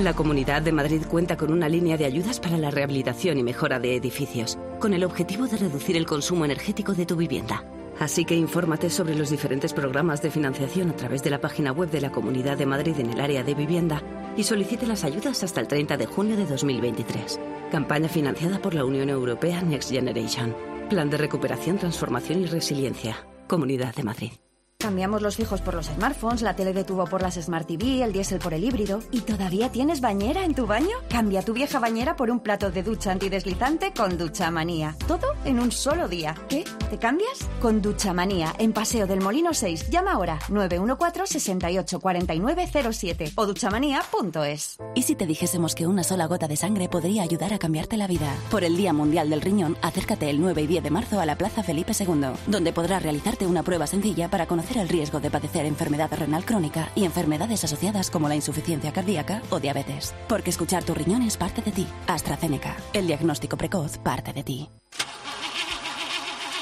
La 0.00 0.12
Comunidad 0.12 0.62
de 0.62 0.72
Madrid 0.72 1.02
cuenta 1.08 1.36
con 1.36 1.52
una 1.52 1.68
línea 1.68 1.96
de 1.96 2.04
ayudas 2.04 2.40
para 2.40 2.58
la 2.58 2.72
rehabilitación 2.72 3.38
y 3.38 3.44
mejora 3.44 3.78
de 3.78 3.94
edificios, 3.94 4.58
con 4.80 4.94
el 4.94 5.04
objetivo 5.04 5.46
de 5.46 5.58
reducir 5.58 5.96
el 5.96 6.06
consumo 6.06 6.44
energético 6.44 6.92
de 6.92 7.06
tu 7.06 7.14
vivienda. 7.14 7.62
Así 8.00 8.24
que 8.24 8.34
infórmate 8.34 8.90
sobre 8.90 9.14
los 9.14 9.30
diferentes 9.30 9.72
programas 9.72 10.20
de 10.22 10.32
financiación 10.32 10.90
a 10.90 10.96
través 10.96 11.22
de 11.22 11.30
la 11.30 11.40
página 11.40 11.70
web 11.70 11.88
de 11.90 12.00
la 12.00 12.10
Comunidad 12.10 12.58
de 12.58 12.66
Madrid 12.66 12.98
en 12.98 13.10
el 13.10 13.20
área 13.20 13.44
de 13.44 13.54
vivienda 13.54 14.02
y 14.36 14.42
solicite 14.42 14.86
las 14.86 15.04
ayudas 15.04 15.44
hasta 15.44 15.60
el 15.60 15.68
30 15.68 15.96
de 15.96 16.06
junio 16.06 16.36
de 16.36 16.46
2023. 16.46 17.38
Campaña 17.70 18.08
financiada 18.08 18.58
por 18.58 18.74
la 18.74 18.84
Unión 18.84 19.08
Europea 19.08 19.62
Next 19.62 19.90
Generation. 19.90 20.75
Plan 20.88 21.10
de 21.10 21.16
recuperación, 21.16 21.78
transformación 21.78 22.42
y 22.42 22.46
resiliencia. 22.46 23.16
Comunidad 23.48 23.92
de 23.96 24.04
Madrid. 24.04 24.45
Cambiamos 24.86 25.20
los 25.20 25.34
fijos 25.34 25.60
por 25.62 25.74
los 25.74 25.86
smartphones, 25.86 26.42
la 26.42 26.54
tele 26.54 26.72
de 26.72 26.84
tubo 26.84 27.06
por 27.06 27.20
las 27.20 27.34
Smart 27.34 27.66
TV, 27.66 28.04
el 28.04 28.12
diésel 28.12 28.38
por 28.38 28.54
el 28.54 28.62
híbrido. 28.62 29.00
¿Y 29.10 29.22
todavía 29.22 29.72
tienes 29.72 30.00
bañera 30.00 30.44
en 30.44 30.54
tu 30.54 30.64
baño? 30.64 30.94
Cambia 31.08 31.42
tu 31.42 31.54
vieja 31.54 31.80
bañera 31.80 32.14
por 32.14 32.30
un 32.30 32.38
plato 32.38 32.70
de 32.70 32.84
ducha 32.84 33.10
antideslizante 33.10 33.92
con 33.92 34.16
Ducha 34.16 34.48
Manía. 34.52 34.94
Todo 35.08 35.26
en 35.44 35.58
un 35.58 35.72
solo 35.72 36.06
día. 36.06 36.36
¿Qué? 36.48 36.62
¿Te 36.88 36.98
cambias? 36.98 37.48
Con 37.60 37.82
Ducha 37.82 38.12
Manía, 38.12 38.54
en 38.58 38.72
Paseo 38.72 39.08
del 39.08 39.20
Molino 39.20 39.54
6. 39.54 39.90
Llama 39.90 40.12
ahora 40.12 40.38
914-684907 40.50 43.32
o 43.34 43.44
duchamanía.es. 43.44 44.78
¿Y 44.94 45.02
si 45.02 45.16
te 45.16 45.26
dijésemos 45.26 45.74
que 45.74 45.88
una 45.88 46.04
sola 46.04 46.26
gota 46.26 46.46
de 46.46 46.54
sangre 46.54 46.88
podría 46.88 47.24
ayudar 47.24 47.52
a 47.52 47.58
cambiarte 47.58 47.96
la 47.96 48.06
vida? 48.06 48.32
Por 48.52 48.62
el 48.62 48.76
Día 48.76 48.92
Mundial 48.92 49.30
del 49.30 49.40
Riñón, 49.40 49.76
acércate 49.82 50.30
el 50.30 50.40
9 50.40 50.62
y 50.62 50.68
10 50.68 50.84
de 50.84 50.90
marzo 50.90 51.18
a 51.18 51.26
la 51.26 51.36
Plaza 51.36 51.64
Felipe 51.64 51.90
II, 51.98 52.34
donde 52.46 52.72
podrás 52.72 53.02
realizarte 53.02 53.48
una 53.48 53.64
prueba 53.64 53.88
sencilla 53.88 54.30
para 54.30 54.46
conocer 54.46 54.75
el 54.76 54.88
riesgo 54.88 55.20
de 55.20 55.30
padecer 55.30 55.66
enfermedad 55.66 56.10
renal 56.16 56.44
crónica 56.44 56.90
y 56.94 57.04
enfermedades 57.04 57.64
asociadas 57.64 58.10
como 58.10 58.28
la 58.28 58.36
insuficiencia 58.36 58.92
cardíaca 58.92 59.42
o 59.50 59.60
diabetes. 59.60 60.14
Porque 60.28 60.50
escuchar 60.50 60.84
tu 60.84 60.94
riñón 60.94 61.22
es 61.22 61.36
parte 61.36 61.62
de 61.62 61.72
ti. 61.72 61.86
AstraZeneca. 62.06 62.76
El 62.92 63.06
diagnóstico 63.06 63.56
precoz 63.56 63.98
parte 63.98 64.32
de 64.32 64.42
ti. 64.42 64.68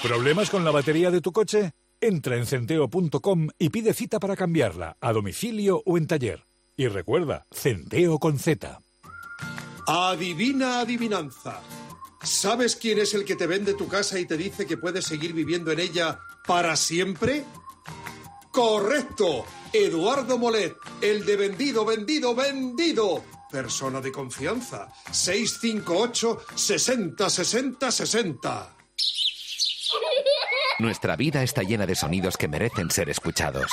¿Problemas 0.02 0.50
con 0.50 0.64
la 0.64 0.70
batería 0.70 1.10
de 1.10 1.20
tu 1.22 1.32
coche? 1.32 1.72
Entra 2.00 2.36
en 2.36 2.44
centeo.com 2.44 3.48
y 3.58 3.70
pide 3.70 3.94
cita 3.94 4.20
para 4.20 4.36
cambiarla, 4.36 4.98
a 5.00 5.12
domicilio 5.12 5.82
o 5.86 5.96
en 5.96 6.06
taller. 6.06 6.44
Y 6.76 6.88
recuerda, 6.88 7.46
Centeo 7.50 8.18
con 8.18 8.38
Z. 8.38 8.80
Adivina 9.86 10.80
adivinanza. 10.80 11.62
¿Sabes 12.22 12.76
quién 12.76 12.98
es 12.98 13.14
el 13.14 13.24
que 13.24 13.36
te 13.36 13.46
vende 13.46 13.74
tu 13.74 13.88
casa 13.88 14.18
y 14.18 14.26
te 14.26 14.36
dice 14.36 14.66
que 14.66 14.76
puedes 14.76 15.04
seguir 15.04 15.32
viviendo 15.32 15.72
en 15.72 15.80
ella 15.80 16.20
para 16.46 16.76
siempre? 16.76 17.44
Correcto. 18.54 19.44
Eduardo 19.72 20.38
Molet, 20.38 20.76
el 21.00 21.26
de 21.26 21.36
vendido, 21.36 21.84
vendido, 21.84 22.36
vendido. 22.36 23.24
Persona 23.50 24.00
de 24.00 24.12
confianza. 24.12 24.92
658 25.10 26.38
60 26.54 27.30
60 27.30 27.90
60. 27.90 28.76
Nuestra 30.78 31.16
vida 31.16 31.42
está 31.42 31.62
llena 31.62 31.84
de 31.84 31.96
sonidos 31.96 32.36
que 32.36 32.46
merecen 32.46 32.92
ser 32.92 33.10
escuchados. 33.10 33.66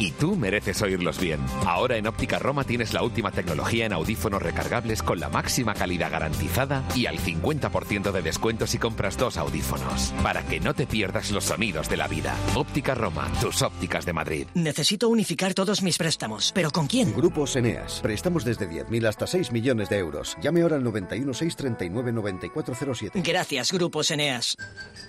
Y 0.00 0.10
tú 0.12 0.36
mereces 0.36 0.82
oírlos 0.82 1.20
bien. 1.20 1.40
Ahora 1.66 1.96
en 1.96 2.06
Óptica 2.06 2.38
Roma 2.38 2.64
tienes 2.64 2.92
la 2.92 3.02
última 3.02 3.30
tecnología 3.30 3.86
en 3.86 3.92
audífonos 3.92 4.42
recargables 4.42 5.02
con 5.02 5.20
la 5.20 5.28
máxima 5.28 5.74
calidad 5.74 6.10
garantizada 6.10 6.84
y 6.94 7.06
al 7.06 7.18
50% 7.18 8.10
de 8.10 8.22
descuento 8.22 8.66
si 8.66 8.78
compras 8.78 9.16
dos 9.16 9.36
audífonos. 9.36 10.12
Para 10.22 10.42
que 10.42 10.60
no 10.60 10.74
te 10.74 10.86
pierdas 10.86 11.30
los 11.30 11.44
sonidos 11.44 11.88
de 11.88 11.96
la 11.96 12.08
vida. 12.08 12.34
Óptica 12.54 12.94
Roma, 12.94 13.30
tus 13.40 13.62
ópticas 13.62 14.04
de 14.04 14.12
Madrid. 14.12 14.46
Necesito 14.54 15.08
unificar 15.08 15.54
todos 15.54 15.82
mis 15.82 15.96
préstamos. 15.96 16.52
¿Pero 16.54 16.70
con 16.70 16.86
quién? 16.86 17.14
Grupos 17.14 17.56
Eneas. 17.56 18.00
Préstamos 18.02 18.44
desde 18.44 18.68
10.000 18.68 19.06
hasta 19.06 19.26
6 19.26 19.52
millones 19.52 19.88
de 19.88 19.98
euros. 19.98 20.36
Llame 20.42 20.62
ahora 20.62 20.76
al 20.76 20.84
91 20.84 21.32
639 21.32 22.12
9407. 22.12 23.22
Gracias, 23.24 23.72
Grupos 23.72 24.10
Eneas. 24.10 24.56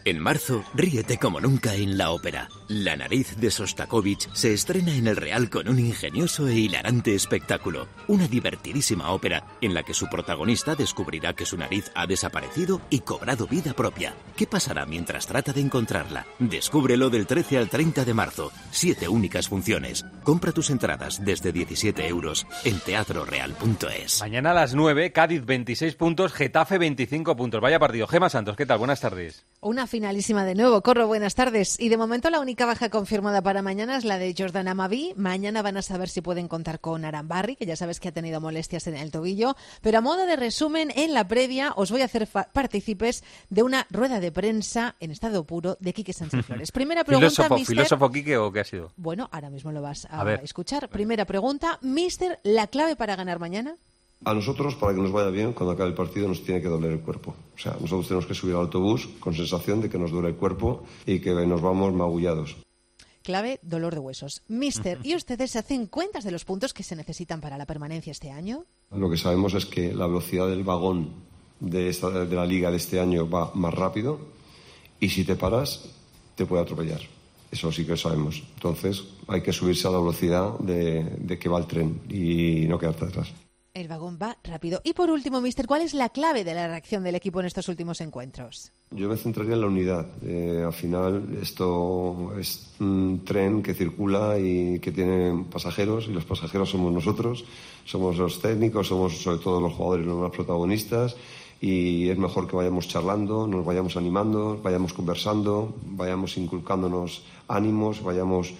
En 0.04 0.20
marzo, 0.20 0.64
ríete 0.74 1.18
como 1.18 1.42
nunca 1.42 1.74
en 1.76 1.98
la 1.98 2.12
ópera. 2.12 2.50
La 2.68 2.96
nariz 2.96 3.36
de 3.38 3.50
Sostakovich 3.50 4.30
se 4.34 4.54
estrena 4.76 4.98
en 4.98 5.08
el 5.08 5.16
Real 5.16 5.50
con 5.50 5.70
un 5.70 5.80
ingenioso 5.80 6.50
e 6.50 6.56
hilarante 6.56 7.16
espectáculo. 7.16 7.88
Una 8.08 8.28
divertidísima 8.28 9.12
ópera 9.12 9.46
en 9.62 9.74
la 9.74 9.84
que 9.84 9.94
su 9.94 10.08
protagonista 10.08 10.76
descubrirá 10.76 11.34
que 11.34 11.46
su 11.46 11.58
nariz 11.58 11.92
ha 11.96 12.06
desaparecido 12.06 12.82
y 12.90 13.00
cobrado 13.00 13.48
vida 13.48 13.74
propia. 13.74 14.14
¿Qué 14.36 14.48
pasará 14.48 14.86
mientras 14.86 15.28
trata 15.28 15.54
de 15.54 15.62
encontrarla? 15.62 16.26
Descúbrelo 16.40 17.10
del 17.10 17.26
13 17.26 17.58
al 17.58 17.70
30 17.70 18.04
de 18.04 18.14
marzo. 18.14 18.52
Siete 18.72 19.08
únicas 19.08 19.48
funciones. 19.48 20.06
Compra 20.24 20.52
tus 20.52 20.70
entradas 20.70 21.24
desde 21.24 21.54
17 21.54 22.06
euros 22.08 22.46
en 22.66 22.78
teatroreal.es. 22.80 24.20
Mañana 24.20 24.52
a 24.52 24.56
las 24.56 24.76
9, 24.76 25.14
Cádiz 25.14 25.46
26 25.46 25.96
puntos, 25.96 26.34
Getafe 26.34 26.78
25 26.78 27.38
puntos. 27.38 27.62
Vaya 27.62 27.80
partido. 27.80 28.08
Gema 28.08 28.30
Santos, 28.30 28.58
¿qué 28.58 28.66
tal? 28.66 28.80
Buenas 28.80 29.00
tardes. 29.00 29.46
Una 29.66 29.88
finalísima 29.88 30.46
de 30.46 30.54
nuevo. 30.54 30.80
Corro, 30.84 31.08
buenas 31.08 31.34
tardes. 31.34 31.80
Y 31.80 31.90
de 31.90 31.98
momento 31.98 32.30
la 32.30 32.40
única 32.40 32.68
baja 32.68 32.92
confirmada 32.92 33.42
para 33.42 33.64
mañana 33.64 33.98
es 33.98 34.06
la 34.06 34.20
de 34.20 34.36
Jordan 34.38 34.68
Amavi. 34.68 35.14
Mañana 35.18 35.64
van 35.64 35.76
a 35.76 35.82
saber 35.82 36.08
si 36.08 36.22
pueden 36.22 36.48
contar 36.48 36.80
con 36.80 37.04
Arambarri, 37.04 37.56
que 37.56 37.66
ya 37.66 37.76
sabes 37.76 38.00
que 38.00 38.10
ha 38.10 38.12
tenido 38.12 38.40
molestias 38.40 38.86
en 38.86 38.96
el 38.96 39.10
tobillo. 39.10 39.56
Pero 39.82 39.98
a 39.98 40.02
modo 40.02 40.28
de 40.28 40.36
resumen, 40.36 40.94
en 40.96 41.16
la 41.16 41.28
previa 41.28 41.74
os 41.78 41.90
voy 41.90 42.04
a 42.04 42.06
hacer 42.06 42.28
partícipes 42.28 43.24
de 43.50 43.64
una 43.64 43.88
rueda 43.90 44.20
de 44.20 44.32
prensa 44.32 44.98
en 45.00 45.10
estado 45.10 45.46
puro 45.46 45.78
de 45.80 45.94
Quique 45.94 46.14
Sánchez 46.14 46.46
Flores. 46.46 46.72
Primera 46.72 47.04
pregunta, 47.04 47.32
¿Filósofo, 47.32 47.56
mister... 47.56 47.76
¿Filósofo 47.76 48.12
Quique 48.12 48.38
o 48.38 48.52
qué 48.52 48.60
ha 48.60 48.66
sido? 48.66 48.92
Bueno, 48.98 49.30
ahora 49.32 49.50
mismo 49.50 49.72
lo 49.72 49.82
vas 49.82 50.06
a, 50.06 50.22
A 50.22 50.24
ver. 50.24 50.42
escuchar. 50.44 50.90
Primera 50.90 51.26
pregunta, 51.26 51.80
mister, 51.82 52.40
¿la 52.44 52.68
clave 52.68 52.96
para 52.96 53.16
ganar 53.16 53.40
mañana? 53.40 53.78
A 54.24 54.34
nosotros, 54.34 54.76
para 54.76 54.94
que 54.94 55.02
nos 55.02 55.12
vaya 55.12 55.30
bien, 55.30 55.54
cuando 55.54 55.74
acabe 55.74 55.90
el 55.90 55.96
partido 55.96 56.28
nos 56.28 56.44
tiene 56.44 56.62
que 56.62 56.68
doler 56.68 56.92
el 56.92 57.02
cuerpo. 57.02 57.36
O 57.56 57.60
sea, 57.60 57.74
nosotros 57.74 58.08
tenemos 58.08 58.26
que 58.26 58.34
subir 58.34 58.56
al 58.56 58.62
autobús 58.62 59.08
con 59.20 59.36
sensación 59.36 59.82
de 59.82 59.90
que 59.90 59.98
nos 59.98 60.12
duele 60.12 60.30
el 60.30 60.36
cuerpo 60.36 60.84
y 61.06 61.20
que 61.20 61.34
nos 61.34 61.62
vamos 61.62 61.94
magullados. 61.94 62.56
Clave, 63.22 63.60
dolor 63.64 63.96
de 63.96 64.00
huesos. 64.00 64.44
Mister, 64.48 65.00
¿y 65.04 65.16
ustedes 65.16 65.52
se 65.52 65.60
hacen 65.60 65.88
cuentas 65.88 66.24
de 66.24 66.32
los 66.32 66.46
puntos 66.46 66.74
que 66.74 66.84
se 66.84 66.96
necesitan 66.96 67.42
para 67.42 67.58
la 67.58 67.66
permanencia 67.66 68.12
este 68.12 68.30
año? 68.32 68.66
Lo 68.92 69.10
que 69.10 69.18
sabemos 69.18 69.56
es 69.56 69.66
que 69.66 69.94
la 69.94 70.06
velocidad 70.06 70.48
del 70.48 70.64
vagón 70.64 71.10
de, 71.60 71.90
esta, 71.90 72.10
de 72.12 72.36
la 72.36 72.46
liga 72.46 72.70
de 72.70 72.78
este 72.78 73.00
año 73.00 73.28
va 73.28 73.52
más 73.56 73.74
rápido 73.74 74.20
y 75.00 75.10
si 75.10 75.24
te 75.24 75.36
paras 75.36 75.90
te 76.36 76.46
puede 76.46 76.62
atropellar. 76.62 77.02
Eso 77.52 77.72
sí 77.72 77.84
que 77.84 77.92
lo 77.92 77.98
sabemos. 77.98 78.44
Entonces 78.56 79.04
hay 79.28 79.42
que 79.42 79.54
subirse 79.54 79.88
a 79.88 79.92
la 79.92 80.00
velocidad 80.00 80.60
de, 80.60 81.04
de 81.04 81.40
que 81.40 81.50
va 81.50 81.58
el 81.58 81.66
tren 81.66 82.02
y 82.10 82.68
no 82.68 82.78
quedarte 82.78 83.06
atrás. 83.06 83.34
El 83.76 83.90
vagón 83.90 84.18
va 84.22 84.38
rápido. 84.42 84.80
Y 84.86 84.94
por 84.94 85.10
último, 85.12 85.42
mister, 85.42 85.68
¿cuál 85.68 85.82
es 85.82 85.94
la 85.94 86.08
clave 86.08 86.46
de 86.46 86.54
la 86.54 86.66
reacción 86.66 87.04
del 87.04 87.16
equipo 87.16 87.42
en 87.42 87.48
estos 87.48 87.68
últimos 87.68 88.00
encuentros? 88.00 88.72
Yo 88.92 89.10
me 89.10 89.18
centraría 89.18 89.56
en 89.56 89.60
la 89.60 89.68
unidad. 89.68 90.08
Eh, 90.24 90.64
al 90.66 90.72
final, 90.72 91.38
esto 91.42 92.34
es 92.40 92.72
un 92.80 93.24
tren 93.26 93.62
que 93.62 93.74
circula 93.74 94.40
y 94.40 94.80
que 94.80 94.94
tiene 94.94 95.44
pasajeros, 95.52 96.08
y 96.08 96.14
los 96.14 96.24
pasajeros 96.24 96.70
somos 96.70 96.94
nosotros, 96.94 97.44
somos 97.84 98.18
los 98.18 98.42
técnicos, 98.42 98.88
somos 98.88 99.22
sobre 99.22 99.40
todo 99.40 99.60
los 99.60 99.74
jugadores 99.74 100.06
los 100.06 100.22
más 100.22 100.32
protagonistas, 100.32 101.18
y 101.60 102.08
es 102.08 102.18
mejor 102.18 102.48
que 102.48 102.56
vayamos 102.56 102.88
charlando, 102.88 103.46
nos 103.46 103.66
vayamos 103.66 103.98
animando, 103.98 104.58
vayamos 104.64 104.94
conversando, 104.94 105.76
vayamos 105.84 106.38
inculcándonos 106.38 107.24
ánimos, 107.50 108.02
vayamos 108.02 108.54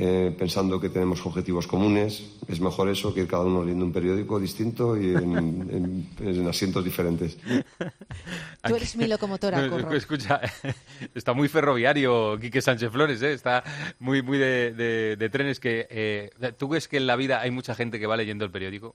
eh, 0.00 0.32
pensando 0.38 0.78
que 0.80 0.88
tenemos 0.90 1.26
objetivos 1.26 1.66
comunes. 1.66 2.22
Es 2.46 2.60
mejor 2.60 2.88
eso 2.88 3.12
que 3.12 3.22
ir 3.22 3.26
cada 3.26 3.44
uno 3.44 3.62
leyendo 3.62 3.84
un 3.84 3.92
periódico 3.92 4.38
distinto 4.38 4.96
y 4.96 5.12
en, 5.14 6.06
en 6.20 6.46
asientos 6.48 6.84
diferentes. 6.84 7.36
Tú 8.62 8.76
eres 8.76 8.94
mi 8.96 9.08
locomotora, 9.08 9.68
Corro. 9.68 9.92
Escucha, 9.92 10.40
está 11.14 11.32
muy 11.32 11.48
ferroviario 11.48 12.38
Quique 12.38 12.60
Sánchez 12.62 12.90
Flores, 12.92 13.20
¿eh? 13.22 13.32
está 13.32 13.64
muy, 13.98 14.22
muy 14.22 14.38
de, 14.38 14.72
de- 14.72 15.16
de 15.16 15.28
trenes 15.30 15.58
que... 15.58 15.86
eh, 15.90 16.30
¿Tú 16.56 16.68
ves 16.68 16.86
que 16.86 16.96
en 16.98 17.06
la 17.08 17.16
vida 17.16 17.40
hay 17.40 17.50
mucha 17.50 17.74
gente 17.74 17.98
que 17.98 18.06
va 18.06 18.16
leyendo 18.16 18.44
el 18.44 18.50
periódico? 18.52 18.94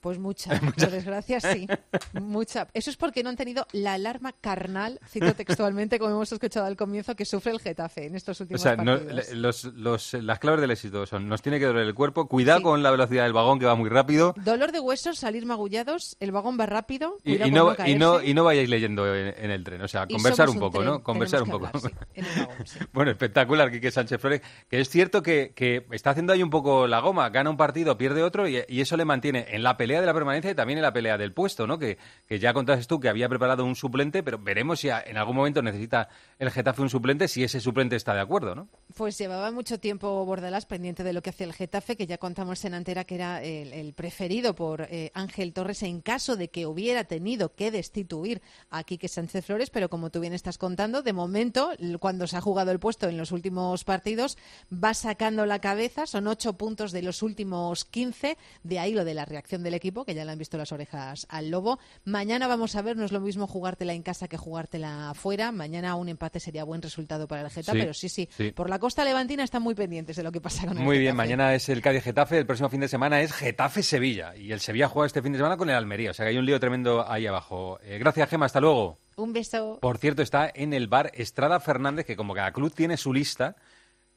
Pues 0.00 0.18
mucha, 0.20 0.58
por 0.60 0.74
desgracia 0.90 1.40
sí, 1.40 1.66
mucha. 2.14 2.68
Eso 2.74 2.90
es 2.90 2.96
porque 2.96 3.22
no 3.22 3.30
han 3.30 3.36
tenido 3.36 3.66
la 3.72 3.94
alarma 3.94 4.32
carnal, 4.40 4.98
cito 5.08 5.34
textualmente, 5.34 5.98
como 5.98 6.12
hemos 6.12 6.32
escuchado 6.32 6.66
al 6.66 6.76
comienzo, 6.76 7.14
que 7.14 7.24
sufre 7.24 7.52
el 7.52 7.60
Getafe 7.60 8.06
en 8.06 8.14
estos 8.16 8.40
O 8.40 8.44
últimos 8.44 8.62
sea, 8.62 8.76
no- 8.76 8.98
partidos. 8.98 9.28
le- 9.30 9.34
los, 9.36 9.64
los- 9.64 10.14
las 10.14 10.38
claves 10.38 10.60
del 10.60 10.70
éxito 10.70 11.06
son, 11.06 11.28
nos 11.28 11.42
tiene 11.42 11.58
que 11.58 11.66
doler 11.66 11.86
el 11.86 11.94
cuerpo, 11.94 12.28
cuidado 12.28 12.62
con 12.62 12.82
la 12.82 12.90
velocidad 12.90 13.24
del 13.24 13.32
vagón 13.32 13.58
que 13.58 13.66
va 13.66 13.74
muy 13.74 13.88
rápido 13.90 14.34
Dolor 14.44 14.72
de 14.72 14.80
huesos, 14.80 15.18
salir 15.18 15.44
magullados, 15.46 16.16
el 16.20 16.32
vagón 16.32 16.58
va 16.58 16.66
rápido, 16.66 17.18
y, 17.24 17.36
no, 17.50 17.74
no 17.74 17.86
y, 17.86 17.94
no, 17.96 18.22
y 18.22 18.34
no 18.34 18.44
vayáis 18.44 18.68
leyendo 18.68 19.14
en, 19.14 19.34
en 19.36 19.50
el 19.50 19.64
tren, 19.64 19.82
o 19.82 19.88
sea, 19.88 20.06
conversar 20.06 20.48
un 20.48 20.56
un 20.56 20.60
poco, 20.60 20.78
tren, 20.78 20.90
¿no? 20.90 21.02
Conversar 21.02 21.42
un 21.42 21.50
poco. 21.50 21.70
que 21.70 21.76
hablar, 21.78 21.92
sí, 22.14 22.20
en 22.20 22.24
el 22.24 22.46
vagón, 22.46 22.66
sí. 22.66 22.78
Bueno, 22.92 23.10
espectacular, 23.10 23.70
Quique 23.70 23.90
Sánchez 23.90 24.20
Flores, 24.20 24.40
que 24.68 24.80
es 24.80 24.88
cierto 24.88 25.22
que, 25.22 25.52
que 25.54 25.86
está 25.92 26.10
haciendo 26.10 26.32
ahí 26.32 26.42
un 26.42 26.50
poco 26.50 26.86
la 26.86 27.00
goma, 27.00 27.28
gana 27.30 27.50
un 27.50 27.56
partido, 27.56 27.98
pierde 27.98 28.22
otro, 28.22 28.48
y, 28.48 28.58
y 28.68 28.80
eso 28.80 28.96
le 28.96 29.04
mantiene 29.04 29.46
en 29.50 29.62
la 29.62 29.76
pelea 29.76 29.89
de 29.98 30.06
la 30.06 30.14
permanencia 30.14 30.50
y 30.50 30.54
también 30.54 30.78
en 30.78 30.82
la 30.82 30.92
pelea 30.92 31.18
del 31.18 31.32
puesto, 31.32 31.66
¿no? 31.66 31.78
Que, 31.78 31.98
que 32.28 32.38
ya 32.38 32.52
contaste 32.52 32.84
tú 32.84 33.00
que 33.00 33.08
había 33.08 33.28
preparado 33.28 33.64
un 33.64 33.74
suplente, 33.74 34.22
pero 34.22 34.38
veremos 34.38 34.80
si 34.80 34.88
en 34.90 35.16
algún 35.16 35.34
momento 35.34 35.62
necesita 35.62 36.08
el 36.40 36.50
Getafe 36.50 36.80
un 36.80 36.88
suplente, 36.88 37.28
si 37.28 37.44
ese 37.44 37.60
suplente 37.60 37.96
está 37.96 38.14
de 38.14 38.20
acuerdo, 38.20 38.54
¿no? 38.54 38.66
Pues 38.96 39.18
llevaba 39.18 39.50
mucho 39.50 39.78
tiempo 39.78 40.24
Bordalás 40.24 40.64
pendiente 40.64 41.04
de 41.04 41.12
lo 41.12 41.22
que 41.22 41.28
hacía 41.28 41.46
el 41.46 41.52
Getafe, 41.52 41.96
que 41.96 42.06
ya 42.06 42.16
contamos 42.16 42.64
en 42.64 42.72
Antera 42.72 43.04
que 43.04 43.14
era 43.16 43.42
el, 43.42 43.92
preferido 43.92 44.54
por 44.54 44.88
eh, 44.90 45.10
Ángel 45.12 45.52
Torres 45.52 45.82
en 45.82 46.00
caso 46.00 46.36
de 46.36 46.48
que 46.48 46.64
hubiera 46.64 47.04
tenido 47.04 47.54
que 47.54 47.70
destituir 47.70 48.40
a 48.70 48.84
Quique 48.84 49.06
Sánchez 49.06 49.44
Flores, 49.44 49.68
pero 49.68 49.90
como 49.90 50.08
tú 50.08 50.20
bien 50.20 50.32
estás 50.32 50.56
contando, 50.56 51.02
de 51.02 51.12
momento, 51.12 51.72
cuando 52.00 52.26
se 52.26 52.38
ha 52.38 52.40
jugado 52.40 52.70
el 52.70 52.80
puesto 52.80 53.06
en 53.06 53.18
los 53.18 53.32
últimos 53.32 53.84
partidos, 53.84 54.38
va 54.72 54.94
sacando 54.94 55.44
la 55.44 55.58
cabeza, 55.58 56.06
son 56.06 56.26
ocho 56.26 56.54
puntos 56.54 56.90
de 56.92 57.02
los 57.02 57.22
últimos 57.22 57.84
15, 57.84 58.38
de 58.62 58.78
ahí 58.78 58.94
lo 58.94 59.04
de 59.04 59.12
la 59.12 59.26
reacción 59.26 59.62
del 59.62 59.74
equipo, 59.74 60.06
que 60.06 60.14
ya 60.14 60.24
le 60.24 60.32
han 60.32 60.38
visto 60.38 60.56
las 60.56 60.72
orejas 60.72 61.26
al 61.28 61.50
lobo. 61.50 61.78
Mañana 62.06 62.46
vamos 62.46 62.76
a 62.76 62.82
ver, 62.82 62.96
no 62.96 63.04
es 63.04 63.12
lo 63.12 63.20
mismo 63.20 63.46
jugártela 63.46 63.92
en 63.92 64.02
casa 64.02 64.26
que 64.26 64.38
jugártela 64.38 65.10
afuera, 65.10 65.52
mañana 65.52 65.96
un 65.96 66.08
empate 66.08 66.29
sería 66.38 66.62
buen 66.62 66.80
resultado 66.82 67.26
para 67.26 67.42
el 67.42 67.50
Getafe, 67.50 67.72
Sí, 67.72 67.80
pero 67.82 67.94
sí, 67.94 68.08
sí, 68.08 68.28
sí. 68.36 68.52
por 68.52 68.70
la 68.70 68.78
costa 68.78 69.04
levantina 69.04 69.42
están 69.42 69.62
muy 69.62 69.74
pendientes 69.74 70.14
de 70.16 70.22
lo 70.22 70.30
que 70.30 70.40
pasa 70.40 70.66
con 70.66 70.76
el 70.78 70.84
Muy 70.84 70.98
bien, 70.98 71.12
Getafe. 71.14 71.16
mañana 71.28 71.54
es 71.54 71.68
el 71.68 71.82
Cádiz 71.82 72.04
Getafe, 72.04 72.38
el 72.38 72.46
próximo 72.46 72.68
fin 72.68 72.80
de 72.80 72.88
semana 72.88 73.20
es 73.22 73.32
Getafe 73.32 73.82
Sevilla 73.82 74.36
y 74.36 74.52
el 74.52 74.60
Sevilla 74.60 74.86
juega 74.88 75.06
este 75.06 75.22
fin 75.22 75.32
de 75.32 75.38
semana 75.38 75.56
con 75.56 75.68
el 75.70 75.74
Almería, 75.76 76.10
o 76.10 76.14
sea 76.14 76.26
que 76.26 76.30
hay 76.30 76.38
un 76.38 76.46
lío 76.46 76.60
tremendo 76.60 77.10
ahí 77.10 77.26
abajo. 77.26 77.80
Eh, 77.82 77.98
gracias, 77.98 78.28
Gema, 78.28 78.46
hasta 78.46 78.60
luego. 78.60 78.98
Un 79.16 79.32
beso. 79.32 79.78
Por 79.80 79.98
cierto, 79.98 80.22
está 80.22 80.50
en 80.54 80.72
el 80.72 80.86
bar 80.86 81.10
Estrada 81.14 81.58
Fernández, 81.58 82.06
que 82.06 82.14
como 82.16 82.34
cada 82.34 82.52
club 82.52 82.72
tiene 82.74 82.96
su 82.96 83.12
lista 83.12 83.56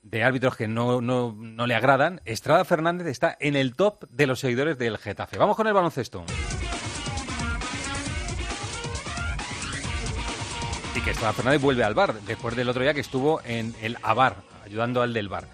de 0.01 0.21
árbitros 0.21 0.57
que 0.57 0.67
no, 0.67 0.99
no, 0.99 1.33
no 1.33 1.65
le 1.65 1.75
agradan, 1.75 2.19
Estrada 2.25 2.65
Fernández 2.65 3.07
está 3.07 3.37
en 3.39 3.55
el 3.55 3.73
top 3.75 4.03
de 4.09 4.27
los 4.27 4.39
seguidores 4.41 4.77
del 4.77 4.97
Getafe. 4.97 5.37
Vamos 5.37 5.55
con 5.55 5.65
el 5.67 5.73
baloncesto. 5.73 6.25
Y 10.95 11.01
que 11.01 11.09
Estrada 11.09 11.33
Fernández 11.33 11.61
vuelve 11.61 11.83
al 11.83 11.95
bar, 11.95 12.13
después 12.21 12.55
del 12.55 12.69
otro 12.69 12.83
día 12.83 12.93
que 12.93 12.99
estuvo 12.99 13.41
en 13.45 13.73
el 13.81 13.97
ABAR, 14.03 14.35
ayudando 14.63 15.01
al 15.01 15.11
del 15.11 15.27
bar. 15.27 15.47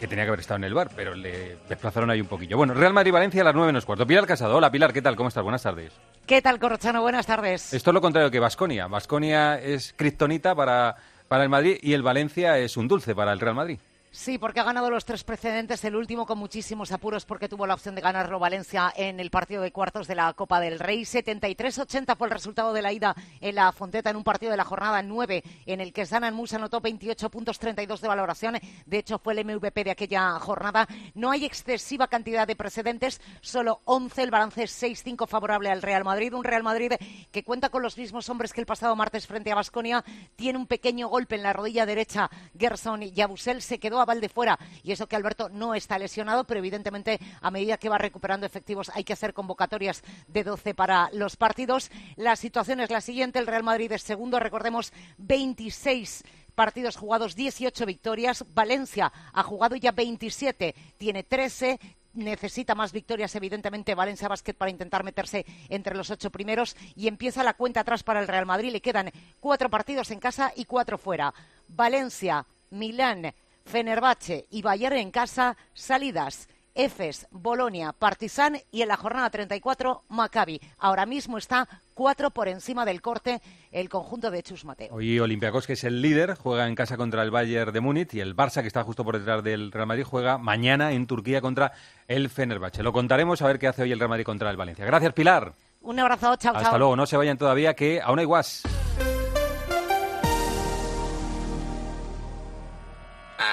Que 0.00 0.06
tenía 0.06 0.24
que 0.24 0.28
haber 0.28 0.40
estado 0.40 0.56
en 0.56 0.64
el 0.64 0.72
bar, 0.72 0.90
pero 0.96 1.14
le 1.14 1.58
desplazaron 1.68 2.08
ahí 2.10 2.20
un 2.20 2.26
poquillo. 2.26 2.56
Bueno, 2.56 2.72
Real 2.72 2.94
Madrid-Valencia 2.94 3.42
a 3.42 3.44
las 3.44 3.54
9 3.54 3.66
menos 3.66 3.84
cuarto. 3.84 4.06
Pilar 4.06 4.26
Casado. 4.26 4.56
Hola, 4.56 4.70
Pilar, 4.70 4.92
¿qué 4.92 5.02
tal? 5.02 5.14
¿Cómo 5.16 5.28
estás? 5.28 5.42
Buenas 5.42 5.62
tardes. 5.62 5.92
¿Qué 6.24 6.40
tal, 6.40 6.58
Corrochano? 6.58 7.02
Buenas 7.02 7.26
tardes. 7.26 7.74
Esto 7.74 7.90
es 7.90 7.94
lo 7.94 8.00
contrario 8.00 8.30
que 8.30 8.38
Vasconia. 8.38 8.86
Vasconia 8.86 9.60
es 9.60 9.92
kriptonita 9.94 10.54
para, 10.54 10.96
para 11.26 11.42
el 11.42 11.48
Madrid 11.50 11.78
y 11.82 11.92
el 11.92 12.02
Valencia 12.02 12.56
es 12.58 12.76
un 12.76 12.88
dulce 12.88 13.14
para 13.14 13.32
el 13.32 13.40
Real 13.40 13.56
Madrid. 13.56 13.78
Sí, 14.10 14.38
porque 14.38 14.60
ha 14.60 14.64
ganado 14.64 14.88
los 14.88 15.04
tres 15.04 15.22
precedentes, 15.22 15.84
el 15.84 15.94
último 15.94 16.24
con 16.24 16.38
muchísimos 16.38 16.92
apuros 16.92 17.26
porque 17.26 17.48
tuvo 17.48 17.66
la 17.66 17.74
opción 17.74 17.94
de 17.94 18.00
ganarlo 18.00 18.38
Valencia 18.38 18.90
en 18.96 19.20
el 19.20 19.30
partido 19.30 19.60
de 19.60 19.70
cuartos 19.70 20.06
de 20.06 20.14
la 20.14 20.32
Copa 20.32 20.60
del 20.60 20.78
Rey. 20.78 21.02
73-80 21.02 22.16
fue 22.16 22.26
el 22.26 22.32
resultado 22.32 22.72
de 22.72 22.80
la 22.80 22.90
ida 22.90 23.14
en 23.42 23.54
la 23.54 23.70
Fonteta 23.70 24.08
en 24.08 24.16
un 24.16 24.24
partido 24.24 24.50
de 24.50 24.56
la 24.56 24.64
jornada 24.64 25.02
9 25.02 25.44
en 25.66 25.80
el 25.82 25.92
que 25.92 26.06
Sanan 26.06 26.34
Musa 26.34 26.56
anotó 26.56 26.80
28 26.80 27.28
puntos 27.28 27.58
32 27.58 28.00
de 28.00 28.08
valoración. 28.08 28.58
De 28.86 28.98
hecho, 28.98 29.18
fue 29.18 29.34
el 29.38 29.44
MVP 29.44 29.84
de 29.84 29.90
aquella 29.90 30.38
jornada. 30.40 30.88
No 31.14 31.30
hay 31.30 31.44
excesiva 31.44 32.08
cantidad 32.08 32.46
de 32.46 32.56
precedentes, 32.56 33.20
solo 33.42 33.82
11. 33.84 34.22
El 34.22 34.30
balance 34.30 34.62
es 34.62 34.82
6-5 34.82 35.28
favorable 35.28 35.70
al 35.70 35.82
Real 35.82 36.04
Madrid. 36.04 36.32
Un 36.32 36.44
Real 36.44 36.62
Madrid 36.62 36.92
que 37.30 37.44
cuenta 37.44 37.68
con 37.68 37.82
los 37.82 37.98
mismos 37.98 38.30
hombres 38.30 38.54
que 38.54 38.62
el 38.62 38.66
pasado 38.66 38.96
martes 38.96 39.26
frente 39.26 39.52
a 39.52 39.54
Basconia. 39.54 40.02
Tiene 40.34 40.58
un 40.58 40.66
pequeño 40.66 41.08
golpe 41.08 41.34
en 41.34 41.42
la 41.42 41.52
rodilla 41.52 41.84
derecha. 41.84 42.30
Gerson 42.58 43.02
Yabusel 43.02 43.60
se 43.60 43.78
quedó 43.78 43.97
a 44.00 44.04
balde 44.04 44.28
fuera. 44.28 44.58
Y 44.82 44.92
eso 44.92 45.06
que 45.06 45.16
Alberto 45.16 45.48
no 45.48 45.74
está 45.74 45.98
lesionado, 45.98 46.44
pero 46.44 46.58
evidentemente 46.58 47.18
a 47.40 47.50
medida 47.50 47.78
que 47.78 47.88
va 47.88 47.98
recuperando 47.98 48.46
efectivos 48.46 48.90
hay 48.94 49.04
que 49.04 49.12
hacer 49.12 49.34
convocatorias 49.34 50.02
de 50.26 50.44
12 50.44 50.74
para 50.74 51.10
los 51.12 51.36
partidos. 51.36 51.90
La 52.16 52.36
situación 52.36 52.80
es 52.80 52.90
la 52.90 53.00
siguiente. 53.00 53.38
El 53.38 53.46
Real 53.46 53.62
Madrid 53.62 53.92
es 53.92 54.02
segundo, 54.02 54.38
recordemos, 54.38 54.92
26 55.18 56.24
partidos 56.58 56.96
jugados, 56.96 57.36
18 57.36 57.86
victorias. 57.86 58.44
Valencia 58.52 59.12
ha 59.32 59.42
jugado 59.44 59.76
ya 59.76 59.92
27, 59.92 60.74
tiene 60.96 61.22
13. 61.22 61.78
Necesita 62.14 62.74
más 62.74 62.90
victorias, 62.90 63.32
evidentemente, 63.36 63.94
Valencia 63.94 64.26
Basket 64.26 64.54
para 64.54 64.72
intentar 64.72 65.04
meterse 65.04 65.46
entre 65.68 65.94
los 65.94 66.10
ocho 66.10 66.30
primeros. 66.30 66.74
Y 66.96 67.06
empieza 67.06 67.44
la 67.44 67.54
cuenta 67.54 67.80
atrás 67.80 68.02
para 68.02 68.18
el 68.18 68.26
Real 68.26 68.44
Madrid. 68.44 68.72
Le 68.72 68.80
quedan 68.80 69.12
cuatro 69.38 69.70
partidos 69.70 70.10
en 70.10 70.18
casa 70.18 70.52
y 70.56 70.64
cuatro 70.64 70.98
fuera. 70.98 71.32
Valencia, 71.68 72.44
Milán, 72.70 73.32
Fenerbahce 73.68 74.46
y 74.50 74.62
Bayern 74.62 74.96
en 74.96 75.10
casa, 75.10 75.56
salidas. 75.74 76.48
Efes, 76.74 77.26
Bolonia, 77.32 77.92
Partizan 77.92 78.56
y 78.70 78.82
en 78.82 78.88
la 78.88 78.96
jornada 78.96 79.28
34 79.30 80.04
Maccabi. 80.08 80.60
Ahora 80.78 81.06
mismo 81.06 81.36
está 81.36 81.68
cuatro 81.92 82.30
por 82.30 82.46
encima 82.46 82.84
del 82.84 83.02
corte 83.02 83.42
el 83.72 83.88
conjunto 83.88 84.30
de 84.30 84.44
Chus 84.44 84.64
Mateo. 84.64 84.94
Hoy 84.94 85.18
Olympiacos, 85.18 85.66
que 85.66 85.72
es 85.72 85.82
el 85.82 86.00
líder, 86.00 86.36
juega 86.36 86.68
en 86.68 86.76
casa 86.76 86.96
contra 86.96 87.24
el 87.24 87.32
Bayern 87.32 87.72
de 87.72 87.80
Múnich 87.80 88.14
y 88.14 88.20
el 88.20 88.36
Barça, 88.36 88.60
que 88.62 88.68
está 88.68 88.84
justo 88.84 89.04
por 89.04 89.18
detrás 89.18 89.42
del 89.42 89.72
Real 89.72 89.88
Madrid, 89.88 90.04
juega 90.04 90.38
mañana 90.38 90.92
en 90.92 91.08
Turquía 91.08 91.40
contra 91.40 91.72
el 92.06 92.30
Fenerbahce. 92.30 92.84
Lo 92.84 92.92
contaremos 92.92 93.42
a 93.42 93.48
ver 93.48 93.58
qué 93.58 93.66
hace 93.66 93.82
hoy 93.82 93.90
el 93.90 93.98
Real 93.98 94.10
Madrid 94.10 94.24
contra 94.24 94.48
el 94.48 94.56
Valencia. 94.56 94.86
Gracias, 94.86 95.12
Pilar. 95.14 95.54
Un 95.80 95.98
abrazo, 95.98 96.36
chao, 96.36 96.54
Hasta 96.54 96.70
chao. 96.70 96.78
luego. 96.78 96.94
No 96.94 97.06
se 97.06 97.16
vayan 97.16 97.36
todavía, 97.36 97.74
que 97.74 98.00
aún 98.00 98.20
hay 98.20 98.24
guas. 98.24 98.62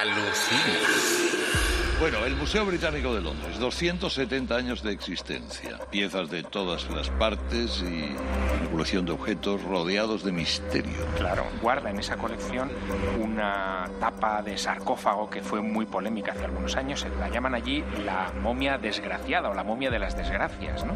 Alucina. 0.06 0.85
Bueno, 2.00 2.26
el 2.26 2.36
Museo 2.36 2.66
Británico 2.66 3.16
de 3.16 3.22
Londres, 3.22 3.58
270 3.58 4.54
años 4.54 4.84
de 4.84 4.92
existencia, 4.92 5.80
piezas 5.90 6.30
de 6.30 6.44
todas 6.44 6.90
las 6.90 7.10
partes 7.10 7.82
y 7.82 8.12
una 8.60 8.70
colección 8.70 9.06
de 9.06 9.14
objetos 9.14 9.64
rodeados 9.64 10.24
de 10.26 10.34
misterio. 10.34 11.06
Claro, 11.18 11.46
guarda 11.62 11.90
en 11.90 11.98
esa 11.98 12.18
colección 12.18 12.70
una 13.22 13.90
tapa 14.02 14.42
de 14.42 14.58
sarcófago 14.58 15.30
que 15.30 15.42
fue 15.42 15.62
muy 15.62 15.86
polémica 15.86 16.34
hace 16.34 16.44
algunos 16.44 16.76
años. 16.76 17.08
La 17.18 17.30
llaman 17.30 17.56
allí 17.56 17.82
la 18.06 18.34
momia 18.42 18.78
desgraciada 18.78 19.50
o 19.50 19.54
la 19.54 19.64
momia 19.64 19.90
de 19.90 20.00
las 20.00 20.18
desgracias. 20.18 20.86
¿no? 20.86 20.96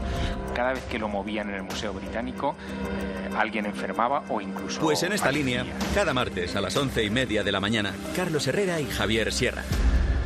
Cada 0.53 0.73
vez 0.73 0.83
que 0.83 0.99
lo 0.99 1.07
movían 1.07 1.47
en 1.49 1.55
el 1.55 1.63
Museo 1.63 1.93
Británico, 1.93 2.55
eh, 2.69 3.35
alguien 3.37 3.65
enfermaba 3.65 4.23
o 4.27 4.41
incluso. 4.41 4.81
Pues 4.81 5.01
en 5.03 5.13
esta 5.13 5.27
fallecía. 5.27 5.63
línea, 5.63 5.77
cada 5.95 6.13
martes 6.13 6.57
a 6.57 6.61
las 6.61 6.75
once 6.75 7.05
y 7.05 7.09
media 7.09 7.41
de 7.41 7.53
la 7.53 7.61
mañana, 7.61 7.95
Carlos 8.17 8.45
Herrera 8.47 8.81
y 8.81 8.85
Javier 8.85 9.31
Sierra. 9.31 9.63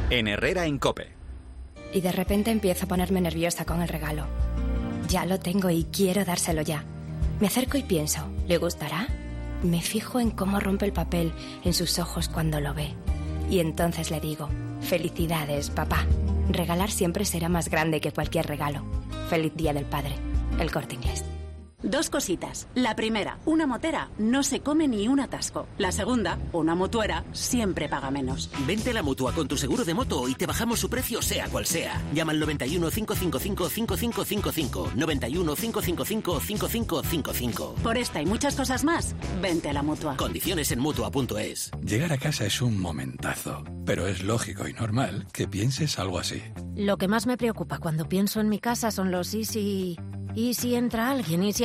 En 0.10 0.28
Herrera 0.28 0.66
en 0.66 0.78
Cope. 0.78 1.10
Y 1.92 2.02
de 2.02 2.12
repente 2.12 2.52
empiezo 2.52 2.86
a 2.86 2.88
ponerme 2.88 3.22
nerviosa 3.22 3.66
con 3.66 3.82
el 3.82 3.88
regalo. 3.88 4.28
Ya 5.08 5.26
lo 5.26 5.40
tengo 5.40 5.70
y 5.70 5.86
quiero 5.86 6.26
dárselo 6.26 6.62
ya. 6.62 6.84
Me 7.40 7.48
acerco 7.48 7.78
y 7.78 7.84
pienso, 7.84 8.28
¿le 8.48 8.58
gustará? 8.58 9.08
Me 9.64 9.82
fijo 9.82 10.20
en 10.20 10.32
cómo 10.32 10.60
rompe 10.60 10.86
el 10.86 10.94
papel, 10.94 11.32
en 11.64 11.74
sus 11.74 12.00
ojos 12.00 12.30
cuando 12.30 12.60
lo 12.60 12.74
ve. 12.74 12.94
Y 13.50 13.60
entonces 13.60 14.12
le 14.12 14.20
digo, 14.20 14.50
felicidades, 14.82 15.70
papá. 15.70 16.06
Regalar 16.50 16.92
siempre 16.92 17.26
será 17.26 17.50
más 17.50 17.70
grande 17.70 18.02
que 18.02 18.12
cualquier 18.12 18.48
regalo. 18.48 18.84
Feliz 19.30 19.54
Día 19.56 19.74
del 19.74 19.86
Padre. 19.86 20.16
El 20.60 20.72
corte 20.72 20.96
inglés. 20.96 21.24
Dos 21.84 22.10
cositas. 22.10 22.68
La 22.76 22.96
primera, 22.96 23.38
una 23.46 23.68
motera 23.68 24.10
no 24.18 24.44
se 24.44 24.62
come 24.62 24.88
ni 24.88 25.10
un 25.10 25.20
atasco. 25.20 25.68
La 25.78 25.92
segunda, 25.92 26.40
una 26.54 26.76
mutuera 26.76 27.26
siempre 27.34 27.90
paga 27.90 28.10
menos. 28.10 28.50
Vente 28.66 28.92
a 28.92 28.94
la 28.94 29.04
mutua 29.04 29.34
con 29.34 29.50
tu 29.50 29.58
seguro 29.58 29.84
de 29.84 29.94
moto 29.94 30.30
y 30.30 30.36
te 30.36 30.46
bajamos 30.46 30.80
su 30.80 30.90
precio 30.90 31.22
sea 31.22 31.50
cual 31.50 31.66
sea. 31.66 32.02
Llama 32.14 32.32
al 32.32 32.40
91 32.40 32.90
555 32.90 33.70
5555. 33.70 34.92
91 34.96 35.56
555 35.56 36.40
5555. 36.40 37.76
Por 37.84 37.98
esta 37.98 38.22
y 38.22 38.26
muchas 38.26 38.56
cosas 38.56 38.84
más, 38.86 39.14
vente 39.42 39.70
a 39.70 39.74
la 39.74 39.84
mutua. 39.84 40.16
Condiciones 40.16 40.72
en 40.72 40.80
mutua.es. 40.80 41.72
Llegar 41.84 42.14
a 42.14 42.18
casa 42.18 42.46
es 42.46 42.62
un 42.62 42.80
momentazo, 42.80 43.64
pero 43.86 44.08
es 44.08 44.24
lógico 44.24 44.68
y 44.68 44.74
normal 44.74 45.28
que 45.34 45.48
pienses 45.50 46.00
algo 46.00 46.20
así. 46.20 46.42
Lo 46.76 46.98
que 46.98 47.10
más 47.10 47.28
me 47.28 47.38
preocupa 47.38 47.80
cuando 47.80 48.08
pienso 48.08 48.40
en 48.40 48.48
mi 48.48 48.60
casa 48.60 48.90
son 48.92 49.12
los 49.12 49.34
y 49.34 49.44
si... 49.44 49.98
¿Y 50.36 50.56
si 50.56 50.74
entra 50.74 51.12
alguien? 51.12 51.44
¿Y 51.44 51.54
si 51.54 51.64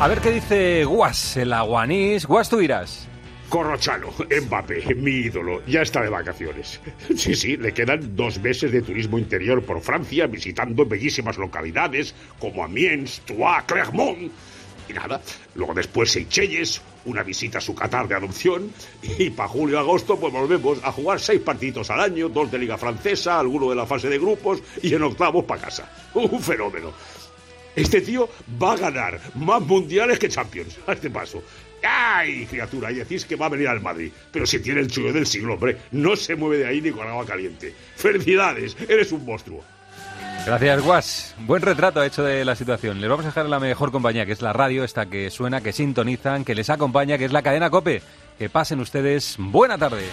A 0.00 0.08
ver 0.08 0.22
qué 0.22 0.30
dice 0.30 0.84
Guas, 0.86 1.36
el 1.36 1.52
aguanís. 1.52 2.24
Guas, 2.24 2.48
tú 2.48 2.56
dirás. 2.56 3.06
Corrochano, 3.50 4.08
Mbappé, 4.46 4.94
mi 4.94 5.10
ídolo, 5.10 5.62
ya 5.66 5.82
está 5.82 6.00
de 6.00 6.08
vacaciones. 6.08 6.80
Sí, 7.14 7.34
sí, 7.34 7.58
le 7.58 7.74
quedan 7.74 8.16
dos 8.16 8.40
meses 8.40 8.72
de 8.72 8.80
turismo 8.80 9.18
interior 9.18 9.62
por 9.62 9.82
Francia, 9.82 10.26
visitando 10.26 10.86
bellísimas 10.86 11.36
localidades 11.36 12.14
como 12.38 12.64
Amiens, 12.64 13.20
Troyes, 13.26 13.64
Clermont. 13.66 14.32
Y 14.88 14.92
nada, 14.94 15.20
luego 15.54 15.74
después 15.74 16.10
Seychelles, 16.10 16.80
una 17.04 17.22
visita 17.22 17.58
a 17.58 17.60
su 17.60 17.74
Qatar 17.74 18.08
de 18.08 18.14
adopción, 18.14 18.72
y 19.18 19.28
para 19.28 19.50
julio 19.50 19.76
y 19.76 19.78
agosto 19.80 20.18
pues 20.18 20.32
volvemos 20.32 20.82
a 20.82 20.92
jugar 20.92 21.20
seis 21.20 21.42
partidos 21.42 21.90
al 21.90 22.00
año, 22.00 22.30
dos 22.30 22.50
de 22.50 22.58
Liga 22.58 22.78
Francesa, 22.78 23.38
alguno 23.38 23.68
de 23.68 23.76
la 23.76 23.84
fase 23.84 24.08
de 24.08 24.18
grupos, 24.18 24.62
y 24.82 24.94
en 24.94 25.02
octavos 25.02 25.44
para 25.44 25.60
casa. 25.60 25.92
Un 26.14 26.40
fenómeno. 26.40 26.90
Este 27.76 28.00
tío 28.00 28.28
va 28.60 28.72
a 28.72 28.76
ganar 28.76 29.20
más 29.34 29.62
mundiales 29.62 30.18
que 30.18 30.28
Champions, 30.28 30.78
a 30.86 30.92
este 30.92 31.10
paso. 31.10 31.42
¡Ay, 31.82 32.46
criatura! 32.46 32.90
Y 32.92 32.96
decís 32.96 33.24
que 33.24 33.36
va 33.36 33.46
a 33.46 33.48
venir 33.48 33.68
al 33.68 33.80
Madrid. 33.80 34.12
Pero 34.30 34.46
si 34.46 34.60
tiene 34.60 34.80
el 34.80 34.90
chullo 34.90 35.12
del 35.12 35.26
siglo, 35.26 35.54
hombre, 35.54 35.78
no 35.92 36.16
se 36.16 36.34
mueve 36.34 36.58
de 36.58 36.66
ahí 36.66 36.80
ni 36.80 36.90
con 36.90 37.06
agua 37.06 37.24
caliente. 37.24 37.74
¡Felicidades! 37.96 38.76
Eres 38.88 39.12
un 39.12 39.24
monstruo. 39.24 39.64
Gracias, 40.46 40.82
Guas. 40.82 41.34
Buen 41.40 41.62
retrato 41.62 42.00
ha 42.00 42.06
hecho 42.06 42.24
de 42.24 42.44
la 42.44 42.56
situación. 42.56 43.00
Les 43.00 43.10
vamos 43.10 43.24
a 43.26 43.28
dejar 43.28 43.46
la 43.46 43.60
mejor 43.60 43.92
compañía, 43.92 44.24
que 44.24 44.32
es 44.32 44.42
la 44.42 44.52
radio, 44.52 44.84
esta 44.84 45.06
que 45.06 45.30
suena, 45.30 45.60
que 45.60 45.72
sintonizan, 45.72 46.44
que 46.44 46.54
les 46.54 46.70
acompaña, 46.70 47.18
que 47.18 47.26
es 47.26 47.32
la 47.32 47.42
cadena 47.42 47.70
Cope. 47.70 48.02
Que 48.38 48.48
pasen 48.48 48.80
ustedes 48.80 49.36
buena 49.38 49.76
tarde. 49.76 50.04